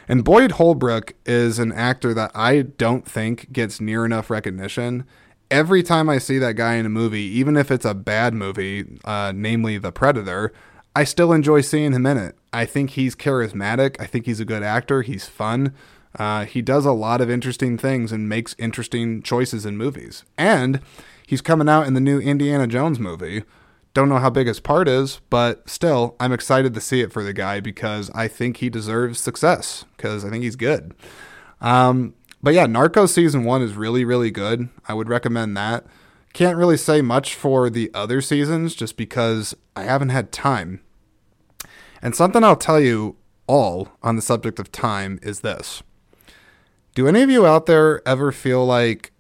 And 0.08 0.24
Boyd 0.24 0.54
Holbrook 0.54 1.16
is 1.26 1.58
an 1.58 1.72
actor 1.72 2.14
that 2.14 2.30
I 2.36 2.62
don't 2.62 3.08
think 3.08 3.52
gets 3.52 3.82
near 3.82 4.06
enough 4.06 4.30
recognition. 4.30 5.04
Every 5.50 5.82
time 5.82 6.10
I 6.10 6.20
see 6.20 6.38
that 6.38 6.54
guy 6.54 6.76
in 6.76 6.86
a 6.86 6.90
movie, 6.90 7.24
even 7.24 7.58
if 7.58 7.72
it's 7.72 7.86
a 7.86 7.96
bad 7.96 8.36
movie, 8.36 9.00
uh, 9.04 9.34
namely 9.36 9.80
The 9.80 9.92
Predator, 9.92 10.54
I 10.96 11.06
still 11.06 11.34
enjoy 11.34 11.62
seeing 11.62 11.94
him 11.94 12.06
in 12.06 12.18
it. 12.18 12.36
I 12.54 12.66
think 12.66 12.92
he's 12.92 13.16
charismatic. 13.16 13.96
I 14.00 14.06
think 14.06 14.26
he's 14.26 14.40
a 14.40 14.46
good 14.46 14.64
actor. 14.64 15.02
He's 15.02 15.28
fun. 15.28 15.74
Uh, 16.18 16.46
he 16.46 16.62
does 16.62 16.86
a 16.86 16.92
lot 16.92 17.22
of 17.22 17.30
interesting 17.30 17.78
things 17.78 18.12
and 18.12 18.28
makes 18.28 18.56
interesting 18.60 19.22
choices 19.22 19.66
in 19.66 19.78
movies. 19.78 20.26
And 20.38 20.82
he's 21.26 21.42
coming 21.42 21.70
out 21.70 21.88
in 21.88 21.94
the 21.94 22.02
new 22.02 22.20
Indiana 22.20 22.68
Jones 22.68 23.00
movie, 23.00 23.44
don't 23.94 24.10
know 24.10 24.20
how 24.20 24.30
big 24.30 24.48
his 24.48 24.60
part 24.60 24.88
is, 24.88 25.20
but 25.30 25.70
still, 25.70 26.16
I'm 26.20 26.32
excited 26.32 26.74
to 26.74 26.82
see 26.82 27.02
it 27.02 27.12
for 27.12 27.24
the 27.24 27.34
guy 27.34 27.60
because 27.60 28.10
I 28.12 28.28
think 28.28 28.58
he 28.58 28.70
deserves 28.70 29.20
success 29.20 29.84
because 29.98 30.24
I 30.24 30.30
think 30.30 30.44
he's 30.44 30.56
good. 30.56 30.94
Um, 31.60 32.14
but 32.42 32.54
yeah, 32.54 32.68
Narcos 32.68 33.10
season 33.10 33.44
one 33.44 33.62
is 33.62 33.74
really, 33.74 34.06
really 34.06 34.32
good. 34.32 34.70
I 34.88 34.94
would 34.94 35.10
recommend 35.10 35.58
that. 35.58 35.86
Can't 36.34 36.58
really 36.58 36.78
say 36.78 37.02
much 37.02 37.36
for 37.36 37.70
the 37.70 37.92
other 37.94 38.22
seasons 38.22 38.76
just 38.76 38.96
because 38.96 39.54
I 39.76 39.84
haven't 39.84 40.10
had 40.10 40.32
time. 40.32 40.82
And 42.02 42.16
something 42.16 42.44
I'll 42.44 42.56
tell 42.56 42.80
you 42.80 43.16
all 43.48 43.90
on 44.02 44.16
the 44.16 44.22
subject 44.22 44.60
of 44.60 44.72
time 44.72 45.20
is 45.22 45.42
this. 45.42 45.84
Do 46.96 47.08
any 47.08 47.22
of 47.22 47.30
you 47.30 47.46
out 47.46 47.68
there 47.68 48.06
ever 48.08 48.32
feel 48.32 48.66
like 48.66 49.12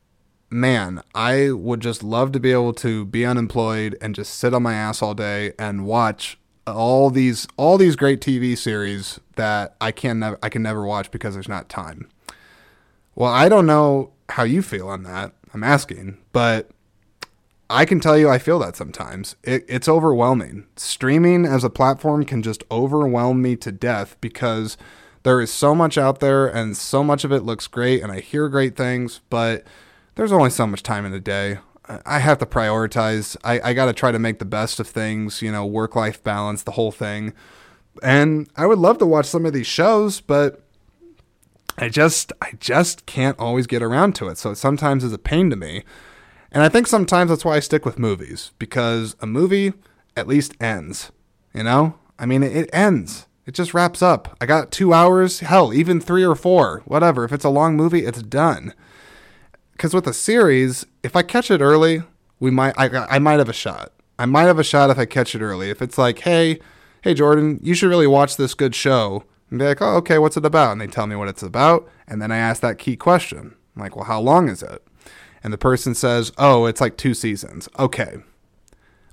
man, 0.51 1.01
I 1.15 1.51
would 1.51 1.79
just 1.79 2.03
love 2.03 2.33
to 2.33 2.39
be 2.39 2.51
able 2.51 2.73
to 2.73 3.05
be 3.05 3.25
unemployed 3.25 3.97
and 4.01 4.13
just 4.13 4.35
sit 4.35 4.53
on 4.53 4.63
my 4.63 4.73
ass 4.73 5.01
all 5.01 5.13
day 5.13 5.53
and 5.57 5.85
watch 5.85 6.37
all 6.67 7.09
these 7.09 7.47
all 7.57 7.77
these 7.77 7.95
great 7.95 8.21
TV 8.21 8.57
series 8.57 9.19
that 9.35 9.75
I 9.81 9.91
can 9.91 10.19
never 10.19 10.37
I 10.43 10.49
can 10.49 10.61
never 10.61 10.85
watch 10.85 11.09
because 11.09 11.33
there's 11.33 11.47
not 11.47 11.69
time. 11.69 12.09
Well, 13.15 13.31
I 13.31 13.49
don't 13.49 13.65
know 13.65 14.11
how 14.29 14.43
you 14.43 14.61
feel 14.61 14.87
on 14.87 15.03
that. 15.03 15.33
I'm 15.53 15.63
asking, 15.63 16.17
but 16.31 16.69
I 17.71 17.85
can 17.85 17.99
tell 17.99 18.17
you 18.17 18.29
I 18.29 18.37
feel 18.37 18.59
that 18.59 18.75
sometimes. 18.75 19.35
It, 19.43 19.65
it's 19.67 19.87
overwhelming. 19.87 20.67
Streaming 20.75 21.45
as 21.45 21.63
a 21.63 21.69
platform 21.69 22.25
can 22.25 22.43
just 22.43 22.63
overwhelm 22.69 23.41
me 23.41 23.55
to 23.57 23.71
death 23.71 24.17
because 24.19 24.77
there 25.23 25.39
is 25.39 25.51
so 25.51 25.73
much 25.73 25.97
out 25.97 26.19
there 26.19 26.47
and 26.47 26.75
so 26.75 27.03
much 27.03 27.23
of 27.23 27.31
it 27.31 27.43
looks 27.43 27.67
great 27.67 28.03
and 28.03 28.11
I 28.11 28.19
hear 28.19 28.49
great 28.49 28.75
things, 28.75 29.21
but 29.29 29.63
there's 30.15 30.31
only 30.31 30.49
so 30.49 30.67
much 30.67 30.83
time 30.83 31.05
in 31.05 31.13
a 31.13 31.19
day. 31.19 31.59
I 32.05 32.19
have 32.19 32.37
to 32.39 32.45
prioritize. 32.45 33.35
I, 33.43 33.59
I 33.61 33.73
got 33.73 33.85
to 33.85 33.93
try 33.93 34.11
to 34.11 34.19
make 34.19 34.39
the 34.39 34.45
best 34.45 34.79
of 34.79 34.87
things, 34.87 35.41
you 35.41 35.51
know, 35.51 35.65
work 35.65 35.95
life 35.95 36.23
balance, 36.23 36.63
the 36.63 36.71
whole 36.71 36.91
thing. 36.91 37.33
And 38.03 38.49
I 38.55 38.65
would 38.65 38.79
love 38.79 38.97
to 38.99 39.05
watch 39.05 39.25
some 39.25 39.45
of 39.45 39.53
these 39.53 39.67
shows, 39.67 40.21
but 40.21 40.63
I 41.77 41.89
just 41.89 42.31
I 42.41 42.53
just 42.59 43.05
can't 43.05 43.37
always 43.39 43.67
get 43.67 43.81
around 43.81 44.15
to 44.15 44.29
it. 44.29 44.37
So 44.37 44.51
it 44.51 44.55
sometimes 44.55 45.03
is 45.03 45.13
a 45.13 45.17
pain 45.17 45.49
to 45.49 45.55
me. 45.55 45.83
And 46.51 46.63
I 46.63 46.69
think 46.69 46.87
sometimes 46.87 47.29
that's 47.29 47.45
why 47.45 47.55
I 47.55 47.59
stick 47.59 47.85
with 47.85 47.99
movies 47.99 48.51
because 48.59 49.15
a 49.21 49.27
movie 49.27 49.73
at 50.17 50.27
least 50.27 50.53
ends. 50.61 51.11
You 51.53 51.63
know? 51.63 51.95
I 52.19 52.25
mean, 52.25 52.43
it, 52.43 52.69
ends. 52.71 53.27
It 53.45 53.53
just 53.53 53.73
wraps 53.73 54.01
up. 54.01 54.37
I 54.39 54.45
got 54.45 54.71
2 54.71 54.93
hours, 54.93 55.39
hell, 55.39 55.73
even 55.73 55.99
3 55.99 56.23
or 56.23 56.35
4, 56.35 56.83
whatever. 56.85 57.23
If 57.23 57.31
it's 57.31 57.45
a 57.45 57.49
long 57.49 57.75
movie, 57.75 58.05
it's 58.05 58.21
done 58.21 58.73
because 59.81 59.95
with 59.95 60.05
a 60.05 60.13
series, 60.13 60.85
if 61.01 61.15
I 61.15 61.23
catch 61.23 61.49
it 61.49 61.59
early, 61.59 62.03
we 62.39 62.51
might 62.51 62.75
I, 62.77 62.85
I 63.09 63.17
might 63.17 63.39
have 63.39 63.49
a 63.49 63.53
shot. 63.53 63.91
I 64.19 64.27
might 64.27 64.43
have 64.43 64.59
a 64.59 64.63
shot 64.63 64.91
if 64.91 64.99
I 64.99 65.05
catch 65.05 65.33
it 65.33 65.41
early. 65.41 65.71
If 65.71 65.81
it's 65.81 65.97
like, 65.97 66.19
hey, 66.19 66.59
hey 67.01 67.15
Jordan, 67.15 67.59
you 67.63 67.73
should 67.73 67.89
really 67.89 68.05
watch 68.05 68.37
this 68.37 68.53
good 68.53 68.75
show. 68.75 69.23
And 69.49 69.57
be 69.57 69.65
like, 69.65 69.81
oh, 69.81 69.95
okay, 69.95 70.19
what's 70.19 70.37
it 70.37 70.45
about? 70.45 70.73
And 70.73 70.81
they 70.81 70.85
tell 70.85 71.07
me 71.07 71.15
what 71.15 71.29
it's 71.29 71.41
about, 71.41 71.89
and 72.07 72.21
then 72.21 72.31
I 72.31 72.37
ask 72.37 72.61
that 72.61 72.77
key 72.77 72.95
question. 72.95 73.55
I'm 73.75 73.81
like, 73.81 73.95
well, 73.95 74.05
how 74.05 74.21
long 74.21 74.49
is 74.49 74.61
it? 74.61 74.83
And 75.43 75.51
the 75.51 75.57
person 75.57 75.95
says, 75.95 76.31
oh, 76.37 76.65
it's 76.65 76.81
like 76.81 76.97
two 76.97 77.13
seasons. 77.13 77.67
Okay. 77.79 78.17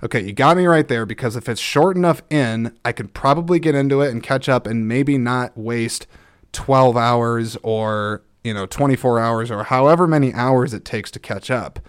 Okay, 0.01 0.21
you 0.21 0.31
got 0.31 0.55
me 0.55 0.65
right 0.65 0.87
there 0.87 1.05
because 1.05 1.35
if 1.35 1.49
it's 1.49 1.59
short 1.59 1.97
enough 1.97 2.21
in, 2.29 2.73
I 2.85 2.93
could 2.93 3.13
probably 3.13 3.59
get 3.59 3.75
into 3.75 4.01
it 4.01 4.11
and 4.11 4.23
catch 4.23 4.47
up 4.47 4.65
and 4.65 4.87
maybe 4.87 5.17
not 5.17 5.57
waste 5.57 6.07
12 6.53 6.95
hours 6.95 7.57
or 7.63 8.23
you 8.43 8.53
know 8.53 8.65
24 8.65 9.19
hours 9.19 9.51
or 9.51 9.63
however 9.65 10.07
many 10.07 10.33
hours 10.33 10.73
it 10.73 10.85
takes 10.85 11.11
to 11.11 11.19
catch 11.19 11.51
up 11.51 11.79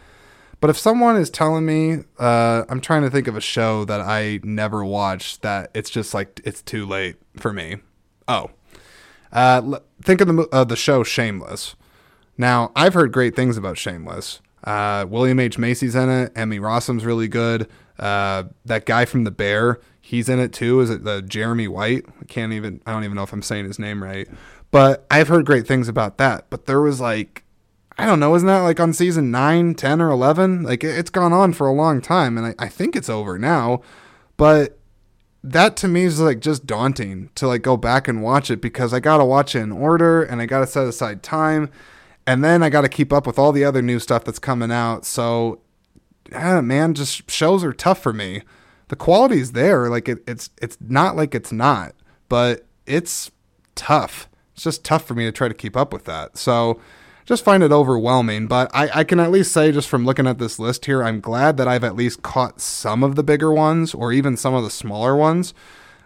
but 0.61 0.68
if 0.68 0.76
someone 0.76 1.16
is 1.16 1.31
telling 1.31 1.64
me 1.64 1.98
uh, 2.18 2.64
i'm 2.68 2.81
trying 2.81 3.03
to 3.03 3.11
think 3.11 3.26
of 3.26 3.37
a 3.37 3.40
show 3.40 3.85
that 3.85 4.00
i 4.00 4.40
never 4.42 4.85
watched 4.85 5.42
that 5.42 5.70
it's 5.74 5.90
just 5.90 6.12
like 6.12 6.40
it's 6.44 6.62
too 6.62 6.85
late 6.85 7.16
for 7.37 7.53
me 7.53 7.76
oh 8.29 8.50
uh, 9.33 9.79
think 10.03 10.20
of 10.20 10.26
the, 10.26 10.48
uh, 10.50 10.64
the 10.64 10.76
show 10.76 11.05
shameless 11.05 11.76
now 12.40 12.72
i've 12.74 12.94
heard 12.94 13.12
great 13.12 13.36
things 13.36 13.57
about 13.57 13.78
shameless 13.78 14.41
uh, 14.64 15.07
william 15.09 15.38
h 15.38 15.59
macy's 15.59 15.95
in 15.95 16.09
it 16.09 16.32
emmy 16.34 16.59
rossum's 16.59 17.05
really 17.05 17.28
good 17.28 17.68
uh, 17.99 18.45
that 18.64 18.86
guy 18.86 19.05
from 19.05 19.24
the 19.24 19.30
bear 19.30 19.78
he's 20.01 20.28
in 20.28 20.41
it 20.41 20.53
too 20.53 20.80
is 20.80 20.91
it 20.91 21.05
the 21.05 21.22
jeremy 21.22 21.68
white 21.68 22.05
i 22.20 22.24
can't 22.24 22.53
even 22.53 22.80
i 22.86 22.93
don't 22.93 23.05
even 23.05 23.14
know 23.14 23.22
if 23.22 23.32
i'm 23.32 23.43
saying 23.43 23.64
his 23.64 23.78
name 23.78 24.03
right 24.03 24.28
but 24.70 25.07
I've 25.11 25.28
heard 25.28 25.47
great 25.47 25.66
things 25.66 25.88
about 25.88 26.18
that. 26.18 26.49
But 26.51 26.66
there 26.66 26.80
was 26.80 27.01
like, 27.01 27.45
I 27.99 28.07
don't 28.07 28.20
know, 28.20 28.34
isn't 28.34 28.47
that 28.47 28.61
like 28.61 28.80
on 28.80 28.93
season 28.93 29.30
9, 29.30 29.74
10, 29.74 30.01
or 30.01 30.11
11? 30.11 30.62
Like 30.62 30.84
it's 30.84 31.11
gone 31.11 31.32
on 31.32 31.53
for 31.53 31.66
a 31.66 31.72
long 31.72 32.01
time. 32.01 32.38
And 32.38 32.47
I, 32.47 32.55
I 32.59 32.68
think 32.68 32.95
it's 32.95 33.11
over 33.11 33.38
now. 33.38 33.82
But 34.36 34.78
that 35.43 35.76
to 35.78 35.88
me 35.88 36.05
is 36.05 36.20
like 36.20 36.41
just 36.41 36.66
daunting 36.66 37.30
to 37.34 37.49
like 37.49 37.62
go 37.62 37.76
back 37.76 38.07
and 38.09 38.22
watch 38.22 38.51
it 38.51 38.61
because 38.61 38.95
I 38.95 39.01
got 39.01 39.18
to 39.18 39.24
watch 39.24 39.55
it 39.55 39.61
in 39.61 39.72
order 39.72 40.22
and 40.22 40.41
I 40.41 40.47
got 40.47 40.61
to 40.61 40.66
set 40.66 40.86
aside 40.86 41.22
time. 41.22 41.70
And 42.31 42.45
then 42.45 42.62
I 42.62 42.68
got 42.70 42.83
to 42.83 42.89
keep 42.89 43.12
up 43.12 43.26
with 43.26 43.39
all 43.39 43.53
the 43.53 43.64
other 43.64 43.83
new 43.83 43.99
stuff 43.99 44.24
that's 44.24 44.39
coming 44.39 44.70
out. 44.70 45.05
So, 45.05 45.61
yeah, 46.31 46.61
man, 46.61 46.95
just 46.95 47.31
shows 47.31 47.64
are 47.64 47.72
tough 47.72 48.03
for 48.03 48.12
me. 48.12 48.43
The 48.89 48.97
quality's 48.97 49.53
there. 49.53 49.89
Like 49.89 50.09
it, 50.09 50.22
it's, 50.26 50.51
it's 50.61 50.76
not 50.81 51.16
like 51.16 51.35
it's 51.35 51.53
not, 51.53 51.95
but 52.28 52.66
it's 52.87 53.31
tough 53.74 54.28
it's 54.61 54.64
just 54.64 54.85
tough 54.85 55.07
for 55.07 55.14
me 55.14 55.24
to 55.24 55.33
try 55.33 55.49
to 55.49 55.55
keep 55.55 55.74
up 55.74 55.91
with 55.91 56.05
that. 56.05 56.37
So 56.37 56.78
just 57.24 57.43
find 57.43 57.62
it 57.62 57.72
overwhelming. 57.72 58.47
But 58.47 58.70
I, 58.74 58.91
I 59.01 59.05
can 59.05 59.18
at 59.18 59.31
least 59.31 59.53
say, 59.53 59.72
just 59.72 59.89
from 59.89 60.05
looking 60.05 60.26
at 60.26 60.39
this 60.39 60.59
list 60.59 60.85
here, 60.85 61.03
I'm 61.03 61.22
glad 61.22 61.57
that 61.57 61.66
I've 61.66 61.83
at 61.83 61.97
least 61.97 62.22
caught 62.22 62.61
some 62.61 63.03
of 63.03 63.14
the 63.16 63.22
bigger 63.22 63.51
ones 63.51 63.95
or 63.95 64.12
even 64.12 64.37
some 64.37 64.53
of 64.53 64.62
the 64.62 64.68
smaller 64.68 65.16
ones. 65.16 65.55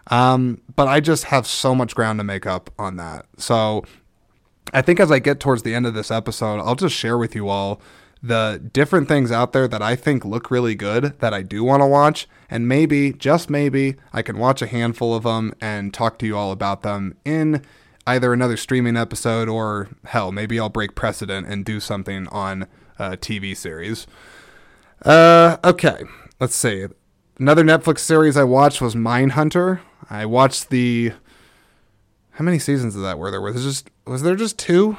Um, 0.07 0.61
but 0.73 0.87
I 0.87 1.01
just 1.01 1.25
have 1.25 1.45
so 1.45 1.75
much 1.75 1.95
ground 1.95 2.17
to 2.21 2.23
make 2.23 2.45
up 2.45 2.69
on 2.79 2.95
that. 2.95 3.25
So 3.37 3.83
I 4.73 4.81
think 4.81 4.99
as 4.99 5.11
I 5.11 5.19
get 5.19 5.39
towards 5.39 5.63
the 5.63 5.73
end 5.73 5.85
of 5.85 5.93
this 5.93 6.11
episode, 6.11 6.59
I'll 6.59 6.75
just 6.75 6.95
share 6.95 7.17
with 7.17 7.35
you 7.35 7.49
all 7.49 7.81
the 8.21 8.69
different 8.73 9.07
things 9.07 9.31
out 9.31 9.53
there 9.53 9.67
that 9.67 9.81
I 9.81 9.95
think 9.95 10.25
look 10.25 10.49
really 10.49 10.73
good 10.73 11.17
that 11.19 11.33
I 11.33 11.43
do 11.43 11.63
want 11.63 11.81
to 11.81 11.87
watch. 11.87 12.27
And 12.49 12.67
maybe, 12.67 13.13
just 13.13 13.49
maybe, 13.49 13.95
I 14.11 14.21
can 14.21 14.37
watch 14.37 14.61
a 14.61 14.67
handful 14.67 15.13
of 15.13 15.23
them 15.23 15.53
and 15.61 15.93
talk 15.93 16.17
to 16.19 16.25
you 16.25 16.35
all 16.35 16.51
about 16.51 16.81
them 16.81 17.15
in 17.23 17.61
either 18.07 18.33
another 18.33 18.57
streaming 18.57 18.97
episode 18.97 19.49
or 19.49 19.89
hell, 20.05 20.31
maybe 20.31 20.59
I'll 20.59 20.69
break 20.69 20.95
precedent 20.95 21.47
and 21.47 21.65
do 21.65 21.79
something 21.79 22.27
on 22.27 22.67
a 22.99 23.17
TV 23.17 23.55
series. 23.55 24.07
Uh, 25.03 25.57
okay, 25.63 26.03
let's 26.39 26.55
see. 26.55 26.85
Another 27.39 27.63
Netflix 27.63 27.99
series 27.99 28.37
I 28.37 28.43
watched 28.43 28.81
was 28.81 28.95
Mindhunter. 28.95 29.81
I 30.09 30.25
watched 30.25 30.69
the. 30.69 31.13
How 32.35 32.43
many 32.43 32.59
seasons 32.59 32.95
of 32.97 33.01
that 33.01 33.17
were 33.17 33.31
there? 33.31 33.39
Was 33.39 33.63
just 33.63 33.89
was 34.05 34.21
there 34.21 34.35
just 34.35 34.59
two? 34.59 34.97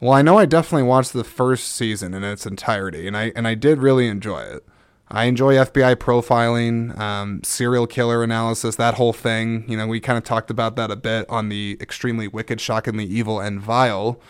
Well, 0.00 0.12
I 0.12 0.22
know 0.22 0.38
I 0.38 0.46
definitely 0.46 0.84
watched 0.84 1.12
the 1.12 1.24
first 1.24 1.74
season 1.74 2.14
in 2.14 2.22
its 2.22 2.46
entirety, 2.46 3.08
and 3.08 3.16
I 3.16 3.32
and 3.34 3.48
I 3.48 3.54
did 3.54 3.78
really 3.78 4.06
enjoy 4.06 4.42
it. 4.42 4.64
I 5.10 5.24
enjoy 5.24 5.54
FBI 5.54 5.96
profiling, 5.96 6.96
um, 6.96 7.42
serial 7.42 7.86
killer 7.88 8.22
analysis, 8.22 8.76
that 8.76 8.94
whole 8.94 9.12
thing. 9.12 9.64
You 9.68 9.76
know, 9.76 9.88
we 9.88 9.98
kind 9.98 10.16
of 10.16 10.22
talked 10.22 10.50
about 10.50 10.76
that 10.76 10.92
a 10.92 10.96
bit 10.96 11.28
on 11.28 11.48
the 11.48 11.76
extremely 11.80 12.28
wicked, 12.28 12.60
shockingly 12.60 13.06
evil, 13.06 13.40
and 13.40 13.60
vile 13.60 14.20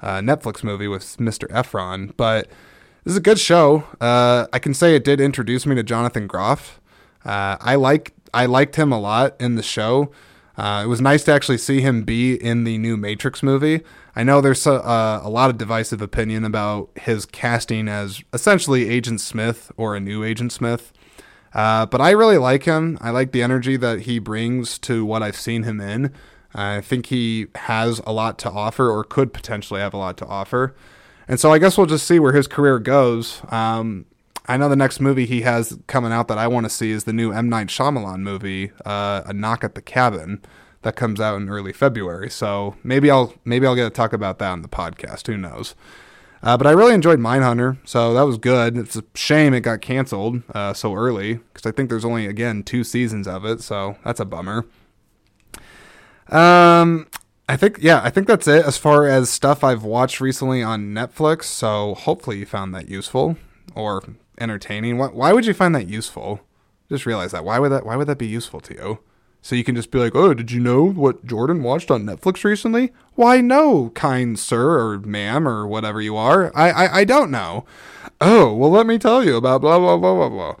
uh, 0.00 0.18
Netflix 0.18 0.62
movie 0.62 0.86
with 0.86 1.16
Mr. 1.16 1.48
Efron. 1.48 2.12
But 2.16 2.46
this 3.02 3.12
is 3.12 3.16
a 3.16 3.22
good 3.22 3.40
show. 3.40 3.84
Uh, 4.00 4.46
I 4.52 4.60
can 4.60 4.74
say 4.74 4.94
it 4.94 5.02
did 5.02 5.20
introduce 5.20 5.66
me 5.66 5.74
to 5.74 5.82
Jonathan 5.82 6.28
Groff. 6.28 6.80
Uh, 7.24 7.56
I 7.60 7.74
like 7.74 8.12
I 8.32 8.46
liked 8.46 8.76
him 8.76 8.92
a 8.92 9.00
lot 9.00 9.34
in 9.40 9.56
the 9.56 9.62
show. 9.62 10.12
Uh, 10.58 10.82
it 10.84 10.88
was 10.88 11.00
nice 11.00 11.22
to 11.22 11.32
actually 11.32 11.56
see 11.56 11.80
him 11.80 12.02
be 12.02 12.34
in 12.34 12.64
the 12.64 12.76
new 12.78 12.96
Matrix 12.96 13.44
movie. 13.44 13.80
I 14.16 14.24
know 14.24 14.40
there's 14.40 14.66
a, 14.66 14.72
uh, 14.72 15.20
a, 15.22 15.30
lot 15.30 15.50
of 15.50 15.56
divisive 15.56 16.02
opinion 16.02 16.44
about 16.44 16.90
his 16.96 17.24
casting 17.26 17.86
as 17.86 18.24
essentially 18.32 18.88
Agent 18.88 19.20
Smith 19.20 19.70
or 19.76 19.94
a 19.94 20.00
new 20.00 20.24
Agent 20.24 20.50
Smith. 20.50 20.92
Uh, 21.54 21.86
but 21.86 22.00
I 22.00 22.10
really 22.10 22.38
like 22.38 22.64
him. 22.64 22.98
I 23.00 23.10
like 23.10 23.30
the 23.30 23.40
energy 23.40 23.76
that 23.76 24.00
he 24.00 24.18
brings 24.18 24.80
to 24.80 25.04
what 25.04 25.22
I've 25.22 25.36
seen 25.36 25.62
him 25.62 25.80
in. 25.80 26.12
I 26.52 26.80
think 26.80 27.06
he 27.06 27.46
has 27.54 28.00
a 28.04 28.12
lot 28.12 28.36
to 28.40 28.50
offer 28.50 28.90
or 28.90 29.04
could 29.04 29.32
potentially 29.32 29.80
have 29.80 29.94
a 29.94 29.98
lot 29.98 30.16
to 30.16 30.26
offer. 30.26 30.74
And 31.28 31.38
so 31.38 31.52
I 31.52 31.58
guess 31.58 31.78
we'll 31.78 31.86
just 31.86 32.06
see 32.06 32.18
where 32.18 32.32
his 32.32 32.48
career 32.48 32.80
goes. 32.80 33.42
Um, 33.50 34.06
I 34.48 34.56
know 34.56 34.70
the 34.70 34.76
next 34.76 34.98
movie 34.98 35.26
he 35.26 35.42
has 35.42 35.78
coming 35.86 36.10
out 36.10 36.26
that 36.28 36.38
I 36.38 36.48
want 36.48 36.64
to 36.64 36.70
see 36.70 36.90
is 36.90 37.04
the 37.04 37.12
new 37.12 37.32
M 37.32 37.50
Night 37.50 37.68
Shyamalan 37.68 38.20
movie, 38.20 38.72
uh, 38.84 39.22
A 39.26 39.32
Knock 39.34 39.62
at 39.62 39.74
the 39.74 39.82
Cabin, 39.82 40.42
that 40.82 40.96
comes 40.96 41.20
out 41.20 41.36
in 41.36 41.50
early 41.50 41.72
February. 41.72 42.30
So 42.30 42.76
maybe 42.82 43.10
I'll 43.10 43.34
maybe 43.44 43.66
I'll 43.66 43.74
get 43.74 43.84
to 43.84 43.90
talk 43.90 44.14
about 44.14 44.38
that 44.38 44.50
on 44.50 44.62
the 44.62 44.68
podcast. 44.68 45.26
Who 45.26 45.36
knows? 45.36 45.74
Uh, 46.42 46.56
but 46.56 46.66
I 46.66 46.70
really 46.70 46.94
enjoyed 46.94 47.18
Mindhunter, 47.18 47.78
so 47.84 48.14
that 48.14 48.22
was 48.22 48.38
good. 48.38 48.78
It's 48.78 48.94
a 48.94 49.02
shame 49.14 49.52
it 49.54 49.60
got 49.60 49.80
canceled 49.80 50.42
uh, 50.54 50.72
so 50.72 50.94
early 50.94 51.34
because 51.34 51.66
I 51.66 51.72
think 51.72 51.90
there's 51.90 52.04
only 52.04 52.26
again 52.26 52.62
two 52.62 52.84
seasons 52.84 53.26
of 53.26 53.44
it, 53.44 53.60
so 53.60 53.96
that's 54.04 54.20
a 54.20 54.24
bummer. 54.24 54.64
Um, 56.28 57.08
I 57.48 57.56
think 57.56 57.78
yeah, 57.80 58.00
I 58.04 58.10
think 58.10 58.28
that's 58.28 58.46
it 58.46 58.64
as 58.64 58.78
far 58.78 59.06
as 59.06 59.28
stuff 59.28 59.64
I've 59.64 59.82
watched 59.82 60.20
recently 60.20 60.62
on 60.62 60.94
Netflix. 60.94 61.44
So 61.44 61.94
hopefully 61.94 62.38
you 62.38 62.46
found 62.46 62.74
that 62.74 62.88
useful 62.88 63.36
or 63.74 64.02
entertaining. 64.40 64.98
Why, 64.98 65.08
why 65.08 65.32
would 65.32 65.46
you 65.46 65.54
find 65.54 65.74
that 65.74 65.88
useful? 65.88 66.40
Just 66.88 67.06
realize 67.06 67.32
that. 67.32 67.44
Why 67.44 67.58
would 67.58 67.70
that? 67.70 67.84
Why 67.84 67.96
would 67.96 68.06
that 68.06 68.18
be 68.18 68.26
useful 68.26 68.60
to 68.60 68.74
you? 68.74 68.98
So 69.40 69.54
you 69.54 69.64
can 69.64 69.76
just 69.76 69.90
be 69.90 69.98
like, 69.98 70.14
oh, 70.14 70.34
did 70.34 70.50
you 70.50 70.60
know 70.60 70.82
what 70.84 71.24
Jordan 71.24 71.62
watched 71.62 71.90
on 71.90 72.04
Netflix 72.04 72.44
recently? 72.44 72.92
Why, 73.14 73.40
no, 73.40 73.90
kind 73.90 74.38
sir 74.38 74.78
or 74.78 74.98
ma'am 74.98 75.46
or 75.46 75.66
whatever 75.66 76.00
you 76.00 76.16
are. 76.16 76.50
I, 76.56 76.70
I, 76.70 76.98
I 76.98 77.04
don't 77.04 77.30
know. 77.30 77.64
Oh, 78.20 78.52
well, 78.52 78.70
let 78.70 78.86
me 78.86 78.98
tell 78.98 79.24
you 79.24 79.36
about 79.36 79.60
blah 79.60 79.78
blah 79.78 79.96
blah 79.96 80.14
blah 80.14 80.28
blah. 80.28 80.56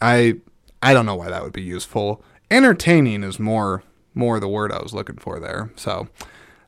I 0.00 0.36
I 0.82 0.94
don't 0.94 1.06
know 1.06 1.16
why 1.16 1.28
that 1.28 1.42
would 1.42 1.52
be 1.52 1.62
useful. 1.62 2.22
Entertaining 2.50 3.22
is 3.22 3.38
more 3.38 3.82
more 4.14 4.40
the 4.40 4.48
word 4.48 4.72
I 4.72 4.82
was 4.82 4.94
looking 4.94 5.18
for 5.18 5.38
there. 5.38 5.70
So, 5.76 6.08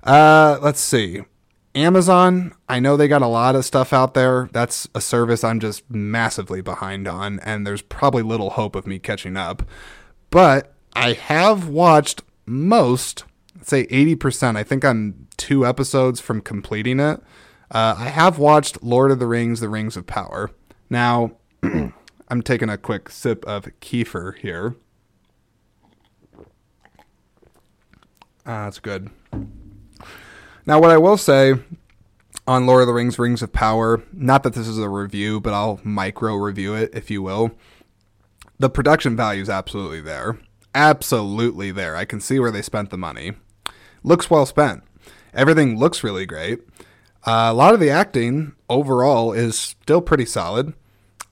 uh, 0.05 0.59
let's 0.61 0.81
see. 0.81 1.23
Amazon, 1.75 2.53
I 2.69 2.81
know 2.81 2.97
they 2.97 3.07
got 3.07 3.23
a 3.23 3.29
lot 3.29 3.55
of 3.55 3.65
stuff 3.65 3.93
out 3.93 4.15
there. 4.15 4.49
That's 4.53 4.89
a 4.95 5.01
service 5.01 5.45
I'm 5.45 5.61
just 5.61 5.89
massively 5.89 6.61
behind 6.61 7.07
on, 7.07 7.39
and 7.41 7.67
there's 7.67 7.83
probably 7.83 8.23
little 8.23 8.51
hope 8.51 8.75
of 8.75 8.87
me 8.87 8.99
catching 8.99 9.37
up. 9.37 9.63
But 10.31 10.75
I 10.95 11.13
have 11.13 11.69
watched 11.69 12.23
most, 12.45 13.25
say 13.63 13.87
80%. 13.87 14.57
I 14.57 14.65
think 14.65 14.85
I'm 14.85 15.29
two 15.37 15.65
episodes 15.65 16.21
from 16.21 16.41
completing 16.41 16.99
it. 16.99 17.23
Uh, 17.71 17.95
I 17.97 18.09
have 18.09 18.39
watched 18.39 18.83
Lord 18.83 19.13
of 19.13 19.21
the 19.21 19.29
Rings, 19.29 19.61
The 19.61 19.69
Rings 19.69 19.97
of 19.97 20.07
Power. 20.07 20.51
Now, 20.89 21.33
I'm 21.63 22.43
taking 22.43 22.69
a 22.69 22.77
quick 22.77 23.11
sip 23.11 23.45
of 23.45 23.67
kefir 23.81 24.37
here. 24.37 24.75
Ah, 28.45 28.65
that's 28.65 28.81
good. 28.81 29.11
Now, 30.67 30.81
what 30.81 30.91
I 30.91 30.99
will 30.99 31.17
say 31.17 31.55
on 32.47 32.67
Lord 32.67 32.83
of 32.83 32.87
the 32.87 32.93
Rings 32.93 33.19
Rings 33.19 33.43
of 33.43 33.53
Power, 33.53 34.03
not 34.13 34.43
that 34.43 34.55
this 34.55 34.69
is 34.69 34.79
a 34.79 34.89
review, 34.89 35.41
but 35.41 35.55
I'll 35.55 35.81
micro 35.85 36.35
review 36.35 36.75
it, 36.75 36.91
if 36.93 37.11
you 37.11 37.23
will. 37.23 37.53
The 38.59 38.71
production 38.71 39.17
value 39.17 39.43
is 39.43 39.49
absolutely 39.49 40.01
there. 40.01 40.39
Absolutely 40.75 41.71
there. 41.71 41.97
I 41.97 42.05
can 42.05 42.21
see 42.21 42.39
where 42.39 42.51
they 42.51 42.63
spent 42.63 42.91
the 42.91 42.99
money. 42.99 43.33
Looks 44.03 44.31
well 44.31 44.47
spent. 44.47 44.83
Everything 45.33 45.79
looks 45.79 46.05
really 46.05 46.27
great. 46.27 46.61
Uh, 47.27 47.49
a 47.51 47.55
lot 47.55 47.75
of 47.75 47.81
the 47.81 47.91
acting 47.91 48.53
overall 48.69 49.33
is 49.33 49.59
still 49.59 50.01
pretty 50.01 50.27
solid. 50.27 50.75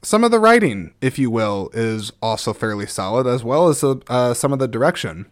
Some 0.03 0.23
of 0.23 0.31
the 0.31 0.39
writing, 0.39 0.95
if 1.01 1.19
you 1.19 1.31
will, 1.31 1.71
is 1.75 2.13
also 2.23 2.53
fairly 2.53 2.87
solid, 2.87 3.27
as 3.27 3.43
well 3.43 3.69
as 3.69 3.83
uh, 3.83 4.35
some 4.35 4.53
of 4.53 4.59
the 4.59 4.69
direction. 4.69 5.27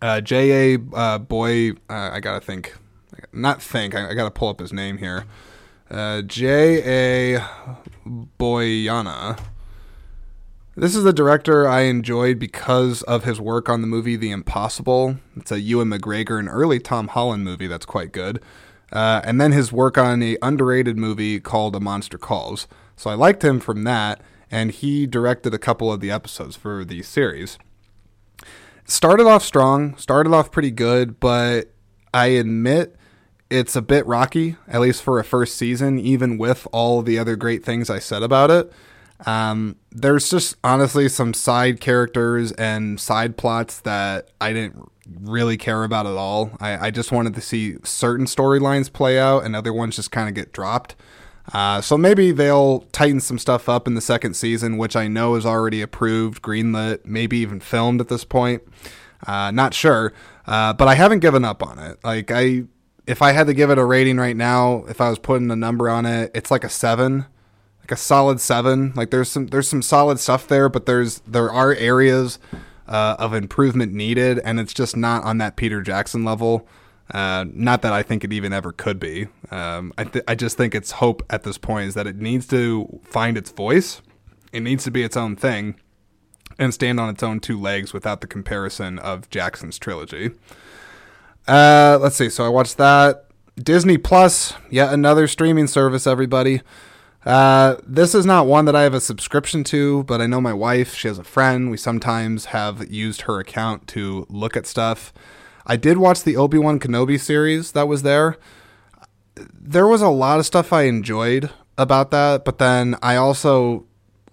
Uh, 0.00 0.20
J.A. 0.20 0.78
Uh, 0.94 1.18
Boy, 1.18 1.72
uh, 1.90 2.10
I 2.12 2.20
gotta 2.20 2.40
think 2.40 2.74
not 3.32 3.62
think. 3.62 3.94
I, 3.94 4.10
I 4.10 4.14
got 4.14 4.24
to 4.24 4.30
pull 4.30 4.48
up 4.48 4.60
his 4.60 4.72
name 4.72 4.98
here. 4.98 5.24
Uh, 5.90 6.22
J. 6.22 7.36
A. 7.36 7.46
Bayona. 8.38 9.38
This 10.78 10.94
is 10.94 11.04
the 11.04 11.12
director 11.12 11.66
I 11.66 11.82
enjoyed 11.82 12.38
because 12.38 13.02
of 13.04 13.24
his 13.24 13.40
work 13.40 13.68
on 13.68 13.80
the 13.80 13.86
movie 13.86 14.16
The 14.16 14.30
Impossible. 14.30 15.16
It's 15.34 15.50
a 15.50 15.60
Ewan 15.60 15.88
McGregor 15.88 16.38
and 16.38 16.48
early 16.48 16.78
Tom 16.78 17.08
Holland 17.08 17.44
movie 17.44 17.66
that's 17.66 17.86
quite 17.86 18.12
good. 18.12 18.42
Uh, 18.92 19.20
and 19.24 19.40
then 19.40 19.52
his 19.52 19.72
work 19.72 19.96
on 19.96 20.22
a 20.22 20.36
underrated 20.42 20.98
movie 20.98 21.40
called 21.40 21.74
A 21.74 21.80
Monster 21.80 22.18
Calls. 22.18 22.68
So 22.94 23.10
I 23.10 23.14
liked 23.14 23.42
him 23.42 23.58
from 23.58 23.84
that, 23.84 24.20
and 24.50 24.70
he 24.70 25.06
directed 25.06 25.54
a 25.54 25.58
couple 25.58 25.92
of 25.92 26.00
the 26.00 26.10
episodes 26.10 26.56
for 26.56 26.84
the 26.84 27.02
series. 27.02 27.58
Started 28.84 29.26
off 29.26 29.44
strong, 29.44 29.96
started 29.96 30.32
off 30.32 30.50
pretty 30.50 30.70
good, 30.70 31.18
but 31.18 31.72
I 32.12 32.26
admit 32.26 32.95
it's 33.50 33.76
a 33.76 33.82
bit 33.82 34.06
rocky, 34.06 34.56
at 34.66 34.80
least 34.80 35.02
for 35.02 35.18
a 35.18 35.24
first 35.24 35.56
season, 35.56 35.98
even 35.98 36.38
with 36.38 36.66
all 36.72 37.02
the 37.02 37.18
other 37.18 37.36
great 37.36 37.64
things 37.64 37.88
I 37.90 37.98
said 37.98 38.22
about 38.22 38.50
it. 38.50 38.72
Um, 39.24 39.76
there's 39.90 40.28
just 40.28 40.56
honestly 40.62 41.08
some 41.08 41.32
side 41.32 41.80
characters 41.80 42.52
and 42.52 43.00
side 43.00 43.36
plots 43.36 43.80
that 43.80 44.28
I 44.40 44.52
didn't 44.52 44.90
really 45.20 45.56
care 45.56 45.84
about 45.84 46.06
at 46.06 46.16
all. 46.16 46.50
I, 46.60 46.88
I 46.88 46.90
just 46.90 47.12
wanted 47.12 47.34
to 47.34 47.40
see 47.40 47.76
certain 47.84 48.26
storylines 48.26 48.92
play 48.92 49.18
out 49.18 49.44
and 49.44 49.56
other 49.56 49.72
ones 49.72 49.96
just 49.96 50.10
kind 50.10 50.28
of 50.28 50.34
get 50.34 50.52
dropped. 50.52 50.96
Uh, 51.52 51.80
so 51.80 51.96
maybe 51.96 52.32
they'll 52.32 52.80
tighten 52.92 53.20
some 53.20 53.38
stuff 53.38 53.68
up 53.68 53.86
in 53.86 53.94
the 53.94 54.00
second 54.00 54.34
season, 54.34 54.76
which 54.76 54.96
I 54.96 55.06
know 55.06 55.36
is 55.36 55.46
already 55.46 55.80
approved, 55.80 56.42
greenlit, 56.42 57.06
maybe 57.06 57.38
even 57.38 57.60
filmed 57.60 58.00
at 58.00 58.08
this 58.08 58.24
point. 58.24 58.62
Uh, 59.26 59.50
not 59.52 59.72
sure, 59.72 60.12
uh, 60.46 60.72
but 60.72 60.88
I 60.88 60.94
haven't 60.94 61.20
given 61.20 61.44
up 61.44 61.62
on 61.62 61.78
it. 61.78 61.98
Like 62.02 62.30
I 62.32 62.64
if 63.06 63.22
I 63.22 63.32
had 63.32 63.46
to 63.46 63.54
give 63.54 63.70
it 63.70 63.78
a 63.78 63.84
rating 63.84 64.16
right 64.18 64.36
now, 64.36 64.84
if 64.88 65.00
I 65.00 65.08
was 65.08 65.18
putting 65.18 65.50
a 65.50 65.56
number 65.56 65.88
on 65.88 66.06
it, 66.06 66.30
it's 66.34 66.50
like 66.50 66.64
a 66.64 66.68
seven, 66.68 67.26
like 67.80 67.92
a 67.92 67.96
solid 67.96 68.40
seven. 68.40 68.92
Like 68.96 69.10
there's 69.10 69.30
some 69.30 69.46
there's 69.46 69.68
some 69.68 69.82
solid 69.82 70.18
stuff 70.18 70.48
there, 70.48 70.68
but 70.68 70.86
there's 70.86 71.20
there 71.20 71.50
are 71.50 71.72
areas 71.74 72.38
uh, 72.88 73.16
of 73.18 73.32
improvement 73.32 73.92
needed, 73.92 74.40
and 74.40 74.58
it's 74.58 74.74
just 74.74 74.96
not 74.96 75.22
on 75.24 75.38
that 75.38 75.56
Peter 75.56 75.82
Jackson 75.82 76.24
level. 76.24 76.66
Uh, 77.12 77.44
not 77.52 77.82
that 77.82 77.92
I 77.92 78.02
think 78.02 78.24
it 78.24 78.32
even 78.32 78.52
ever 78.52 78.72
could 78.72 78.98
be. 78.98 79.28
Um, 79.52 79.92
I 79.96 80.04
th- 80.04 80.24
I 80.26 80.34
just 80.34 80.56
think 80.56 80.74
its 80.74 80.92
hope 80.92 81.22
at 81.30 81.44
this 81.44 81.58
point 81.58 81.88
is 81.88 81.94
that 81.94 82.08
it 82.08 82.16
needs 82.16 82.48
to 82.48 83.00
find 83.04 83.38
its 83.38 83.50
voice. 83.52 84.02
It 84.52 84.60
needs 84.60 84.82
to 84.84 84.90
be 84.90 85.04
its 85.04 85.16
own 85.16 85.36
thing, 85.36 85.76
and 86.58 86.74
stand 86.74 86.98
on 86.98 87.08
its 87.08 87.22
own 87.22 87.38
two 87.38 87.60
legs 87.60 87.92
without 87.92 88.20
the 88.20 88.26
comparison 88.26 88.98
of 88.98 89.30
Jackson's 89.30 89.78
trilogy. 89.78 90.32
Uh, 91.46 91.98
let's 92.00 92.16
see. 92.16 92.28
So 92.28 92.44
I 92.44 92.48
watched 92.48 92.76
that. 92.78 93.24
Disney 93.56 93.96
Plus, 93.96 94.52
yet 94.70 94.92
another 94.92 95.26
streaming 95.26 95.66
service, 95.66 96.06
everybody. 96.06 96.60
Uh, 97.24 97.76
this 97.84 98.14
is 98.14 98.26
not 98.26 98.46
one 98.46 98.66
that 98.66 98.76
I 98.76 98.82
have 98.82 98.94
a 98.94 99.00
subscription 99.00 99.64
to, 99.64 100.04
but 100.04 100.20
I 100.20 100.26
know 100.26 100.40
my 100.40 100.52
wife, 100.52 100.94
she 100.94 101.08
has 101.08 101.18
a 101.18 101.24
friend. 101.24 101.70
We 101.70 101.76
sometimes 101.76 102.46
have 102.46 102.88
used 102.90 103.22
her 103.22 103.40
account 103.40 103.88
to 103.88 104.26
look 104.28 104.56
at 104.56 104.66
stuff. 104.66 105.12
I 105.66 105.76
did 105.76 105.98
watch 105.98 106.22
the 106.22 106.36
Obi 106.36 106.58
Wan 106.58 106.78
Kenobi 106.78 107.18
series 107.18 107.72
that 107.72 107.88
was 107.88 108.02
there. 108.02 108.36
There 109.34 109.88
was 109.88 110.02
a 110.02 110.08
lot 110.08 110.38
of 110.38 110.46
stuff 110.46 110.72
I 110.72 110.82
enjoyed 110.82 111.50
about 111.76 112.10
that, 112.12 112.44
but 112.44 112.58
then 112.58 112.96
I 113.02 113.16
also 113.16 113.86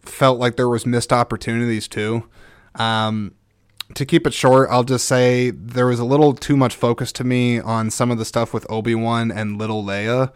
felt 0.03 0.37
like 0.37 0.55
there 0.55 0.69
was 0.69 0.85
missed 0.85 1.11
opportunities 1.11 1.87
too. 1.87 2.29
Um, 2.75 3.33
to 3.95 4.05
keep 4.05 4.25
it 4.27 4.33
short, 4.33 4.69
I'll 4.71 4.83
just 4.83 5.05
say 5.05 5.51
there 5.51 5.87
was 5.87 5.99
a 5.99 6.05
little 6.05 6.33
too 6.33 6.57
much 6.57 6.75
focus 6.75 7.11
to 7.13 7.23
me 7.23 7.59
on 7.59 7.89
some 7.91 8.11
of 8.11 8.17
the 8.17 8.25
stuff 8.25 8.53
with 8.53 8.65
Obi 8.69 8.95
Wan 8.95 9.31
and 9.31 9.57
Little 9.57 9.83
Leia. 9.83 10.31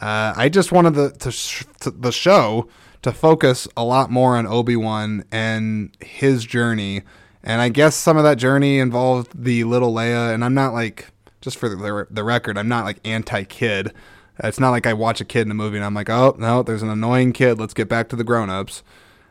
Uh, 0.00 0.32
I 0.36 0.48
just 0.48 0.70
wanted 0.70 0.94
the 0.94 1.10
to 1.10 1.32
sh- 1.32 1.64
to 1.80 1.90
the 1.90 2.12
show 2.12 2.68
to 3.02 3.12
focus 3.12 3.66
a 3.76 3.84
lot 3.84 4.10
more 4.10 4.36
on 4.36 4.46
Obi 4.46 4.76
Wan 4.76 5.24
and 5.32 5.96
his 6.00 6.44
journey, 6.44 7.02
and 7.42 7.60
I 7.60 7.68
guess 7.68 7.96
some 7.96 8.16
of 8.16 8.24
that 8.24 8.38
journey 8.38 8.78
involved 8.78 9.42
the 9.42 9.64
Little 9.64 9.92
Leia. 9.92 10.32
And 10.32 10.44
I'm 10.44 10.54
not 10.54 10.72
like 10.72 11.10
just 11.40 11.58
for 11.58 11.68
the, 11.68 12.06
the 12.10 12.24
record, 12.24 12.58
I'm 12.58 12.68
not 12.68 12.84
like 12.84 12.98
anti 13.04 13.44
kid. 13.44 13.92
It's 14.40 14.60
not 14.60 14.70
like 14.70 14.86
I 14.86 14.92
watch 14.92 15.20
a 15.20 15.24
kid 15.24 15.42
in 15.42 15.50
a 15.50 15.54
movie 15.54 15.76
and 15.76 15.84
I'm 15.84 15.94
like, 15.94 16.10
oh 16.10 16.36
no, 16.38 16.62
there's 16.62 16.82
an 16.82 16.90
annoying 16.90 17.32
kid. 17.32 17.58
Let's 17.58 17.74
get 17.74 17.88
back 17.88 18.08
to 18.10 18.16
the 18.16 18.24
grown 18.24 18.50
ups. 18.50 18.82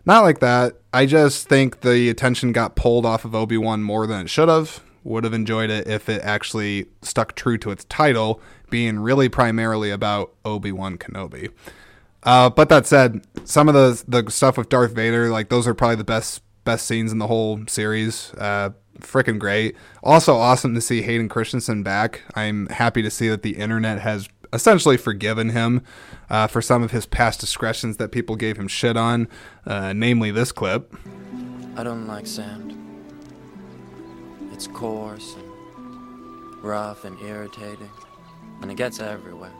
Not 0.07 0.23
like 0.23 0.39
that. 0.39 0.77
I 0.93 1.05
just 1.05 1.49
think 1.49 1.81
the 1.81 2.09
attention 2.09 2.53
got 2.53 2.77
pulled 2.77 3.05
off 3.05 3.25
of 3.25 3.35
Obi 3.35 3.57
Wan 3.57 3.83
more 3.83 4.07
than 4.07 4.21
it 4.21 4.29
should 4.29 4.47
have. 4.47 4.81
Would 5.03 5.25
have 5.25 5.33
enjoyed 5.33 5.69
it 5.69 5.85
if 5.85 6.07
it 6.07 6.21
actually 6.23 6.85
stuck 7.01 7.35
true 7.35 7.57
to 7.57 7.71
its 7.71 7.83
title, 7.85 8.41
being 8.69 8.99
really 8.99 9.27
primarily 9.27 9.91
about 9.91 10.33
Obi 10.45 10.71
Wan 10.71 10.97
Kenobi. 10.97 11.51
Uh, 12.23 12.49
but 12.49 12.69
that 12.69 12.85
said, 12.85 13.27
some 13.43 13.67
of 13.67 13.73
the 13.73 14.01
the 14.07 14.31
stuff 14.31 14.57
with 14.57 14.69
Darth 14.69 14.93
Vader, 14.93 15.29
like 15.29 15.49
those 15.49 15.67
are 15.67 15.73
probably 15.73 15.97
the 15.97 16.05
best 16.05 16.41
best 16.63 16.85
scenes 16.85 17.11
in 17.11 17.17
the 17.17 17.27
whole 17.27 17.59
series. 17.67 18.33
Uh, 18.37 18.69
freaking 18.99 19.37
great. 19.37 19.75
Also 20.03 20.35
awesome 20.35 20.73
to 20.73 20.81
see 20.81 21.01
Hayden 21.01 21.27
Christensen 21.27 21.83
back. 21.83 22.23
I'm 22.33 22.67
happy 22.67 23.01
to 23.01 23.11
see 23.11 23.27
that 23.27 23.43
the 23.43 23.57
internet 23.57 23.99
has 23.99 24.29
essentially 24.57 24.97
forgiven 24.97 25.49
him 25.49 25.83
uh, 26.31 26.47
for 26.47 26.63
some 26.63 26.81
of 26.81 26.89
his 26.89 27.05
past 27.05 27.39
discretions 27.39 27.97
that 27.97 28.11
people 28.11 28.35
gave 28.35 28.57
him 28.57 28.67
shit 28.67 28.97
on, 28.97 29.27
uh, 29.67 29.93
namely 29.93 30.31
this 30.31 30.51
clip. 30.51 30.93
I 31.75 31.83
don't 31.83 32.07
like 32.07 32.25
sand. 32.25 32.73
It's 34.51 34.65
coarse 34.65 35.35
and 35.35 36.63
rough 36.63 37.05
and 37.05 37.21
irritating, 37.21 37.91
and 38.63 38.71
it 38.71 38.77
gets 38.77 38.99
everywhere. 38.99 39.53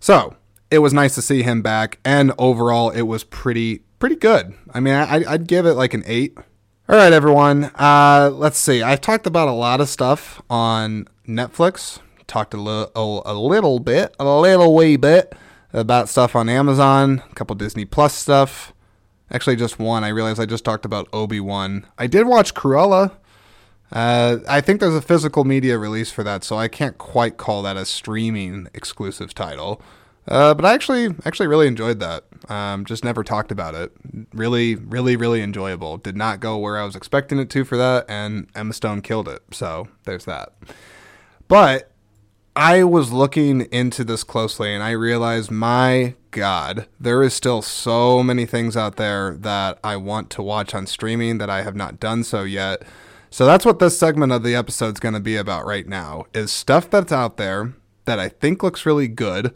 So 0.00 0.36
it 0.70 0.80
was 0.80 0.92
nice 0.92 1.14
to 1.14 1.22
see 1.22 1.42
him 1.42 1.62
back, 1.62 1.98
and 2.04 2.32
overall, 2.36 2.90
it 2.90 3.02
was 3.02 3.24
pretty 3.24 3.84
pretty 3.98 4.16
good. 4.16 4.52
I 4.74 4.80
mean, 4.80 4.92
I, 4.92 5.24
I'd 5.26 5.48
give 5.48 5.64
it 5.64 5.72
like 5.74 5.94
an 5.94 6.02
eight. 6.04 6.36
All 6.36 6.96
right, 6.96 7.12
everyone. 7.14 7.70
Uh, 7.74 8.30
let's 8.30 8.58
see. 8.58 8.82
I've 8.82 9.00
talked 9.00 9.26
about 9.26 9.48
a 9.48 9.52
lot 9.52 9.80
of 9.80 9.88
stuff 9.88 10.42
on 10.50 11.08
Netflix 11.26 12.00
talked 12.26 12.54
a, 12.54 12.56
little, 12.56 13.22
a 13.24 13.34
little 13.34 13.78
bit, 13.78 14.14
a 14.18 14.24
little 14.24 14.74
wee 14.74 14.96
bit 14.96 15.34
about 15.72 16.08
stuff 16.08 16.34
on 16.34 16.48
Amazon, 16.48 17.22
a 17.30 17.34
couple 17.34 17.54
Disney 17.56 17.84
Plus 17.84 18.14
stuff. 18.14 18.72
Actually, 19.30 19.56
just 19.56 19.78
one. 19.78 20.04
I 20.04 20.08
realized 20.08 20.40
I 20.40 20.46
just 20.46 20.64
talked 20.64 20.84
about 20.84 21.08
Obi 21.12 21.40
Wan. 21.40 21.86
I 21.98 22.06
did 22.06 22.26
watch 22.26 22.54
Cruella. 22.54 23.16
Uh, 23.92 24.38
I 24.48 24.60
think 24.60 24.80
there's 24.80 24.94
a 24.94 25.02
physical 25.02 25.44
media 25.44 25.78
release 25.78 26.10
for 26.10 26.24
that, 26.24 26.44
so 26.44 26.56
I 26.56 26.68
can't 26.68 26.98
quite 26.98 27.36
call 27.36 27.62
that 27.62 27.76
a 27.76 27.84
streaming 27.84 28.68
exclusive 28.74 29.34
title. 29.34 29.80
Uh, 30.28 30.54
but 30.54 30.64
I 30.64 30.74
actually 30.74 31.14
actually 31.24 31.46
really 31.46 31.68
enjoyed 31.68 32.00
that. 32.00 32.24
Um, 32.48 32.84
just 32.84 33.04
never 33.04 33.22
talked 33.22 33.52
about 33.52 33.74
it. 33.74 33.92
Really, 34.32 34.74
really, 34.74 35.16
really 35.16 35.40
enjoyable. 35.40 35.98
Did 35.98 36.16
not 36.16 36.40
go 36.40 36.56
where 36.58 36.78
I 36.78 36.84
was 36.84 36.96
expecting 36.96 37.38
it 37.38 37.48
to 37.50 37.64
for 37.64 37.76
that, 37.76 38.06
and 38.08 38.48
Emma 38.54 38.72
Stone 38.72 39.02
killed 39.02 39.28
it. 39.28 39.42
So 39.52 39.88
there's 40.04 40.24
that. 40.24 40.52
But 41.46 41.92
I 42.58 42.84
was 42.84 43.12
looking 43.12 43.68
into 43.70 44.02
this 44.02 44.24
closely 44.24 44.72
and 44.72 44.82
I 44.82 44.92
realized, 44.92 45.50
my 45.50 46.14
God, 46.30 46.86
there 46.98 47.22
is 47.22 47.34
still 47.34 47.60
so 47.60 48.22
many 48.22 48.46
things 48.46 48.78
out 48.78 48.96
there 48.96 49.36
that 49.40 49.78
I 49.84 49.96
want 49.96 50.30
to 50.30 50.42
watch 50.42 50.74
on 50.74 50.86
streaming 50.86 51.36
that 51.36 51.50
I 51.50 51.60
have 51.60 51.76
not 51.76 52.00
done 52.00 52.24
so 52.24 52.44
yet. 52.44 52.82
So 53.28 53.44
that's 53.44 53.66
what 53.66 53.78
this 53.78 53.98
segment 53.98 54.32
of 54.32 54.42
the 54.42 54.54
episode 54.54 54.94
is 54.94 55.00
going 55.00 55.12
to 55.12 55.20
be 55.20 55.36
about 55.36 55.66
right 55.66 55.86
now 55.86 56.24
is 56.32 56.50
stuff 56.50 56.88
that's 56.88 57.12
out 57.12 57.36
there 57.36 57.74
that 58.06 58.18
I 58.18 58.30
think 58.30 58.62
looks 58.62 58.86
really 58.86 59.08
good. 59.08 59.54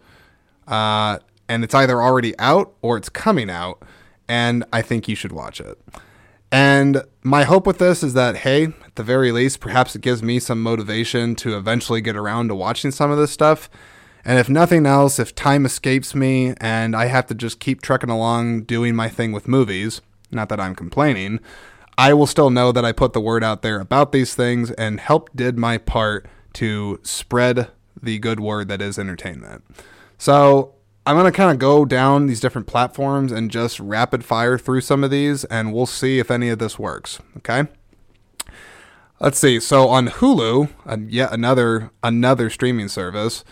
Uh, 0.69 1.21
and 1.49 1.65
it's 1.65 1.75
either 1.75 2.03
already 2.03 2.39
out 2.39 2.75
or 2.83 2.99
it's 2.99 3.09
coming 3.09 3.49
out. 3.49 3.83
And 4.29 4.63
I 4.75 4.83
think 4.83 5.09
you 5.09 5.17
should 5.17 5.33
watch 5.33 5.59
it. 5.59 5.79
And 6.53 7.05
my 7.23 7.45
hope 7.45 7.67
with 7.67 7.79
this 7.79 8.03
is 8.03 8.15
that, 8.15 8.39
hey, 8.39 8.65
at 8.85 8.97
the 8.97 9.03
very 9.03 9.31
least, 9.31 9.61
perhaps 9.61 9.95
it 9.95 10.03
gives 10.03 10.23
me 10.23 10.39
some 10.41 10.63
motivation 10.63 11.35
to 11.37 11.57
eventually 11.57 12.01
get 12.01 12.17
around 12.17 12.49
to 12.49 12.55
watching 12.55 12.91
some 12.91 13.11
of 13.11 13.19
this 13.19 13.31
stuff. 13.31 13.71
And 14.25 14.39
if 14.39 14.49
nothing 14.49 14.85
else, 14.85 15.19
if 15.19 15.35
time 15.35 15.65
escapes 15.65 16.15
me 16.15 16.55
and 16.61 16.95
I 16.95 17.07
have 17.07 17.27
to 17.29 17.35
just 17.35 17.61
keep 17.61 17.81
trucking 17.81 18.11
along 18.11 18.63
doing 18.63 18.95
my 18.95 19.09
thing 19.09 19.33
with 19.33 19.49
movies, 19.49 20.03
not 20.31 20.49
that 20.49 20.61
I'm 20.61 20.75
complaining, 20.75 21.41
I 21.97 22.15
will 22.15 22.27
still 22.27 22.51
know 22.51 22.73
that 22.73 22.85
I 22.85 22.93
put 22.93 23.13
the 23.13 23.21
word 23.21 23.45
out 23.45 23.63
there 23.63 23.81
about 23.81 24.13
these 24.13 24.35
things 24.35 24.71
and 24.73 25.01
helped 25.01 25.37
did 25.37 25.59
my 25.59 25.79
part 25.79 26.27
to 26.55 26.99
spread 27.03 27.71
the 28.03 28.19
good 28.19 28.41
word 28.41 28.69
that 28.69 28.83
is 28.83 28.99
entertainment. 28.99 29.65
So 30.19 30.75
I'm 31.11 31.17
going 31.17 31.25
to 31.25 31.37
kind 31.37 31.51
of 31.51 31.59
go 31.59 31.85
down 31.85 32.29
these 32.29 32.39
different 32.39 32.69
platforms 32.69 33.33
and 33.33 33.51
just 33.51 33.81
rapid 33.81 34.25
fire 34.25 34.57
through 34.57 34.83
some 34.83 35.03
of 35.03 35.11
these, 35.11 35.43
and 35.47 35.75
we'll 35.75 35.87
see 35.87 36.21
if 36.21 36.31
any 36.31 36.51
of 36.51 36.61
this 36.61 36.79
works. 36.79 37.19
Okay. 37.39 37.65
Let's 39.19 39.37
see. 39.37 39.59
So 39.59 39.89
on 39.89 40.07
Hulu, 40.07 40.71
uh, 40.87 40.99
yet 41.09 41.33
another 41.33 41.91
another 42.05 42.49
streaming 42.49 42.87
service. 42.87 43.45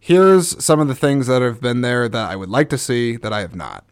Here's 0.00 0.62
some 0.62 0.80
of 0.80 0.88
the 0.88 0.94
things 0.96 1.28
that 1.28 1.40
have 1.40 1.60
been 1.60 1.82
there 1.82 2.08
that 2.08 2.30
I 2.32 2.34
would 2.34 2.50
like 2.50 2.68
to 2.70 2.78
see 2.78 3.14
that 3.18 3.32
I 3.32 3.42
have 3.42 3.54
not. 3.54 3.84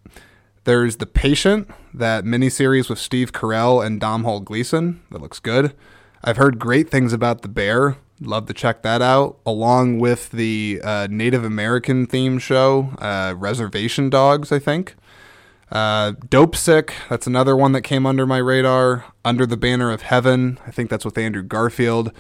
There's 0.65 0.97
The 0.97 1.07
Patient, 1.07 1.71
that 1.95 2.25
miniseries 2.25 2.91
with 2.91 2.99
Steve 2.99 3.33
Carell 3.33 3.87
and 3.87 4.01
Domhnall 4.01 4.41
Gleeson. 4.41 5.01
That 5.13 5.23
looks 5.23 5.39
good. 5.39 5.75
I've 6.25 6.39
heard 6.39 6.59
great 6.59 6.91
things 6.91 7.13
about 7.13 7.43
The 7.43 7.49
Bear, 7.49 7.99
Love 8.25 8.47
to 8.47 8.55
check 8.55 8.83
that 8.83 9.03
out, 9.03 9.39
along 9.45 9.99
with 9.99 10.31
the 10.31 10.81
uh, 10.85 11.09
Native 11.11 11.45
American 11.45 12.07
theme 12.07 12.39
show, 12.39 12.91
uh, 12.99 13.35
Reservation 13.37 14.09
Dogs, 14.11 14.53
I 14.53 14.59
think. 14.59 14.95
Uh, 15.73 16.13
Dopesick, 16.13 16.93
that's 17.09 17.27
another 17.27 17.57
one 17.57 17.73
that 17.73 17.81
came 17.83 18.07
under 18.07 18.27
my 18.27 18.39
radar. 18.39 19.07
Under 19.25 19.47
the 19.47 19.57
Banner 19.57 19.91
of 19.91 20.03
Heaven, 20.03 20.59
I 20.67 20.71
think 20.71 20.91
that's 20.91 21.05
with 21.05 21.19
Andrew 21.19 21.43
Garfield. 21.43 22.13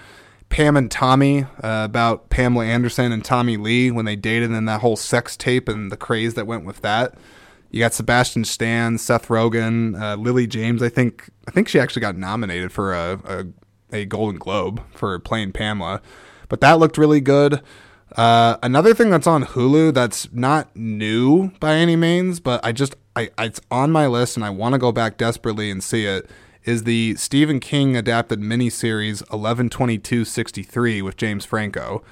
Pam 0.48 0.76
and 0.76 0.90
Tommy, 0.90 1.44
uh, 1.44 1.82
about 1.84 2.30
Pamela 2.30 2.64
Anderson 2.64 3.12
and 3.12 3.24
Tommy 3.24 3.56
Lee 3.56 3.90
when 3.90 4.04
they 4.04 4.16
dated, 4.16 4.50
and 4.50 4.68
that 4.68 4.80
whole 4.80 4.96
sex 4.96 5.36
tape 5.36 5.68
and 5.68 5.90
the 5.92 5.96
craze 5.96 6.34
that 6.34 6.46
went 6.46 6.64
with 6.64 6.80
that. 6.82 7.14
You 7.70 7.80
got 7.80 7.94
Sebastian 7.94 8.44
Stan, 8.44 8.98
Seth 8.98 9.28
Rogen, 9.28 9.98
uh, 10.00 10.16
Lily 10.16 10.46
James. 10.46 10.82
I 10.82 10.90
think 10.90 11.30
I 11.48 11.50
think 11.50 11.68
she 11.68 11.80
actually 11.80 12.00
got 12.00 12.16
nominated 12.16 12.70
for 12.70 12.92
a, 12.92 13.20
a 13.24 13.46
a 13.92 14.04
Golden 14.04 14.38
Globe 14.38 14.82
for 14.94 15.18
playing 15.18 15.52
Pamela, 15.52 16.00
but 16.48 16.60
that 16.60 16.78
looked 16.78 16.98
really 16.98 17.20
good. 17.20 17.60
Uh, 18.16 18.56
another 18.62 18.92
thing 18.92 19.10
that's 19.10 19.26
on 19.26 19.44
Hulu 19.44 19.94
that's 19.94 20.30
not 20.32 20.74
new 20.76 21.50
by 21.60 21.74
any 21.76 21.96
means, 21.96 22.40
but 22.40 22.64
I 22.64 22.72
just 22.72 22.94
I, 23.16 23.30
it's 23.38 23.60
on 23.70 23.90
my 23.90 24.06
list 24.06 24.36
and 24.36 24.44
I 24.44 24.50
want 24.50 24.74
to 24.74 24.78
go 24.78 24.92
back 24.92 25.16
desperately 25.16 25.70
and 25.70 25.82
see 25.82 26.06
it 26.06 26.28
is 26.64 26.84
the 26.84 27.14
Stephen 27.16 27.58
King 27.60 27.96
adapted 27.96 28.40
miniseries 28.40 29.22
11.22.63 29.24 31.02
with 31.02 31.16
James 31.16 31.44
Franco. 31.44 32.04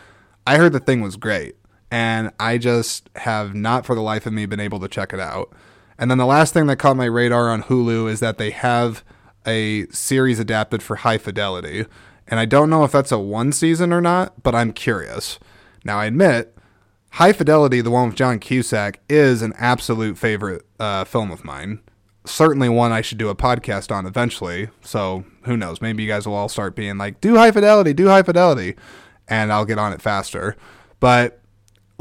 I 0.47 0.57
heard 0.57 0.73
the 0.73 0.81
thing 0.81 1.01
was 1.01 1.17
great, 1.17 1.57
and 1.91 2.31
I 2.41 2.59
just 2.59 3.09
have 3.17 3.55
not 3.55 3.87
for 3.87 3.95
the 3.95 4.01
life 4.01 4.27
of 4.27 4.33
me 4.33 4.47
been 4.47 4.61
able 4.61 4.81
to 4.81 4.89
check 4.89 5.13
it 5.13 5.21
out. 5.21 5.53
And 5.99 6.11
then 6.11 6.19
the 6.19 6.27
last 6.27 6.53
thing 6.55 6.67
that 6.67 6.79
caught 6.79 6.97
my 6.97 7.05
radar 7.05 7.51
on 7.51 7.65
Hulu 7.65 8.11
is 8.11 8.21
that 8.21 8.39
they 8.39 8.51
have 8.51 9.05
a 9.47 9.87
series 9.89 10.39
adapted 10.39 10.83
for 10.83 10.97
high 10.97 11.19
fidelity. 11.19 11.87
And 12.27 12.39
I 12.39 12.45
don't 12.45 12.71
know 12.71 12.85
if 12.85 12.93
that's 12.93 13.13
a 13.13 13.19
one 13.19 13.53
season 13.53 13.93
or 13.93 14.01
not, 14.01 14.43
but 14.43 14.55
I'm 14.55 14.73
curious. 14.73 15.39
Now, 15.85 15.99
I 15.99 16.07
admit, 16.07 16.57
High 17.15 17.33
Fidelity, 17.33 17.81
the 17.81 17.91
one 17.91 18.09
with 18.09 18.17
John 18.17 18.39
Cusack, 18.39 19.01
is 19.09 19.43
an 19.43 19.53
absolute 19.59 20.17
favorite 20.17 20.65
uh, 20.79 21.05
film 21.05 21.31
of 21.33 21.45
mine. 21.45 21.81
Certainly 22.25 22.69
one 22.69 22.93
I 22.93 23.01
should 23.01 23.19
do 23.19 23.31
a 23.31 23.35
podcast 23.35 23.91
on 23.91 24.07
eventually. 24.07 24.69
So 24.83 25.25
who 25.43 25.57
knows? 25.57 25.81
Maybe 25.81 26.05
you 26.05 26.09
guys 26.09 26.27
will 26.27 26.35
all 26.35 26.49
start 26.49 26.77
being 26.77 26.99
like, 26.99 27.21
do 27.21 27.35
High 27.35 27.51
Fidelity, 27.51 27.93
do 27.93 28.07
High 28.07 28.23
Fidelity. 28.23 28.77
And 29.27 29.53
I'll 29.53 29.65
get 29.65 29.79
on 29.79 29.93
it 29.93 30.03
faster. 30.03 30.57
But 31.01 31.40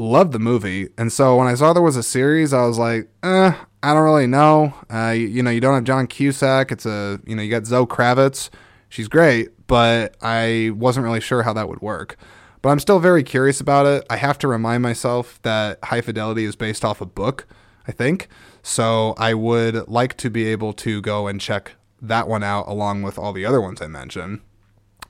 loved 0.00 0.32
the 0.32 0.38
movie. 0.38 0.88
And 0.98 1.12
so 1.12 1.36
when 1.36 1.46
I 1.46 1.54
saw 1.54 1.72
there 1.72 1.82
was 1.82 1.96
a 1.96 2.02
series, 2.02 2.52
I 2.52 2.64
was 2.66 2.78
like, 2.78 3.08
eh, 3.22 3.52
I 3.82 3.94
don't 3.94 4.02
really 4.02 4.26
know. 4.26 4.74
Uh, 4.92 5.10
you, 5.10 5.26
you, 5.26 5.42
know, 5.42 5.50
you 5.50 5.60
don't 5.60 5.74
have 5.74 5.84
John 5.84 6.06
Cusack. 6.06 6.72
It's 6.72 6.86
a, 6.86 7.20
you 7.26 7.36
know, 7.36 7.42
you 7.42 7.50
got 7.50 7.66
Zoe 7.66 7.86
Kravitz. 7.86 8.50
She's 8.88 9.08
great, 9.08 9.50
but 9.66 10.16
I 10.20 10.72
wasn't 10.74 11.04
really 11.04 11.20
sure 11.20 11.42
how 11.42 11.52
that 11.52 11.68
would 11.68 11.80
work. 11.80 12.16
but 12.62 12.70
I'm 12.70 12.80
still 12.80 12.98
very 12.98 13.22
curious 13.22 13.60
about 13.60 13.86
it. 13.86 14.04
I 14.10 14.16
have 14.16 14.38
to 14.38 14.48
remind 14.48 14.82
myself 14.82 15.40
that 15.42 15.78
High 15.84 16.00
Fidelity 16.00 16.44
is 16.44 16.56
based 16.56 16.84
off 16.84 17.00
a 17.00 17.06
book, 17.06 17.46
I 17.86 17.92
think. 17.92 18.28
So 18.62 19.14
I 19.16 19.34
would 19.34 19.88
like 19.88 20.16
to 20.18 20.30
be 20.30 20.46
able 20.46 20.72
to 20.74 21.00
go 21.00 21.26
and 21.26 21.40
check 21.40 21.72
that 22.02 22.28
one 22.28 22.42
out 22.42 22.68
along 22.68 23.02
with 23.02 23.18
all 23.18 23.32
the 23.32 23.46
other 23.46 23.60
ones 23.60 23.80
I 23.80 23.86
mentioned. 23.86 24.40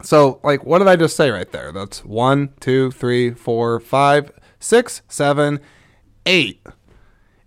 So, 0.03 0.41
like, 0.43 0.65
what 0.65 0.79
did 0.79 0.89
I 0.89 0.97
just 0.97 1.17
say 1.17 1.31
right 1.31 1.51
there? 1.51 1.73
That's 1.73 2.05
one, 2.05 2.55
two, 2.61 2.91
three, 2.91 3.33
four, 3.33 3.81
five, 3.81 4.33
six, 4.61 5.03
seven, 5.09 5.59
eight. 6.27 6.65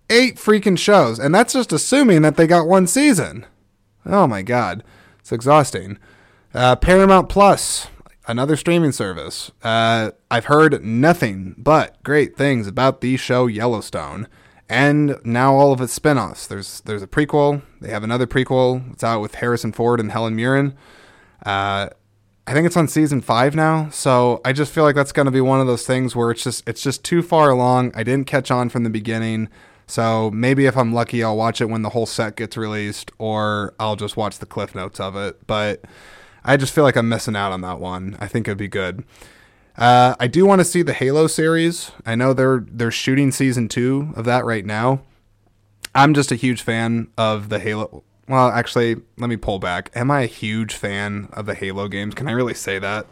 Eight 0.09 0.36
freaking 0.36 0.78
shows. 0.78 1.18
And 1.20 1.34
that's 1.34 1.53
just 1.53 1.72
assuming 1.72 2.24
that 2.24 2.36
they 2.36 2.45
got 2.45 2.68
one 2.68 2.88
season. 2.88 3.45
Oh 4.05 4.28
my 4.28 4.41
God. 4.41 4.84
It's 5.20 5.32
exhausting. 5.32 5.97
Uh, 6.53 6.76
Paramount 6.76 7.30
Plus, 7.30 7.88
another 8.28 8.57
streaming 8.57 8.91
service. 8.91 9.51
Uh, 9.64 10.11
I've 10.30 10.45
heard 10.45 10.84
nothing 10.84 11.55
but 11.57 12.01
great 12.03 12.36
things 12.36 12.68
about 12.68 12.99
the 12.99 13.16
show 13.16 13.47
Yellowstone. 13.47 14.28
And 14.70 15.18
now 15.24 15.55
all 15.55 15.72
of 15.72 15.82
its 15.82 15.93
spin-offs. 15.93 16.47
There's 16.47 16.82
there's 16.82 17.03
a 17.03 17.07
prequel. 17.07 17.61
They 17.80 17.89
have 17.89 18.03
another 18.03 18.26
prequel. 18.26 18.91
It's 18.93 19.03
out 19.03 19.22
with 19.22 19.36
Harrison 19.36 19.72
Ford 19.72 19.99
and 19.99 20.11
Helen 20.11 20.36
Mirren. 20.36 20.76
Uh, 21.45 21.89
I 22.46 22.54
think 22.54 22.66
it's 22.66 22.76
on 22.76 22.89
season 22.89 23.22
five 23.22 23.56
now, 23.56 23.89
so 23.89 24.41
I 24.44 24.52
just 24.52 24.74
feel 24.74 24.84
like 24.84 24.96
that's 24.96 25.14
going 25.14 25.28
to 25.28 25.32
be 25.32 25.39
one 25.39 25.62
of 25.62 25.68
those 25.68 25.88
things 25.88 26.14
where 26.14 26.30
it's 26.30 26.44
just 26.44 26.68
it's 26.68 26.82
just 26.84 27.04
too 27.04 27.22
far 27.22 27.50
along. 27.50 27.94
I 27.96 28.04
didn't 28.04 28.28
catch 28.28 28.52
on 28.52 28.68
from 28.68 28.84
the 28.84 28.89
beginning, 28.89 29.48
so 29.88 30.30
maybe 30.32 30.66
if 30.66 30.76
I'm 30.76 30.94
lucky, 30.94 31.24
I'll 31.24 31.38
watch 31.38 31.62
it 31.62 31.70
when 31.70 31.84
the 31.84 31.89
whole 31.89 32.06
set 32.06 32.36
gets 32.36 32.58
released, 32.58 33.12
or 33.18 33.74
I'll 33.80 33.96
just 33.96 34.18
watch 34.18 34.39
the 34.39 34.46
cliff 34.46 34.76
notes 34.76 35.00
of 35.00 35.16
it. 35.16 35.48
But 35.48 35.86
I 36.44 36.58
just 36.58 36.76
feel 36.76 36.84
like 36.84 36.98
I'm 36.98 37.08
missing 37.08 37.38
out 37.38 37.54
on 37.54 37.62
that 37.62 37.80
one. 37.80 38.18
I 38.20 38.28
think 38.28 38.48
it'd 38.48 38.58
be 38.58 38.68
good. 38.68 39.06
Uh, 39.78 40.16
I 40.20 40.28
do 40.28 40.46
want 40.46 40.60
to 40.60 40.66
see 40.66 40.82
the 40.82 40.94
Halo 40.94 41.28
series. 41.28 41.91
I 42.06 42.16
know 42.16 42.34
they're 42.34 42.66
they're 42.70 42.91
shooting 42.91 43.32
season 43.32 43.70
two 43.70 44.12
of 44.18 44.26
that 44.26 44.44
right 44.44 44.66
now. 44.66 45.02
I'm 45.96 46.14
just 46.14 46.32
a 46.32 46.36
huge 46.36 46.62
fan 46.62 47.08
of 47.18 47.48
the 47.48 47.60
Halo. 47.60 48.04
Well, 48.28 48.50
actually, 48.50 48.96
let 49.18 49.30
me 49.30 49.38
pull 49.38 49.60
back. 49.60 49.92
Am 49.96 50.10
I 50.10 50.22
a 50.22 50.28
huge 50.28 50.76
fan 50.76 51.28
of 51.34 51.46
the 51.46 51.56
Halo 51.56 51.88
games? 51.88 52.16
Can 52.16 52.28
I 52.28 52.32
really 52.32 52.54
say 52.54 52.80
that? 52.80 53.06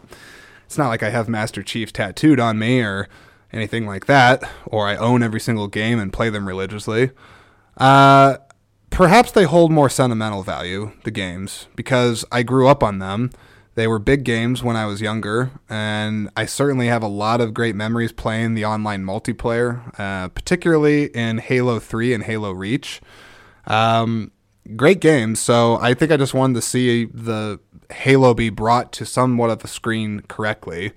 It's 0.66 0.78
not 0.78 0.88
like 0.88 1.04
I 1.04 1.10
have 1.10 1.28
Master 1.28 1.62
Chief 1.64 1.92
tattooed 1.92 2.40
on 2.40 2.58
me 2.58 2.82
or 2.82 3.10
anything 3.52 3.86
like 3.86 4.06
that, 4.06 4.42
or 4.66 4.88
I 4.88 4.96
own 4.96 5.22
every 5.22 5.42
single 5.42 5.68
game 5.68 6.00
and 6.00 6.14
play 6.14 6.30
them 6.30 6.48
religiously. 6.48 7.12
Uh, 7.76 8.38
perhaps 8.90 9.32
they 9.32 9.44
hold 9.44 9.72
more 9.72 9.90
sentimental 9.90 10.44
value, 10.44 10.94
the 11.04 11.12
games, 11.12 11.68
because 11.76 12.24
I 12.32 12.44
grew 12.44 12.70
up 12.70 12.82
on 12.82 13.00
them. 13.00 13.32
They 13.76 13.88
were 13.88 14.00
big 14.00 14.24
games 14.24 14.64
when 14.64 14.76
I 14.78 14.86
was 14.86 15.02
younger, 15.02 15.52
and 15.70 16.30
I 16.38 16.46
certainly 16.46 16.88
have 16.88 17.04
a 17.04 17.08
lot 17.08 17.40
of 17.42 17.54
great 17.54 17.76
memories 17.76 18.12
playing 18.12 18.54
the 18.54 18.66
online 18.66 19.04
multiplayer, 19.04 19.98
uh, 20.00 20.30
particularly 20.30 21.06
in 21.06 21.40
Halo 21.40 21.80
3 21.80 22.14
and 22.14 22.24
Halo 22.24 22.52
Reach. 22.52 23.02
Um, 23.66 24.32
great 24.76 25.00
games. 25.00 25.40
So 25.40 25.78
I 25.82 25.94
think 25.94 26.12
I 26.12 26.18
just 26.18 26.34
wanted 26.34 26.56
to 26.56 26.62
see 26.62 27.06
the 27.06 27.60
Halo 27.92 28.34
be 28.34 28.50
brought 28.50 28.92
to 28.94 29.06
somewhat 29.06 29.50
of 29.50 29.60
the 29.60 29.68
screen 29.68 30.22
correctly. 30.28 30.94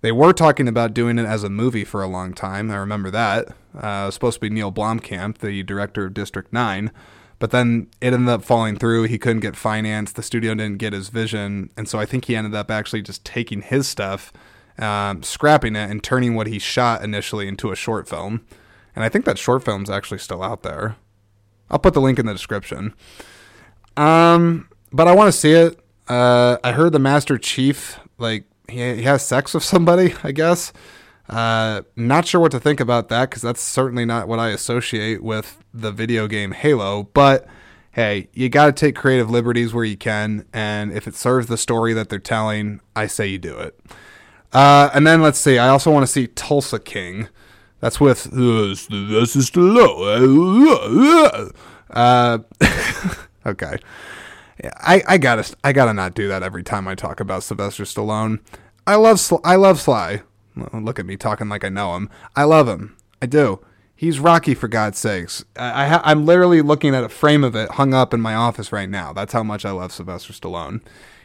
They 0.00 0.12
were 0.12 0.32
talking 0.32 0.68
about 0.68 0.94
doing 0.94 1.18
it 1.18 1.26
as 1.26 1.42
a 1.42 1.50
movie 1.50 1.84
for 1.84 2.02
a 2.02 2.08
long 2.08 2.32
time. 2.32 2.70
I 2.70 2.76
remember 2.76 3.10
that. 3.10 3.48
Uh, 3.74 4.02
it 4.02 4.06
was 4.06 4.14
supposed 4.14 4.36
to 4.36 4.40
be 4.40 4.50
Neil 4.50 4.70
Blomkamp, 4.70 5.38
the 5.38 5.62
director 5.62 6.06
of 6.06 6.14
District 6.14 6.52
9. 6.52 6.92
But 7.40 7.50
then 7.50 7.88
it 8.00 8.12
ended 8.12 8.28
up 8.28 8.44
falling 8.44 8.76
through. 8.76 9.04
He 9.04 9.18
couldn't 9.18 9.40
get 9.40 9.56
financed. 9.56 10.16
The 10.16 10.22
studio 10.22 10.54
didn't 10.54 10.78
get 10.78 10.92
his 10.92 11.08
vision. 11.08 11.70
And 11.76 11.88
so 11.88 11.98
I 11.98 12.06
think 12.06 12.24
he 12.24 12.36
ended 12.36 12.54
up 12.54 12.70
actually 12.70 13.02
just 13.02 13.24
taking 13.24 13.62
his 13.62 13.86
stuff, 13.86 14.32
um, 14.78 15.22
scrapping 15.22 15.76
it, 15.76 15.90
and 15.90 16.02
turning 16.02 16.34
what 16.34 16.48
he 16.48 16.58
shot 16.58 17.02
initially 17.02 17.46
into 17.46 17.70
a 17.70 17.76
short 17.76 18.08
film. 18.08 18.44
And 18.94 19.04
I 19.04 19.08
think 19.08 19.24
that 19.24 19.38
short 19.38 19.64
film's 19.64 19.90
actually 19.90 20.18
still 20.18 20.42
out 20.42 20.62
there. 20.62 20.96
I'll 21.70 21.78
put 21.78 21.94
the 21.94 22.00
link 22.00 22.18
in 22.18 22.26
the 22.26 22.32
description. 22.32 22.94
Um, 23.96 24.68
but 24.92 25.08
I 25.08 25.14
want 25.14 25.32
to 25.32 25.38
see 25.38 25.52
it. 25.52 25.78
Uh, 26.08 26.56
I 26.64 26.72
heard 26.72 26.92
the 26.92 26.98
Master 26.98 27.36
Chief 27.36 27.98
like 28.18 28.44
he, 28.68 28.96
he 28.96 29.02
has 29.02 29.26
sex 29.26 29.54
with 29.54 29.64
somebody. 29.64 30.14
I 30.22 30.32
guess. 30.32 30.72
Uh, 31.28 31.82
not 31.94 32.26
sure 32.26 32.40
what 32.40 32.50
to 32.52 32.60
think 32.60 32.80
about 32.80 33.08
that 33.10 33.28
because 33.28 33.42
that's 33.42 33.60
certainly 33.60 34.06
not 34.06 34.28
what 34.28 34.38
I 34.38 34.48
associate 34.48 35.22
with 35.22 35.62
the 35.74 35.92
video 35.92 36.26
game 36.26 36.52
Halo. 36.52 37.10
But 37.12 37.46
hey, 37.92 38.28
you 38.32 38.48
got 38.48 38.66
to 38.66 38.72
take 38.72 38.96
creative 38.96 39.28
liberties 39.28 39.74
where 39.74 39.84
you 39.84 39.96
can, 39.96 40.46
and 40.52 40.92
if 40.92 41.06
it 41.06 41.14
serves 41.14 41.48
the 41.48 41.58
story 41.58 41.92
that 41.92 42.08
they're 42.08 42.18
telling, 42.18 42.80
I 42.96 43.08
say 43.08 43.26
you 43.26 43.38
do 43.38 43.58
it. 43.58 43.78
Uh, 44.52 44.88
and 44.94 45.06
then 45.06 45.20
let's 45.20 45.38
see. 45.38 45.58
I 45.58 45.68
also 45.68 45.90
want 45.90 46.04
to 46.04 46.12
see 46.12 46.26
Tulsa 46.28 46.78
King. 46.78 47.28
That's 47.80 48.00
with 48.00 48.24
this 48.24 49.36
is 49.36 49.56
low. 49.56 51.50
Uh, 51.90 52.38
okay. 53.46 53.78
I, 54.80 55.02
I 55.06 55.18
gotta 55.18 55.54
I 55.62 55.72
gotta 55.72 55.94
not 55.94 56.14
do 56.14 56.28
that 56.28 56.42
every 56.42 56.64
time 56.64 56.88
I 56.88 56.94
talk 56.94 57.20
about 57.20 57.44
Sylvester 57.44 57.84
Stallone. 57.84 58.40
I 58.86 58.96
love 58.96 59.20
Sl- 59.20 59.36
I 59.44 59.56
love 59.56 59.80
Sly. 59.80 60.22
Look 60.72 60.98
at 60.98 61.06
me 61.06 61.16
talking 61.16 61.48
like 61.48 61.64
I 61.64 61.68
know 61.68 61.94
him. 61.94 62.10
I 62.34 62.44
love 62.44 62.66
him. 62.68 62.96
I 63.22 63.26
do. 63.26 63.60
He's 63.94 64.18
Rocky 64.18 64.54
for 64.54 64.66
God's 64.68 64.98
sakes. 64.98 65.44
I, 65.56 65.86
I 65.86 66.10
I'm 66.10 66.26
literally 66.26 66.62
looking 66.62 66.94
at 66.94 67.04
a 67.04 67.08
frame 67.08 67.44
of 67.44 67.54
it 67.54 67.72
hung 67.72 67.94
up 67.94 68.12
in 68.12 68.20
my 68.20 68.34
office 68.34 68.72
right 68.72 68.88
now. 68.88 69.12
That's 69.12 69.32
how 69.32 69.44
much 69.44 69.64
I 69.64 69.70
love 69.70 69.92
Sylvester 69.92 70.32
Stallone. 70.32 70.80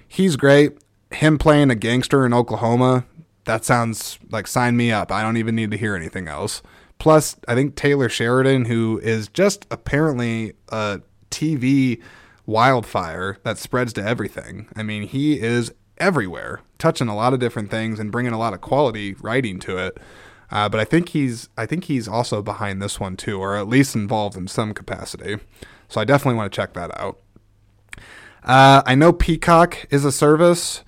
He's 0.08 0.36
great. 0.36 0.78
Him 1.12 1.38
playing 1.40 1.72
a 1.72 1.76
gangster 1.76 2.26
in 2.26 2.34
Oklahoma, 2.34 3.06
that 3.46 3.66
sounds 3.66 4.20
like 4.30 4.48
sign 4.48 4.78
me 4.78 4.92
up. 4.92 5.12
I 5.12 5.22
don't 5.22 5.38
even 5.38 5.56
need 5.56 5.72
to 5.72 5.78
hear 5.78 5.96
anything 5.96 6.28
else. 6.28 6.62
Plus, 7.00 7.36
I 7.48 7.56
think 7.56 7.76
Taylor 7.76 8.08
Sheridan, 8.08 8.66
who 8.66 9.00
is 9.04 9.28
just 9.28 9.66
apparently 9.70 10.54
a 10.70 11.02
TV 11.30 12.02
wildfire 12.46 13.38
that 13.44 13.58
spreads 13.58 13.94
to 13.94 14.06
everything. 14.06 14.68
I 14.76 14.84
mean, 14.84 15.04
he 15.04 15.40
is 15.40 15.74
everywhere, 15.98 16.62
touching 16.78 17.08
a 17.08 17.16
lot 17.16 17.34
of 17.34 17.40
different 17.40 17.72
things 17.72 18.00
and 18.00 18.12
bringing 18.12 18.34
a 18.34 18.38
lot 18.38 18.54
of 18.54 18.62
quality 18.62 19.16
writing 19.16 19.60
to 19.62 19.78
it. 19.78 19.98
Uh, 20.52 20.70
but 20.70 20.80
I 20.80 20.86
think 20.86 21.10
he's 21.10 21.50
I 21.58 21.66
think 21.66 21.86
he's 21.86 22.08
also 22.08 22.42
behind 22.42 22.82
this 22.82 23.00
one 23.00 23.18
too, 23.18 23.40
or 23.40 23.56
at 23.56 23.68
least 23.68 23.96
involved 23.96 24.38
in 24.38 24.48
some 24.48 24.74
capacity. 24.74 25.40
So 25.90 26.00
I 26.00 26.06
definitely 26.06 26.38
want 26.38 26.52
to 26.52 26.56
check 26.56 26.74
that 26.74 26.98
out. 27.00 27.20
Uh, 28.44 28.84
I 28.86 28.96
know 28.96 29.14
Peacock 29.14 29.86
is 29.90 30.06
a 30.06 30.12
service. 30.12 30.84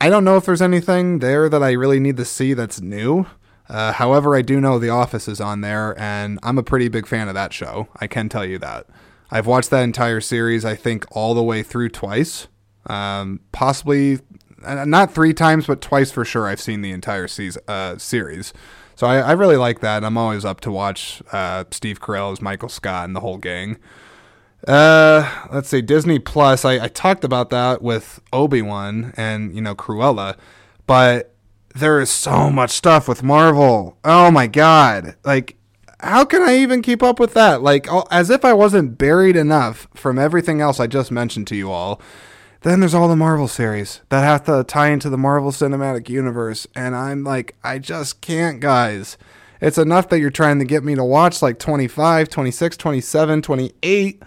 I 0.00 0.10
don't 0.10 0.24
know 0.24 0.36
if 0.36 0.44
there's 0.44 0.62
anything 0.62 1.20
there 1.20 1.48
that 1.48 1.62
I 1.62 1.72
really 1.72 2.00
need 2.00 2.16
to 2.18 2.24
see 2.24 2.54
that's 2.54 2.80
new. 2.80 3.26
Uh, 3.68 3.92
however, 3.92 4.36
I 4.36 4.42
do 4.42 4.60
know 4.60 4.78
The 4.78 4.90
Office 4.90 5.26
is 5.26 5.40
on 5.40 5.60
there, 5.60 5.98
and 5.98 6.38
I'm 6.42 6.58
a 6.58 6.62
pretty 6.62 6.88
big 6.88 7.06
fan 7.06 7.28
of 7.28 7.34
that 7.34 7.52
show. 7.52 7.88
I 7.96 8.06
can 8.06 8.28
tell 8.28 8.44
you 8.44 8.58
that. 8.58 8.86
I've 9.30 9.46
watched 9.46 9.70
that 9.70 9.82
entire 9.82 10.20
series, 10.20 10.64
I 10.64 10.76
think, 10.76 11.04
all 11.10 11.34
the 11.34 11.42
way 11.42 11.62
through 11.62 11.88
twice. 11.88 12.46
Um, 12.86 13.40
possibly 13.50 14.20
uh, 14.64 14.84
not 14.84 15.12
three 15.12 15.34
times, 15.34 15.66
but 15.66 15.80
twice 15.80 16.10
for 16.10 16.24
sure. 16.24 16.46
I've 16.46 16.60
seen 16.60 16.82
the 16.82 16.92
entire 16.92 17.28
uh, 17.66 17.98
series. 17.98 18.52
So 18.94 19.06
I, 19.06 19.18
I, 19.18 19.32
really 19.32 19.56
like 19.56 19.80
that. 19.80 20.04
I'm 20.04 20.16
always 20.16 20.44
up 20.44 20.60
to 20.62 20.70
watch 20.70 21.22
uh, 21.32 21.64
Steve 21.70 22.00
Carell 22.00 22.32
as 22.32 22.40
Michael 22.40 22.68
Scott 22.68 23.04
and 23.04 23.14
the 23.14 23.20
whole 23.20 23.36
gang. 23.36 23.76
Uh, 24.66 25.46
let's 25.52 25.68
see, 25.68 25.80
Disney 25.80 26.18
Plus. 26.18 26.64
I, 26.64 26.84
I 26.84 26.88
talked 26.88 27.22
about 27.24 27.50
that 27.50 27.82
with 27.82 28.20
Obi 28.32 28.62
Wan 28.62 29.14
and 29.16 29.54
you 29.54 29.60
know 29.60 29.74
Cruella, 29.74 30.36
but 30.86 31.34
there 31.74 32.00
is 32.00 32.10
so 32.10 32.50
much 32.50 32.70
stuff 32.70 33.06
with 33.06 33.22
Marvel. 33.22 33.96
Oh 34.04 34.30
my 34.30 34.48
god! 34.48 35.14
Like, 35.24 35.56
how 36.00 36.24
can 36.24 36.42
I 36.42 36.56
even 36.58 36.82
keep 36.82 37.02
up 37.02 37.20
with 37.20 37.34
that? 37.34 37.62
Like, 37.62 37.86
as 38.10 38.28
if 38.28 38.44
I 38.44 38.54
wasn't 38.54 38.98
buried 38.98 39.36
enough 39.36 39.86
from 39.94 40.18
everything 40.18 40.60
else 40.60 40.80
I 40.80 40.88
just 40.88 41.12
mentioned 41.12 41.46
to 41.48 41.56
you 41.56 41.70
all. 41.70 42.00
Then 42.62 42.80
there's 42.80 42.94
all 42.94 43.06
the 43.06 43.14
Marvel 43.14 43.46
series 43.46 44.00
that 44.08 44.24
have 44.24 44.44
to 44.46 44.64
tie 44.64 44.88
into 44.88 45.08
the 45.08 45.18
Marvel 45.18 45.52
Cinematic 45.52 46.08
Universe, 46.08 46.66
and 46.74 46.96
I'm 46.96 47.22
like, 47.22 47.54
I 47.62 47.78
just 47.78 48.20
can't, 48.20 48.58
guys. 48.58 49.16
It's 49.60 49.78
enough 49.78 50.08
that 50.08 50.18
you're 50.18 50.30
trying 50.30 50.58
to 50.58 50.64
get 50.64 50.82
me 50.82 50.96
to 50.96 51.04
watch 51.04 51.40
like 51.42 51.60
25, 51.60 52.28
26, 52.28 52.76
27, 52.76 53.42
28 53.42 54.22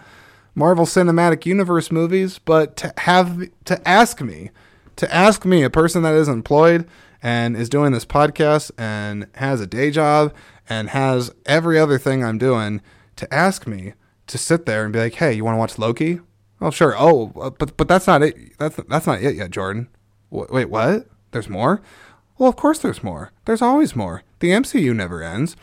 Marvel 0.54 0.84
Cinematic 0.86 1.46
Universe 1.46 1.90
movies, 1.90 2.38
but 2.38 2.76
to 2.78 2.92
have 2.98 3.48
to 3.64 3.88
ask 3.88 4.20
me, 4.20 4.50
to 4.96 5.12
ask 5.14 5.44
me, 5.44 5.62
a 5.62 5.70
person 5.70 6.02
that 6.02 6.14
is 6.14 6.28
employed 6.28 6.86
and 7.22 7.56
is 7.56 7.68
doing 7.68 7.92
this 7.92 8.04
podcast 8.04 8.70
and 8.78 9.26
has 9.34 9.60
a 9.60 9.66
day 9.66 9.90
job 9.90 10.34
and 10.68 10.90
has 10.90 11.32
every 11.46 11.78
other 11.78 11.98
thing 11.98 12.24
I'm 12.24 12.38
doing, 12.38 12.80
to 13.16 13.32
ask 13.32 13.66
me 13.66 13.94
to 14.26 14.38
sit 14.38 14.66
there 14.66 14.84
and 14.84 14.92
be 14.92 14.98
like, 15.00 15.14
"Hey, 15.14 15.32
you 15.34 15.44
want 15.44 15.54
to 15.56 15.58
watch 15.58 15.78
Loki?" 15.78 16.20
Oh, 16.60 16.70
sure. 16.70 16.94
Oh, 16.98 17.32
uh, 17.40 17.50
but 17.50 17.76
but 17.76 17.88
that's 17.88 18.06
not 18.06 18.22
it. 18.22 18.58
That's 18.58 18.76
that's 18.88 19.06
not 19.06 19.22
it 19.22 19.36
yet, 19.36 19.50
Jordan. 19.50 19.88
wait, 20.30 20.70
what? 20.70 21.08
There's 21.32 21.48
more? 21.48 21.80
Well, 22.38 22.48
of 22.48 22.56
course 22.56 22.78
there's 22.78 23.02
more. 23.02 23.32
There's 23.44 23.62
always 23.62 23.94
more. 23.94 24.22
The 24.40 24.50
MCU 24.50 24.94
never 24.94 25.22
ends. 25.22 25.56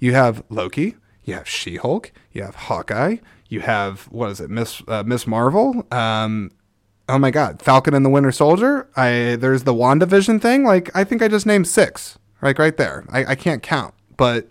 You 0.00 0.12
have 0.14 0.42
Loki, 0.48 0.96
you 1.24 1.34
have 1.34 1.48
She-Hulk, 1.48 2.10
you 2.32 2.42
have 2.42 2.56
Hawkeye, 2.56 3.16
you 3.54 3.60
have 3.60 4.02
what 4.04 4.30
is 4.30 4.40
it, 4.40 4.50
Miss 4.50 4.82
uh, 4.86 5.02
Miss 5.04 5.26
Marvel, 5.26 5.86
um, 5.90 6.50
oh 7.08 7.18
my 7.18 7.30
god, 7.30 7.62
Falcon 7.62 7.94
and 7.94 8.04
the 8.04 8.10
Winter 8.10 8.32
Soldier. 8.32 8.88
I 8.96 9.36
there's 9.40 9.62
the 9.62 9.74
WandaVision 9.74 10.42
thing. 10.42 10.64
Like 10.64 10.94
I 10.94 11.04
think 11.04 11.22
I 11.22 11.28
just 11.28 11.46
named 11.46 11.66
six. 11.66 12.18
Like 12.42 12.58
right 12.58 12.76
there. 12.76 13.06
I, 13.10 13.24
I 13.24 13.34
can't 13.36 13.62
count, 13.62 13.94
but 14.18 14.48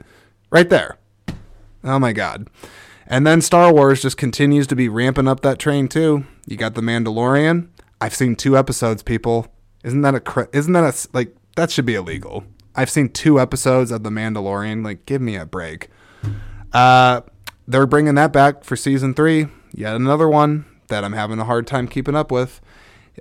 right 0.49 0.69
there. 0.69 0.97
Oh 1.83 1.99
my 1.99 2.11
god. 2.11 2.49
And 3.05 3.27
then 3.27 3.41
Star 3.41 3.71
Wars 3.71 4.01
just 4.01 4.17
continues 4.17 4.65
to 4.67 4.75
be 4.75 4.89
ramping 4.89 5.27
up 5.27 5.41
that 5.41 5.59
train 5.59 5.87
too. 5.87 6.25
You 6.47 6.57
got 6.57 6.73
the 6.73 6.81
Mandalorian. 6.81 7.67
I've 8.01 8.15
seen 8.15 8.35
two 8.35 8.57
episodes, 8.57 9.03
people. 9.03 9.47
Isn't 9.83 10.01
that 10.01 10.15
a 10.15 10.49
isn't 10.53 10.73
that 10.73 10.83
a 10.83 11.07
like 11.13 11.35
that 11.55 11.69
should 11.69 11.85
be 11.85 11.93
illegal? 11.95 12.45
I've 12.75 12.89
seen 12.89 13.09
two 13.09 13.39
episodes 13.39 13.91
of 13.91 14.03
the 14.03 14.09
Mandalorian. 14.09 14.83
Like, 14.83 15.05
give 15.05 15.21
me 15.21 15.35
a 15.35 15.45
break. 15.45 15.89
Uh, 16.71 17.21
they're 17.67 17.87
bringing 17.87 18.15
that 18.15 18.33
back 18.33 18.63
for 18.63 18.75
season 18.75 19.13
three. 19.13 19.47
Yet 19.73 19.95
another 19.95 20.29
one 20.29 20.65
that 20.89 21.03
I'm 21.03 21.13
having 21.13 21.39
a 21.39 21.45
hard 21.45 21.65
time 21.65 21.87
keeping 21.87 22.15
up 22.15 22.31
with. 22.31 22.61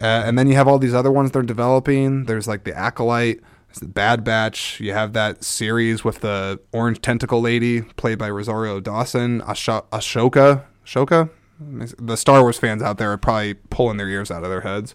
Uh, 0.00 0.04
and 0.04 0.38
then 0.38 0.48
you 0.48 0.54
have 0.54 0.68
all 0.68 0.78
these 0.78 0.94
other 0.94 1.10
ones 1.10 1.30
they're 1.30 1.42
developing. 1.42 2.24
There's 2.24 2.48
like 2.48 2.64
the 2.64 2.76
Acolyte, 2.76 3.40
there's 3.68 3.80
the 3.80 3.88
Bad 3.88 4.24
Batch. 4.24 4.80
You 4.80 4.92
have 4.92 5.12
that 5.12 5.44
series 5.44 6.04
with 6.04 6.20
the 6.20 6.60
orange 6.72 7.00
tentacle 7.00 7.40
lady 7.40 7.82
played 7.82 8.18
by 8.18 8.30
Rosario 8.30 8.80
Dawson, 8.80 9.40
Asho- 9.42 9.86
Ahsoka. 9.90 10.64
Ahsoka? 10.84 11.30
The 11.60 12.16
Star 12.16 12.42
Wars 12.42 12.58
fans 12.58 12.82
out 12.82 12.98
there 12.98 13.12
are 13.12 13.18
probably 13.18 13.54
pulling 13.54 13.96
their 13.96 14.08
ears 14.08 14.30
out 14.30 14.42
of 14.42 14.50
their 14.50 14.62
heads. 14.62 14.94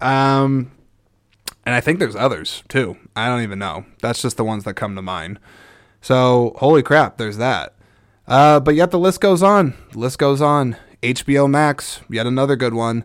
Um, 0.00 0.72
and 1.64 1.74
I 1.74 1.80
think 1.80 1.98
there's 2.00 2.16
others 2.16 2.64
too. 2.68 2.96
I 3.14 3.28
don't 3.28 3.42
even 3.42 3.58
know. 3.58 3.86
That's 4.02 4.20
just 4.20 4.36
the 4.36 4.44
ones 4.44 4.64
that 4.64 4.74
come 4.74 4.96
to 4.96 5.02
mind. 5.02 5.38
So, 6.00 6.54
holy 6.58 6.82
crap, 6.82 7.18
there's 7.18 7.36
that. 7.36 7.75
Uh, 8.28 8.60
but 8.60 8.74
yet 8.74 8.90
the 8.90 8.98
list 8.98 9.20
goes 9.20 9.42
on. 9.42 9.74
The 9.92 9.98
list 9.98 10.18
goes 10.18 10.40
on. 10.40 10.76
HBO 11.02 11.48
Max, 11.48 12.00
yet 12.10 12.26
another 12.26 12.56
good 12.56 12.74
one. 12.74 13.04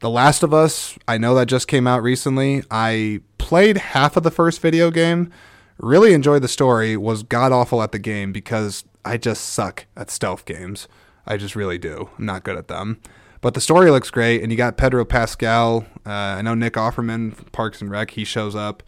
The 0.00 0.10
Last 0.10 0.42
of 0.42 0.52
Us, 0.52 0.98
I 1.06 1.18
know 1.18 1.34
that 1.34 1.46
just 1.46 1.68
came 1.68 1.86
out 1.86 2.02
recently. 2.02 2.62
I 2.70 3.20
played 3.38 3.76
half 3.76 4.16
of 4.16 4.22
the 4.22 4.30
first 4.30 4.60
video 4.60 4.90
game, 4.90 5.30
really 5.78 6.12
enjoyed 6.12 6.42
the 6.42 6.48
story, 6.48 6.96
was 6.96 7.22
god 7.22 7.52
awful 7.52 7.82
at 7.82 7.92
the 7.92 7.98
game 7.98 8.32
because 8.32 8.84
I 9.04 9.16
just 9.16 9.44
suck 9.44 9.86
at 9.96 10.10
stealth 10.10 10.44
games. 10.44 10.88
I 11.26 11.36
just 11.36 11.54
really 11.54 11.78
do. 11.78 12.08
I'm 12.18 12.26
not 12.26 12.42
good 12.42 12.56
at 12.56 12.68
them. 12.68 13.00
But 13.40 13.54
the 13.54 13.60
story 13.60 13.90
looks 13.90 14.10
great, 14.10 14.42
and 14.42 14.50
you 14.50 14.56
got 14.56 14.76
Pedro 14.76 15.04
Pascal. 15.04 15.84
Uh, 16.06 16.10
I 16.10 16.42
know 16.42 16.54
Nick 16.54 16.74
Offerman, 16.74 17.50
Parks 17.52 17.80
and 17.80 17.90
Rec, 17.90 18.12
he 18.12 18.24
shows 18.24 18.54
up. 18.54 18.82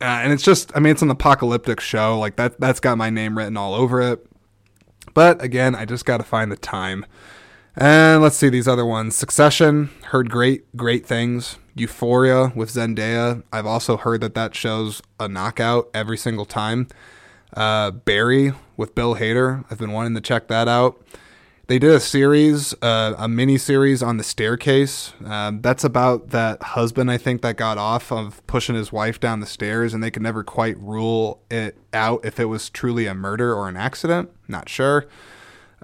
Uh, 0.00 0.04
and 0.04 0.32
it's 0.32 0.42
just, 0.42 0.70
I 0.76 0.80
mean, 0.80 0.92
it's 0.92 1.02
an 1.02 1.10
apocalyptic 1.10 1.80
show. 1.80 2.18
Like 2.18 2.36
that, 2.36 2.60
that's 2.60 2.80
got 2.80 2.98
my 2.98 3.08
name 3.08 3.36
written 3.36 3.56
all 3.56 3.74
over 3.74 4.02
it. 4.02 4.26
But 5.16 5.42
again, 5.42 5.74
I 5.74 5.86
just 5.86 6.04
got 6.04 6.18
to 6.18 6.24
find 6.24 6.52
the 6.52 6.58
time. 6.58 7.06
And 7.74 8.20
let's 8.20 8.36
see 8.36 8.50
these 8.50 8.68
other 8.68 8.84
ones. 8.84 9.16
Succession, 9.16 9.88
heard 10.08 10.28
great, 10.28 10.76
great 10.76 11.06
things. 11.06 11.56
Euphoria 11.74 12.52
with 12.54 12.68
Zendaya. 12.68 13.42
I've 13.50 13.64
also 13.64 13.96
heard 13.96 14.20
that 14.20 14.34
that 14.34 14.54
show's 14.54 15.00
a 15.18 15.26
knockout 15.26 15.88
every 15.94 16.18
single 16.18 16.44
time. 16.44 16.88
Uh, 17.54 17.92
Barry 17.92 18.52
with 18.76 18.94
Bill 18.94 19.14
Hader. 19.14 19.64
I've 19.70 19.78
been 19.78 19.92
wanting 19.92 20.14
to 20.16 20.20
check 20.20 20.48
that 20.48 20.68
out. 20.68 21.02
They 21.68 21.80
did 21.80 21.90
a 21.90 21.98
series, 21.98 22.74
uh, 22.80 23.14
a 23.18 23.26
mini 23.26 23.58
series 23.58 24.00
on 24.00 24.18
the 24.18 24.22
staircase. 24.22 25.12
Um, 25.24 25.62
that's 25.62 25.82
about 25.82 26.30
that 26.30 26.62
husband, 26.62 27.10
I 27.10 27.18
think, 27.18 27.42
that 27.42 27.56
got 27.56 27.76
off 27.76 28.12
of 28.12 28.46
pushing 28.46 28.76
his 28.76 28.92
wife 28.92 29.18
down 29.18 29.40
the 29.40 29.46
stairs, 29.46 29.92
and 29.92 30.00
they 30.00 30.12
could 30.12 30.22
never 30.22 30.44
quite 30.44 30.78
rule 30.78 31.42
it 31.50 31.76
out 31.92 32.24
if 32.24 32.38
it 32.38 32.44
was 32.44 32.70
truly 32.70 33.06
a 33.06 33.14
murder 33.14 33.52
or 33.52 33.68
an 33.68 33.76
accident. 33.76 34.30
Not 34.46 34.68
sure. 34.68 35.06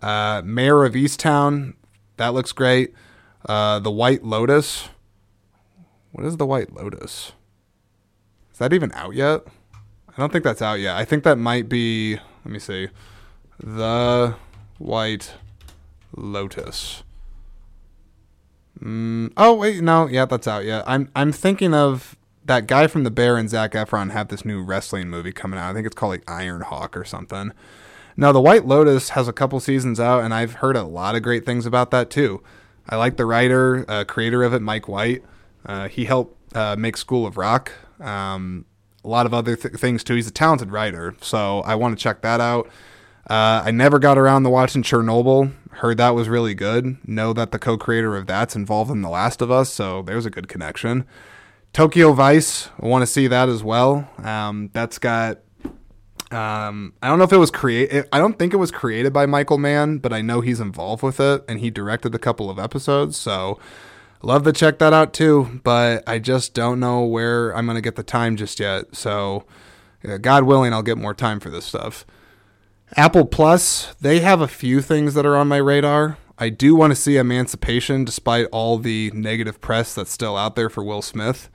Uh, 0.01 0.41
Mare 0.45 0.85
of 0.85 0.93
Easttown, 0.93 1.75
that 2.17 2.29
looks 2.33 2.53
great. 2.53 2.95
Uh, 3.45 3.81
the 3.81 3.91
White 3.91 4.23
Lotus. 4.23 4.89
What 6.13 6.25
is 6.25 6.37
the 6.37 6.47
White 6.47 6.73
Lotus? 6.73 7.33
Is 8.53 8.59
that 8.59 8.73
even 8.73 8.93
out 8.93 9.17
yet? 9.17 9.41
I 9.75 10.21
don't 10.21 10.31
think 10.31 10.45
that's 10.45 10.63
out 10.63 10.79
yet. 10.79 10.95
I 10.95 11.05
think 11.05 11.25
that 11.25 11.39
might 11.39 11.69
be. 11.69 12.21
Let 12.45 12.53
me 12.53 12.61
see. 12.61 12.89
The 13.59 14.37
White 14.79 15.35
Lotus. 16.17 17.03
Mm, 18.81 19.33
oh 19.37 19.55
wait, 19.55 19.83
no, 19.83 20.07
yeah, 20.07 20.25
that's 20.25 20.49
out. 20.49 20.65
Yeah, 20.65 20.83
I'm 20.87 21.11
I'm 21.15 21.33
thinking 21.33 21.75
of 21.75 22.17
that 22.45 22.67
guy 22.67 22.87
from 22.87 23.05
The 23.05 23.11
Bear 23.11 23.37
and 23.37 23.49
Zac 23.49 23.73
Efron 23.73 24.11
have 24.11 24.29
this 24.29 24.45
new 24.45 24.63
wrestling 24.63 25.09
movie 25.09 25.33
coming 25.33 25.59
out. 25.59 25.71
I 25.71 25.75
think 25.75 25.87
it's 25.87 25.95
called 25.95 26.11
like 26.11 26.31
Iron 26.31 26.63
Hawk 26.63 26.97
or 26.97 27.05
something. 27.05 27.53
Now, 28.17 28.33
The 28.33 28.41
White 28.41 28.67
Lotus 28.67 29.11
has 29.11 29.29
a 29.29 29.33
couple 29.33 29.59
seasons 29.61 29.99
out, 29.99 30.23
and 30.23 30.35
I've 30.35 30.55
heard 30.55 30.77
a 30.77 30.83
lot 30.83 31.15
of 31.15 31.23
great 31.23 31.47
things 31.47 31.65
about 31.65 31.91
that 31.93 32.11
too. 32.11 32.43
I 32.89 32.97
like 32.97 33.17
the 33.17 33.25
writer, 33.25 33.85
uh, 33.89 34.05
creator 34.05 34.43
of 34.43 34.53
it, 34.53 34.61
Mike 34.61 34.89
White. 34.89 35.23
Uh, 35.65 35.89
he 35.89 36.05
helped 36.05 36.55
uh, 36.57 36.77
make 36.77 36.97
School 36.97 37.27
of 37.27 37.37
Rock. 37.37 37.73
Um, 38.01 38.67
a 39.05 39.09
lot 39.09 39.27
of 39.27 39.33
other 39.33 39.57
th- 39.57 39.75
things 39.75 40.05
too. 40.05 40.15
He's 40.15 40.27
a 40.27 40.33
talented 40.33 40.73
writer, 40.73 41.15
so 41.21 41.61
I 41.61 41.75
want 41.77 41.97
to 41.97 42.03
check 42.03 42.23
that 42.23 42.41
out. 42.41 42.69
Uh, 43.29 43.63
I 43.65 43.71
never 43.71 43.99
got 43.99 44.19
around 44.19 44.43
to 44.43 44.51
watching 44.51 44.83
Chernobyl. 44.83 45.53
Heard 45.71 45.97
that 45.99 46.11
was 46.11 46.29
really 46.29 46.55
good. 46.55 46.97
Know 47.09 47.33
that 47.33 47.51
the 47.51 47.59
co-creator 47.59 48.17
of 48.17 48.27
that's 48.27 48.57
involved 48.57 48.91
in 48.91 49.03
The 49.03 49.09
Last 49.09 49.41
of 49.41 49.51
Us, 49.51 49.73
so 49.73 50.03
there's 50.03 50.27
a 50.27 50.31
good 50.31 50.49
connection. 50.49 51.07
Tokyo 51.73 52.13
Vice, 52.13 52.69
I 52.81 52.87
want 52.87 53.03
to 53.03 53.07
see 53.07 53.27
that 53.29 53.49
as 53.49 53.65
well. 53.65 54.11
Um, 54.23 54.71
that's 54.75 54.99
got 54.99 55.39
um, 56.33 56.95
I 57.03 57.09
don't 57.09 57.19
know 57.19 57.25
if 57.25 57.33
it 57.33 57.39
was 57.39 57.51
created. 57.51 58.09
I 58.11 58.19
don't 58.19 58.39
think 58.39 58.55
it 58.55 58.59
was 58.59 58.71
created 58.71 59.13
by 59.13 59.27
Michael 59.27 59.59
Mann, 59.59 59.99
but 59.99 60.13
I 60.13 60.23
know 60.23 60.41
he's 60.41 60.61
involved 60.61 61.03
with 61.03 61.21
it, 61.21 61.45
and 61.47 61.61
he 61.61 61.71
directed 61.71 62.15
a 62.15 62.19
couple 62.19 62.49
of 62.49 62.59
episodes. 62.59 63.17
So, 63.17 63.59
love 64.23 64.43
to 64.45 64.53
check 64.53 64.79
that 64.79 64.95
out 64.95 65.13
too. 65.13 65.61
But 65.63 66.03
I 66.07 66.19
just 66.19 66.55
don't 66.55 66.81
know 66.81 67.05
where 67.05 67.55
I'm 67.55 67.67
gonna 67.67 67.83
get 67.83 67.97
the 67.97 68.03
time 68.03 68.37
just 68.37 68.59
yet. 68.61 68.97
So, 68.97 69.45
yeah, 70.03 70.17
God 70.19 70.45
willing, 70.45 70.73
I'll 70.73 70.83
get 70.83 70.99
more 70.99 71.15
time 71.15 71.39
for 71.39 71.51
this 71.51 71.67
stuff. 71.67 72.07
Apple 72.97 73.25
Plus, 73.25 73.95
they 74.01 74.21
have 74.21 74.41
a 74.41 74.49
few 74.49 74.83
things 74.83 75.15
that 75.15 75.25
are 75.25 75.37
on 75.37 75.49
my 75.49 75.57
radar. 75.57 76.19
I 76.39 76.51
do 76.51 76.75
want 76.75 76.91
to 76.91 76.97
see 76.97 77.17
Emancipation, 77.17 78.05
despite 78.05 78.49
all 78.53 78.77
the 78.77 79.11
negative 79.15 79.61
press 79.61 79.95
that's 79.95 80.11
still 80.11 80.37
out 80.37 80.57
there 80.57 80.69
for 80.69 80.85
Will 80.85 81.01
Smith. 81.01 81.49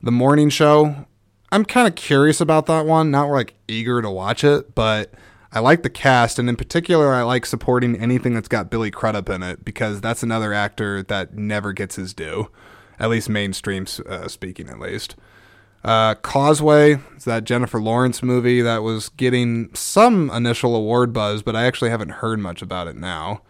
The 0.00 0.12
Morning 0.12 0.48
Show, 0.48 1.06
I'm 1.50 1.64
kind 1.64 1.88
of 1.88 1.96
curious 1.96 2.40
about 2.40 2.66
that 2.66 2.86
one. 2.86 3.10
Not 3.10 3.30
like 3.30 3.54
eager 3.66 4.00
to 4.00 4.10
watch 4.10 4.44
it, 4.44 4.74
but 4.76 5.12
I 5.52 5.58
like 5.58 5.82
the 5.82 5.90
cast, 5.90 6.38
and 6.38 6.48
in 6.48 6.54
particular, 6.54 7.12
I 7.12 7.22
like 7.22 7.46
supporting 7.46 7.96
anything 7.96 8.34
that's 8.34 8.46
got 8.46 8.70
Billy 8.70 8.92
Crudup 8.92 9.28
in 9.28 9.42
it 9.42 9.64
because 9.64 10.00
that's 10.00 10.22
another 10.22 10.52
actor 10.52 11.02
that 11.02 11.34
never 11.34 11.72
gets 11.72 11.96
his 11.96 12.14
due, 12.14 12.48
at 13.00 13.10
least 13.10 13.28
mainstream 13.28 13.86
uh, 14.06 14.28
speaking, 14.28 14.70
at 14.70 14.78
least. 14.78 15.16
Uh, 15.82 16.14
Causeway 16.16 16.98
is 17.16 17.24
that 17.24 17.44
Jennifer 17.44 17.80
Lawrence 17.80 18.22
movie 18.22 18.60
that 18.60 18.82
was 18.82 19.08
getting 19.10 19.74
some 19.74 20.30
initial 20.30 20.76
award 20.76 21.12
buzz, 21.12 21.42
but 21.42 21.56
I 21.56 21.64
actually 21.64 21.90
haven't 21.90 22.10
heard 22.10 22.38
much 22.38 22.60
about 22.60 22.86
it 22.86 22.96
now. 22.96 23.42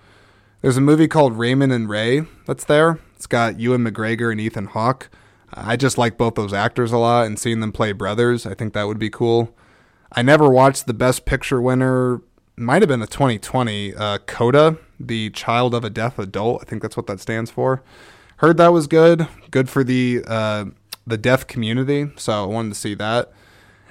There's 0.63 0.77
a 0.77 0.83
movie 0.83 1.09
called 1.09 1.37
Raymond 1.37 1.73
and 1.73 1.89
Ray 1.89 2.23
that's 2.47 2.65
there. 2.65 2.99
It's 3.17 3.27
got 3.27 3.59
Ewan 3.59 3.85
McGregor 3.85 4.31
and 4.31 4.41
Ethan 4.41 4.67
Hawke. 4.67 5.11
I 5.53 5.77
just 5.77 5.99
like 5.99 6.17
both 6.17 6.37
those 6.37 6.53
actors 6.53 6.93
a 6.93 6.99
lot, 6.99 7.27
and 7.27 7.39
seeing 7.39 7.61
them 7.61 7.73
play 7.73 7.93
brothers, 7.93 8.47
I 8.47 8.55
think 8.55 8.73
that 8.75 8.87
would 8.87 8.99
be 8.99 9.11
cool. 9.11 9.55
I 10.13 10.23
never 10.23 10.49
watched 10.49 10.87
the 10.87 10.95
Best 10.95 11.25
Picture 11.25 11.61
winner. 11.61 12.21
Might 12.57 12.83
have 12.83 12.89
been 12.89 13.03
a 13.03 13.07
2020 13.07 13.95
uh, 13.95 14.19
Coda, 14.27 14.77
the 14.99 15.31
Child 15.31 15.75
of 15.75 15.85
a 15.85 15.91
Deaf 15.91 16.19
Adult. 16.19 16.63
I 16.63 16.65
think 16.67 16.83
that's 16.83 16.97
what 16.97 17.07
that 17.09 17.21
stands 17.21 17.51
for. 17.51 17.83
Heard 18.37 18.57
that 18.59 18.73
was 18.73 18.87
good, 18.87 19.29
good 19.51 19.69
for 19.69 19.83
the 19.83 20.23
uh, 20.27 20.67
the 21.07 21.19
deaf 21.19 21.47
community. 21.47 22.11
So 22.17 22.45
I 22.45 22.47
wanted 22.47 22.71
to 22.71 22.81
see 22.81 22.95
that. 22.95 23.33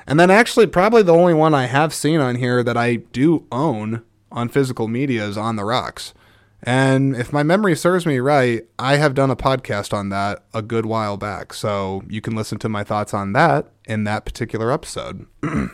And 0.08 0.20
then 0.20 0.32
actually, 0.32 0.68
probably 0.68 1.04
the 1.04 1.14
only 1.14 1.34
one 1.34 1.54
I 1.54 1.66
have 1.66 1.94
seen 1.94 2.20
on 2.20 2.36
here 2.36 2.64
that 2.64 2.78
I 2.78 2.96
do 2.96 3.46
own 3.52 4.04
on 4.32 4.50
physical 4.50 4.88
media 4.88 5.26
is 5.26 5.38
On 5.38 5.56
the 5.56 5.66
Rocks. 5.66 6.14
And 6.62 7.16
if 7.16 7.32
my 7.32 7.44
memory 7.44 7.76
serves 7.76 8.06
me 8.06 8.20
right, 8.20 8.66
I 8.78 8.98
have 8.98 9.14
done 9.14 9.32
a 9.32 9.36
podcast 9.36 9.94
on 9.94 10.10
that 10.10 10.44
a 10.54 10.62
good 10.62 10.86
while 10.86 11.16
back. 11.16 11.54
So 11.54 12.04
you 12.10 12.22
can 12.22 12.36
listen 12.36 12.60
to 12.60 12.70
my 12.70 12.84
thoughts 12.84 13.14
on 13.14 13.34
that 13.34 13.68
in 13.86 14.04
that 14.04 14.26
particular 14.26 14.72
episode. 14.72 15.26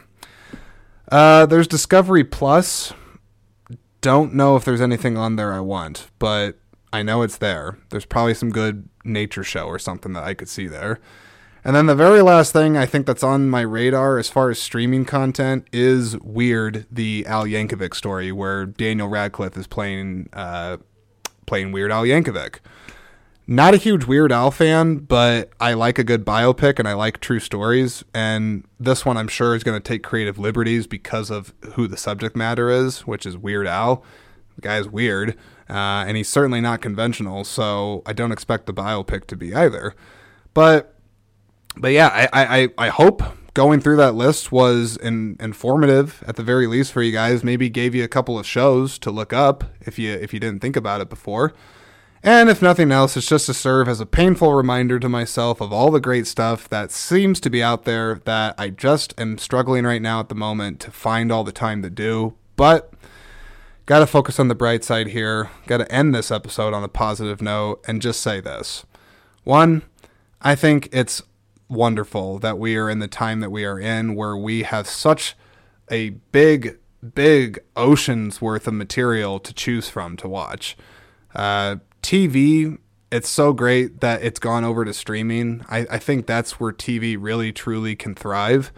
uh, 1.12 1.46
there's 1.48 1.68
Discovery 1.68 2.24
Plus. 2.24 2.94
Don't 4.02 4.36
know 4.36 4.56
if 4.56 4.64
there's 4.64 4.82
anything 4.82 5.18
on 5.18 5.38
there 5.38 5.54
I 5.54 5.60
want, 5.60 6.10
but 6.20 6.60
I 6.94 7.02
know 7.02 7.24
it's 7.24 7.38
there. 7.38 7.80
There's 7.90 8.06
probably 8.06 8.36
some 8.36 8.52
good 8.52 8.88
nature 9.04 9.44
show 9.44 9.66
or 9.66 9.80
something 9.80 10.14
that 10.14 10.24
I 10.24 10.36
could 10.36 10.50
see 10.50 10.68
there. 10.68 11.00
And 11.66 11.76
then 11.76 11.88
the 11.88 11.96
very 11.96 12.22
last 12.22 12.54
thing 12.54 12.78
I 12.78 12.86
think 12.86 13.08
that's 13.08 13.24
on 13.24 13.50
my 13.50 13.62
radar 13.62 14.20
as 14.20 14.30
far 14.30 14.52
as 14.52 14.62
streaming 14.62 15.04
content 15.04 15.66
is 15.74 16.16
Weird, 16.20 16.86
the 16.92 17.26
Al 17.26 17.46
Yankovic 17.46 17.96
story, 17.96 18.32
where 18.32 18.68
Daniel 18.68 19.08
Radcliffe 19.08 19.58
is 19.58 19.66
playing 19.66 20.30
uh, 20.32 20.78
playing 21.48 21.72
Weird 21.72 21.92
Al 21.92 22.04
Yankovic. 22.04 22.60
Not 23.48 23.74
a 23.74 23.78
huge 23.78 24.06
Weird 24.06 24.32
Al 24.32 24.52
fan, 24.52 24.98
but 24.98 25.50
I 25.60 25.74
like 25.74 25.98
a 25.98 26.04
good 26.04 26.24
biopic 26.24 26.78
and 26.78 26.88
I 26.88 26.94
like 26.94 27.20
true 27.20 27.40
stories. 27.40 28.04
And 28.14 28.64
this 28.80 29.04
one 29.04 29.18
I'm 29.18 29.28
sure 29.28 29.56
is 29.56 29.64
going 29.64 29.80
to 29.80 29.84
take 29.84 30.04
creative 30.04 30.38
liberties 30.38 30.86
because 30.86 31.32
of 31.32 31.52
who 31.74 31.88
the 31.88 31.98
subject 31.98 32.36
matter 32.36 32.70
is, 32.70 33.08
which 33.08 33.26
is 33.26 33.38
Weird 33.38 33.66
Al. 33.66 34.04
The 34.56 34.62
guy's 34.62 34.88
weird. 34.88 35.32
Uh, 35.68 36.06
and 36.08 36.16
he's 36.16 36.30
certainly 36.30 36.62
not 36.62 36.82
conventional, 36.82 37.44
so 37.44 38.04
I 38.06 38.14
don't 38.14 38.32
expect 38.32 38.68
the 38.68 38.74
biopic 38.74 39.26
to 39.26 39.36
be 39.36 39.54
either. 39.56 39.96
But, 40.54 40.95
but 41.78 41.92
yeah, 41.92 42.08
I, 42.08 42.30
I, 42.34 42.70
I 42.78 42.90
hope 42.90 43.24
going 43.56 43.80
through 43.80 43.96
that 43.98 44.14
list 44.14 44.52
was 44.52 44.98
in, 44.98 45.38
informative 45.40 46.24
at 46.28 46.36
the 46.36 46.44
very 46.44 46.68
least 46.68 46.92
for 46.92 47.02
you 47.02 47.12
guys. 47.12 47.44
Maybe 47.44 47.70
gave 47.70 47.96
you 47.96 48.04
a 48.04 48.08
couple 48.08 48.38
of 48.38 48.46
shows 48.46 49.00
to 49.00 49.10
look 49.10 49.34
up 49.34 49.64
if 49.82 49.98
you 49.98 50.14
if 50.14 50.34
you 50.34 50.40
didn't 50.40 50.60
think 50.60 50.76
about 50.76 51.02
it 51.02 51.10
before. 51.10 51.54
And 52.22 52.50
if 52.50 52.60
nothing 52.60 52.92
else, 52.92 53.16
it's 53.16 53.30
just 53.30 53.46
to 53.46 53.54
serve 53.54 53.88
as 53.88 54.00
a 54.00 54.06
painful 54.06 54.54
reminder 54.54 55.00
to 55.00 55.08
myself 55.08 55.62
of 55.62 55.72
all 55.72 55.92
the 55.92 56.00
great 56.00 56.26
stuff 56.26 56.68
that 56.70 56.92
seems 56.92 57.40
to 57.42 57.52
be 57.52 57.62
out 57.62 57.84
there 57.84 58.16
that 58.26 58.56
I 58.58 58.70
just 58.70 59.14
am 59.20 59.38
struggling 59.38 59.86
right 59.86 60.02
now 60.02 60.22
at 60.22 60.30
the 60.30 60.36
moment 60.36 60.80
to 60.82 60.92
find 60.92 61.32
all 61.32 61.44
the 61.44 61.52
time 61.52 61.84
to 61.84 61.90
do. 61.92 62.34
But 62.56 62.92
got 63.86 64.00
to 64.00 64.08
focus 64.08 64.40
on 64.40 64.48
the 64.48 64.56
bright 64.56 64.84
side 64.84 65.10
here. 65.10 65.52
Got 65.68 65.78
to 65.78 65.92
end 65.92 66.16
this 66.16 66.32
episode 66.32 66.74
on 66.74 66.84
a 66.84 66.88
positive 66.88 67.44
note 67.44 67.84
and 67.88 68.02
just 68.02 68.22
say 68.22 68.40
this. 68.40 68.88
One, 69.44 69.84
I 70.42 70.56
think 70.56 70.90
it's 70.92 71.22
wonderful 71.76 72.40
that 72.40 72.58
we 72.58 72.76
are 72.78 72.90
in 72.90 73.00
the 73.00 73.08
time 73.08 73.40
that 73.42 73.52
we 73.52 73.66
are 73.66 73.80
in 73.80 74.16
where 74.16 74.36
we 74.36 74.64
have 74.64 74.88
such 74.88 75.36
a 75.92 76.10
big, 76.32 76.80
big 77.14 77.60
ocean's 77.76 78.42
worth 78.42 78.68
of 78.68 78.74
material 78.74 79.40
to 79.40 79.54
choose 79.54 79.90
from 79.90 80.18
to 80.18 80.28
watch. 80.28 80.76
Uh, 81.36 81.78
TV, 82.02 82.78
it's 83.12 83.30
so 83.30 83.54
great 83.54 84.02
that 84.02 84.24
it's 84.24 84.40
gone 84.40 84.64
over 84.64 84.86
to 84.86 84.94
streaming. 84.94 85.64
I, 85.70 85.86
I 85.92 86.00
think 86.00 86.26
that's 86.26 86.60
where 86.60 86.72
TV 86.72 87.18
really 87.20 87.52
truly 87.52 87.96
can 87.96 88.16
thrive. 88.16 88.72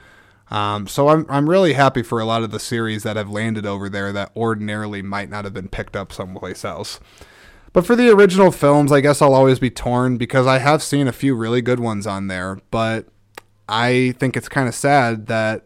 Um, 0.49 0.87
so 0.87 1.09
I'm 1.09 1.25
I'm 1.29 1.49
really 1.49 1.73
happy 1.73 2.03
for 2.03 2.19
a 2.19 2.25
lot 2.25 2.43
of 2.43 2.51
the 2.51 2.59
series 2.59 3.03
that 3.03 3.17
have 3.17 3.29
landed 3.29 3.65
over 3.65 3.89
there 3.89 4.13
that 4.13 4.31
ordinarily 4.35 5.01
might 5.01 5.29
not 5.29 5.43
have 5.43 5.53
been 5.53 5.67
picked 5.67 5.95
up 5.95 6.13
someplace 6.13 6.63
else. 6.63 6.99
But 7.73 7.85
for 7.85 7.95
the 7.95 8.09
original 8.09 8.51
films, 8.51 8.91
I 8.91 9.01
guess 9.01 9.21
I'll 9.21 9.33
always 9.33 9.59
be 9.59 9.69
torn 9.69 10.17
because 10.17 10.47
I 10.47 10.59
have 10.59 10.81
seen 10.81 11.07
a 11.07 11.11
few 11.11 11.35
really 11.35 11.61
good 11.61 11.79
ones 11.79 12.07
on 12.07 12.27
there, 12.27 12.59
but 12.71 13.07
I 13.69 14.15
think 14.17 14.37
it's 14.37 14.49
kind 14.49 14.67
of 14.67 14.75
sad 14.75 15.27
that 15.27 15.65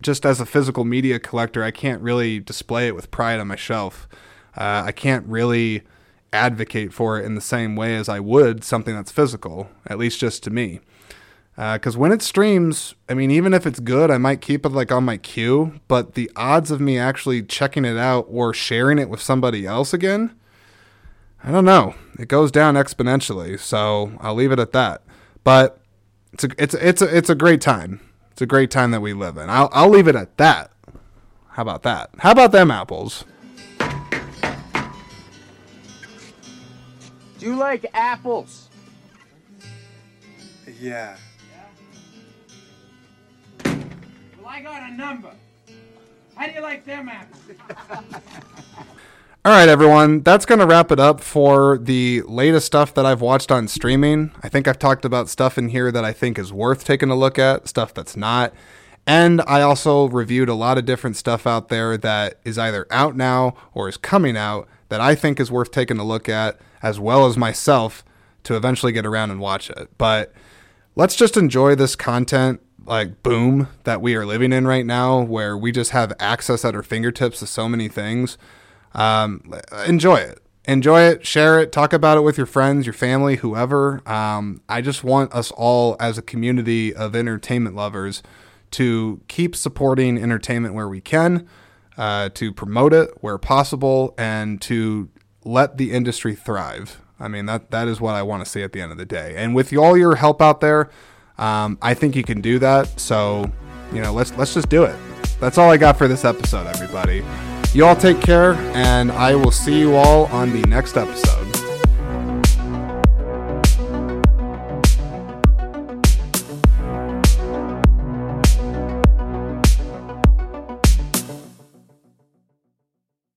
just 0.00 0.24
as 0.24 0.40
a 0.40 0.46
physical 0.46 0.84
media 0.84 1.18
collector, 1.18 1.62
I 1.62 1.70
can't 1.70 2.00
really 2.02 2.40
display 2.40 2.86
it 2.86 2.94
with 2.94 3.10
pride 3.10 3.40
on 3.40 3.48
my 3.48 3.56
shelf. 3.56 4.08
Uh, 4.56 4.84
I 4.86 4.92
can't 4.92 5.26
really 5.26 5.82
advocate 6.32 6.92
for 6.92 7.18
it 7.18 7.24
in 7.24 7.34
the 7.34 7.40
same 7.40 7.76
way 7.76 7.96
as 7.96 8.08
I 8.08 8.20
would 8.20 8.64
something 8.64 8.94
that's 8.94 9.12
physical, 9.12 9.68
at 9.86 9.98
least 9.98 10.20
just 10.20 10.42
to 10.44 10.50
me. 10.50 10.80
Because 11.56 11.96
uh, 11.96 11.98
when 11.98 12.12
it 12.12 12.22
streams, 12.22 12.94
I 13.08 13.14
mean, 13.14 13.30
even 13.30 13.52
if 13.52 13.66
it's 13.66 13.80
good, 13.80 14.10
I 14.10 14.16
might 14.16 14.40
keep 14.40 14.64
it 14.64 14.70
like 14.70 14.90
on 14.90 15.04
my 15.04 15.18
queue, 15.18 15.80
but 15.88 16.14
the 16.14 16.30
odds 16.34 16.70
of 16.70 16.80
me 16.80 16.96
actually 16.96 17.42
checking 17.42 17.84
it 17.84 17.98
out 17.98 18.26
or 18.30 18.54
sharing 18.54 18.98
it 18.98 19.10
with 19.10 19.20
somebody 19.20 19.66
else 19.66 19.92
again, 19.92 20.34
I 21.42 21.50
don't 21.50 21.64
know. 21.64 21.94
It 22.18 22.28
goes 22.28 22.50
down 22.50 22.74
exponentially, 22.74 23.58
so 23.58 24.12
I'll 24.20 24.34
leave 24.34 24.52
it 24.52 24.58
at 24.58 24.72
that. 24.72 25.02
But 25.42 25.80
it's 26.32 26.44
a 26.44 26.48
it's 26.58 26.74
a, 26.74 26.88
it's 26.88 27.02
a, 27.02 27.16
it's 27.16 27.30
a 27.30 27.34
great 27.34 27.60
time. 27.60 28.00
It's 28.32 28.42
a 28.42 28.46
great 28.46 28.70
time 28.70 28.90
that 28.90 29.00
we 29.00 29.12
live 29.14 29.36
in. 29.36 29.48
I'll 29.48 29.70
I'll 29.72 29.88
leave 29.88 30.06
it 30.06 30.16
at 30.16 30.36
that. 30.36 30.70
How 31.48 31.62
about 31.62 31.82
that? 31.84 32.10
How 32.18 32.32
about 32.32 32.52
them 32.52 32.70
apples? 32.70 33.24
Do 37.38 37.46
you 37.46 37.56
like 37.56 37.86
apples? 37.94 38.68
Yeah. 40.78 41.16
Well, 43.64 44.46
I 44.46 44.60
got 44.60 44.82
a 44.90 44.92
number. 44.94 45.32
How 46.34 46.46
do 46.46 46.52
you 46.52 46.60
like 46.60 46.84
them 46.84 47.08
apples? 47.08 47.40
All 49.42 49.52
right, 49.52 49.70
everyone. 49.70 50.20
That's 50.20 50.44
going 50.44 50.58
to 50.58 50.66
wrap 50.66 50.92
it 50.92 51.00
up 51.00 51.18
for 51.18 51.78
the 51.78 52.20
latest 52.26 52.66
stuff 52.66 52.92
that 52.92 53.06
I've 53.06 53.22
watched 53.22 53.50
on 53.50 53.68
streaming. 53.68 54.32
I 54.42 54.50
think 54.50 54.68
I've 54.68 54.78
talked 54.78 55.06
about 55.06 55.30
stuff 55.30 55.56
in 55.56 55.70
here 55.70 55.90
that 55.90 56.04
I 56.04 56.12
think 56.12 56.38
is 56.38 56.52
worth 56.52 56.84
taking 56.84 57.08
a 57.08 57.14
look 57.14 57.38
at, 57.38 57.66
stuff 57.66 57.94
that's 57.94 58.18
not. 58.18 58.52
And 59.06 59.40
I 59.46 59.62
also 59.62 60.08
reviewed 60.10 60.50
a 60.50 60.54
lot 60.54 60.76
of 60.76 60.84
different 60.84 61.16
stuff 61.16 61.46
out 61.46 61.70
there 61.70 61.96
that 61.96 62.38
is 62.44 62.58
either 62.58 62.86
out 62.90 63.16
now 63.16 63.54
or 63.72 63.88
is 63.88 63.96
coming 63.96 64.36
out 64.36 64.68
that 64.90 65.00
I 65.00 65.14
think 65.14 65.40
is 65.40 65.50
worth 65.50 65.70
taking 65.70 65.96
a 65.96 66.04
look 66.04 66.28
at, 66.28 66.60
as 66.82 67.00
well 67.00 67.24
as 67.24 67.38
myself 67.38 68.04
to 68.42 68.56
eventually 68.56 68.92
get 68.92 69.06
around 69.06 69.30
and 69.30 69.40
watch 69.40 69.70
it. 69.70 69.88
But 69.96 70.34
let's 70.96 71.16
just 71.16 71.38
enjoy 71.38 71.76
this 71.76 71.96
content 71.96 72.60
like 72.84 73.22
boom 73.22 73.68
that 73.84 74.02
we 74.02 74.14
are 74.16 74.26
living 74.26 74.52
in 74.52 74.66
right 74.66 74.84
now, 74.84 75.22
where 75.22 75.56
we 75.56 75.72
just 75.72 75.92
have 75.92 76.12
access 76.20 76.62
at 76.62 76.74
our 76.74 76.82
fingertips 76.82 77.38
to 77.38 77.46
so 77.46 77.70
many 77.70 77.88
things. 77.88 78.36
Um, 78.94 79.52
enjoy 79.86 80.16
it. 80.16 80.40
Enjoy 80.66 81.00
it, 81.00 81.26
share 81.26 81.58
it, 81.58 81.72
talk 81.72 81.92
about 81.92 82.18
it 82.18 82.20
with 82.20 82.36
your 82.36 82.46
friends, 82.46 82.86
your 82.86 82.92
family, 82.92 83.36
whoever. 83.36 84.06
Um, 84.08 84.60
I 84.68 84.82
just 84.82 85.02
want 85.02 85.32
us 85.32 85.50
all, 85.52 85.96
as 85.98 86.18
a 86.18 86.22
community 86.22 86.94
of 86.94 87.16
entertainment 87.16 87.74
lovers, 87.74 88.22
to 88.72 89.20
keep 89.26 89.56
supporting 89.56 90.18
entertainment 90.18 90.74
where 90.74 90.88
we 90.88 91.00
can 91.00 91.48
uh, 92.00 92.30
to 92.30 92.50
promote 92.52 92.94
it 92.94 93.10
where 93.20 93.36
possible, 93.36 94.14
and 94.16 94.60
to 94.62 95.10
let 95.44 95.76
the 95.76 95.92
industry 95.92 96.34
thrive. 96.34 97.00
I 97.20 97.28
mean 97.28 97.44
that 97.46 97.70
that 97.70 97.88
is 97.88 98.00
what 98.00 98.14
I 98.14 98.22
want 98.22 98.42
to 98.42 98.50
see 98.50 98.62
at 98.62 98.72
the 98.72 98.80
end 98.80 98.90
of 98.90 98.98
the 98.98 99.04
day. 99.04 99.34
And 99.36 99.54
with 99.54 99.76
all 99.76 99.96
your 99.96 100.16
help 100.16 100.40
out 100.40 100.62
there, 100.62 100.90
um, 101.36 101.78
I 101.82 101.92
think 101.92 102.16
you 102.16 102.24
can 102.24 102.40
do 102.40 102.58
that. 102.58 102.98
So, 102.98 103.50
you 103.92 104.00
know, 104.00 104.14
let's 104.14 104.32
let's 104.38 104.54
just 104.54 104.70
do 104.70 104.84
it. 104.84 104.96
That's 105.40 105.58
all 105.58 105.70
I 105.70 105.76
got 105.76 105.98
for 105.98 106.08
this 106.08 106.24
episode, 106.24 106.66
everybody. 106.66 107.22
You 107.72 107.86
all 107.86 107.94
take 107.94 108.20
care, 108.20 108.54
and 108.74 109.12
I 109.12 109.36
will 109.36 109.52
see 109.52 109.78
you 109.78 109.94
all 109.94 110.26
on 110.26 110.50
the 110.50 110.62
next 110.62 110.96
episode. 110.96 111.49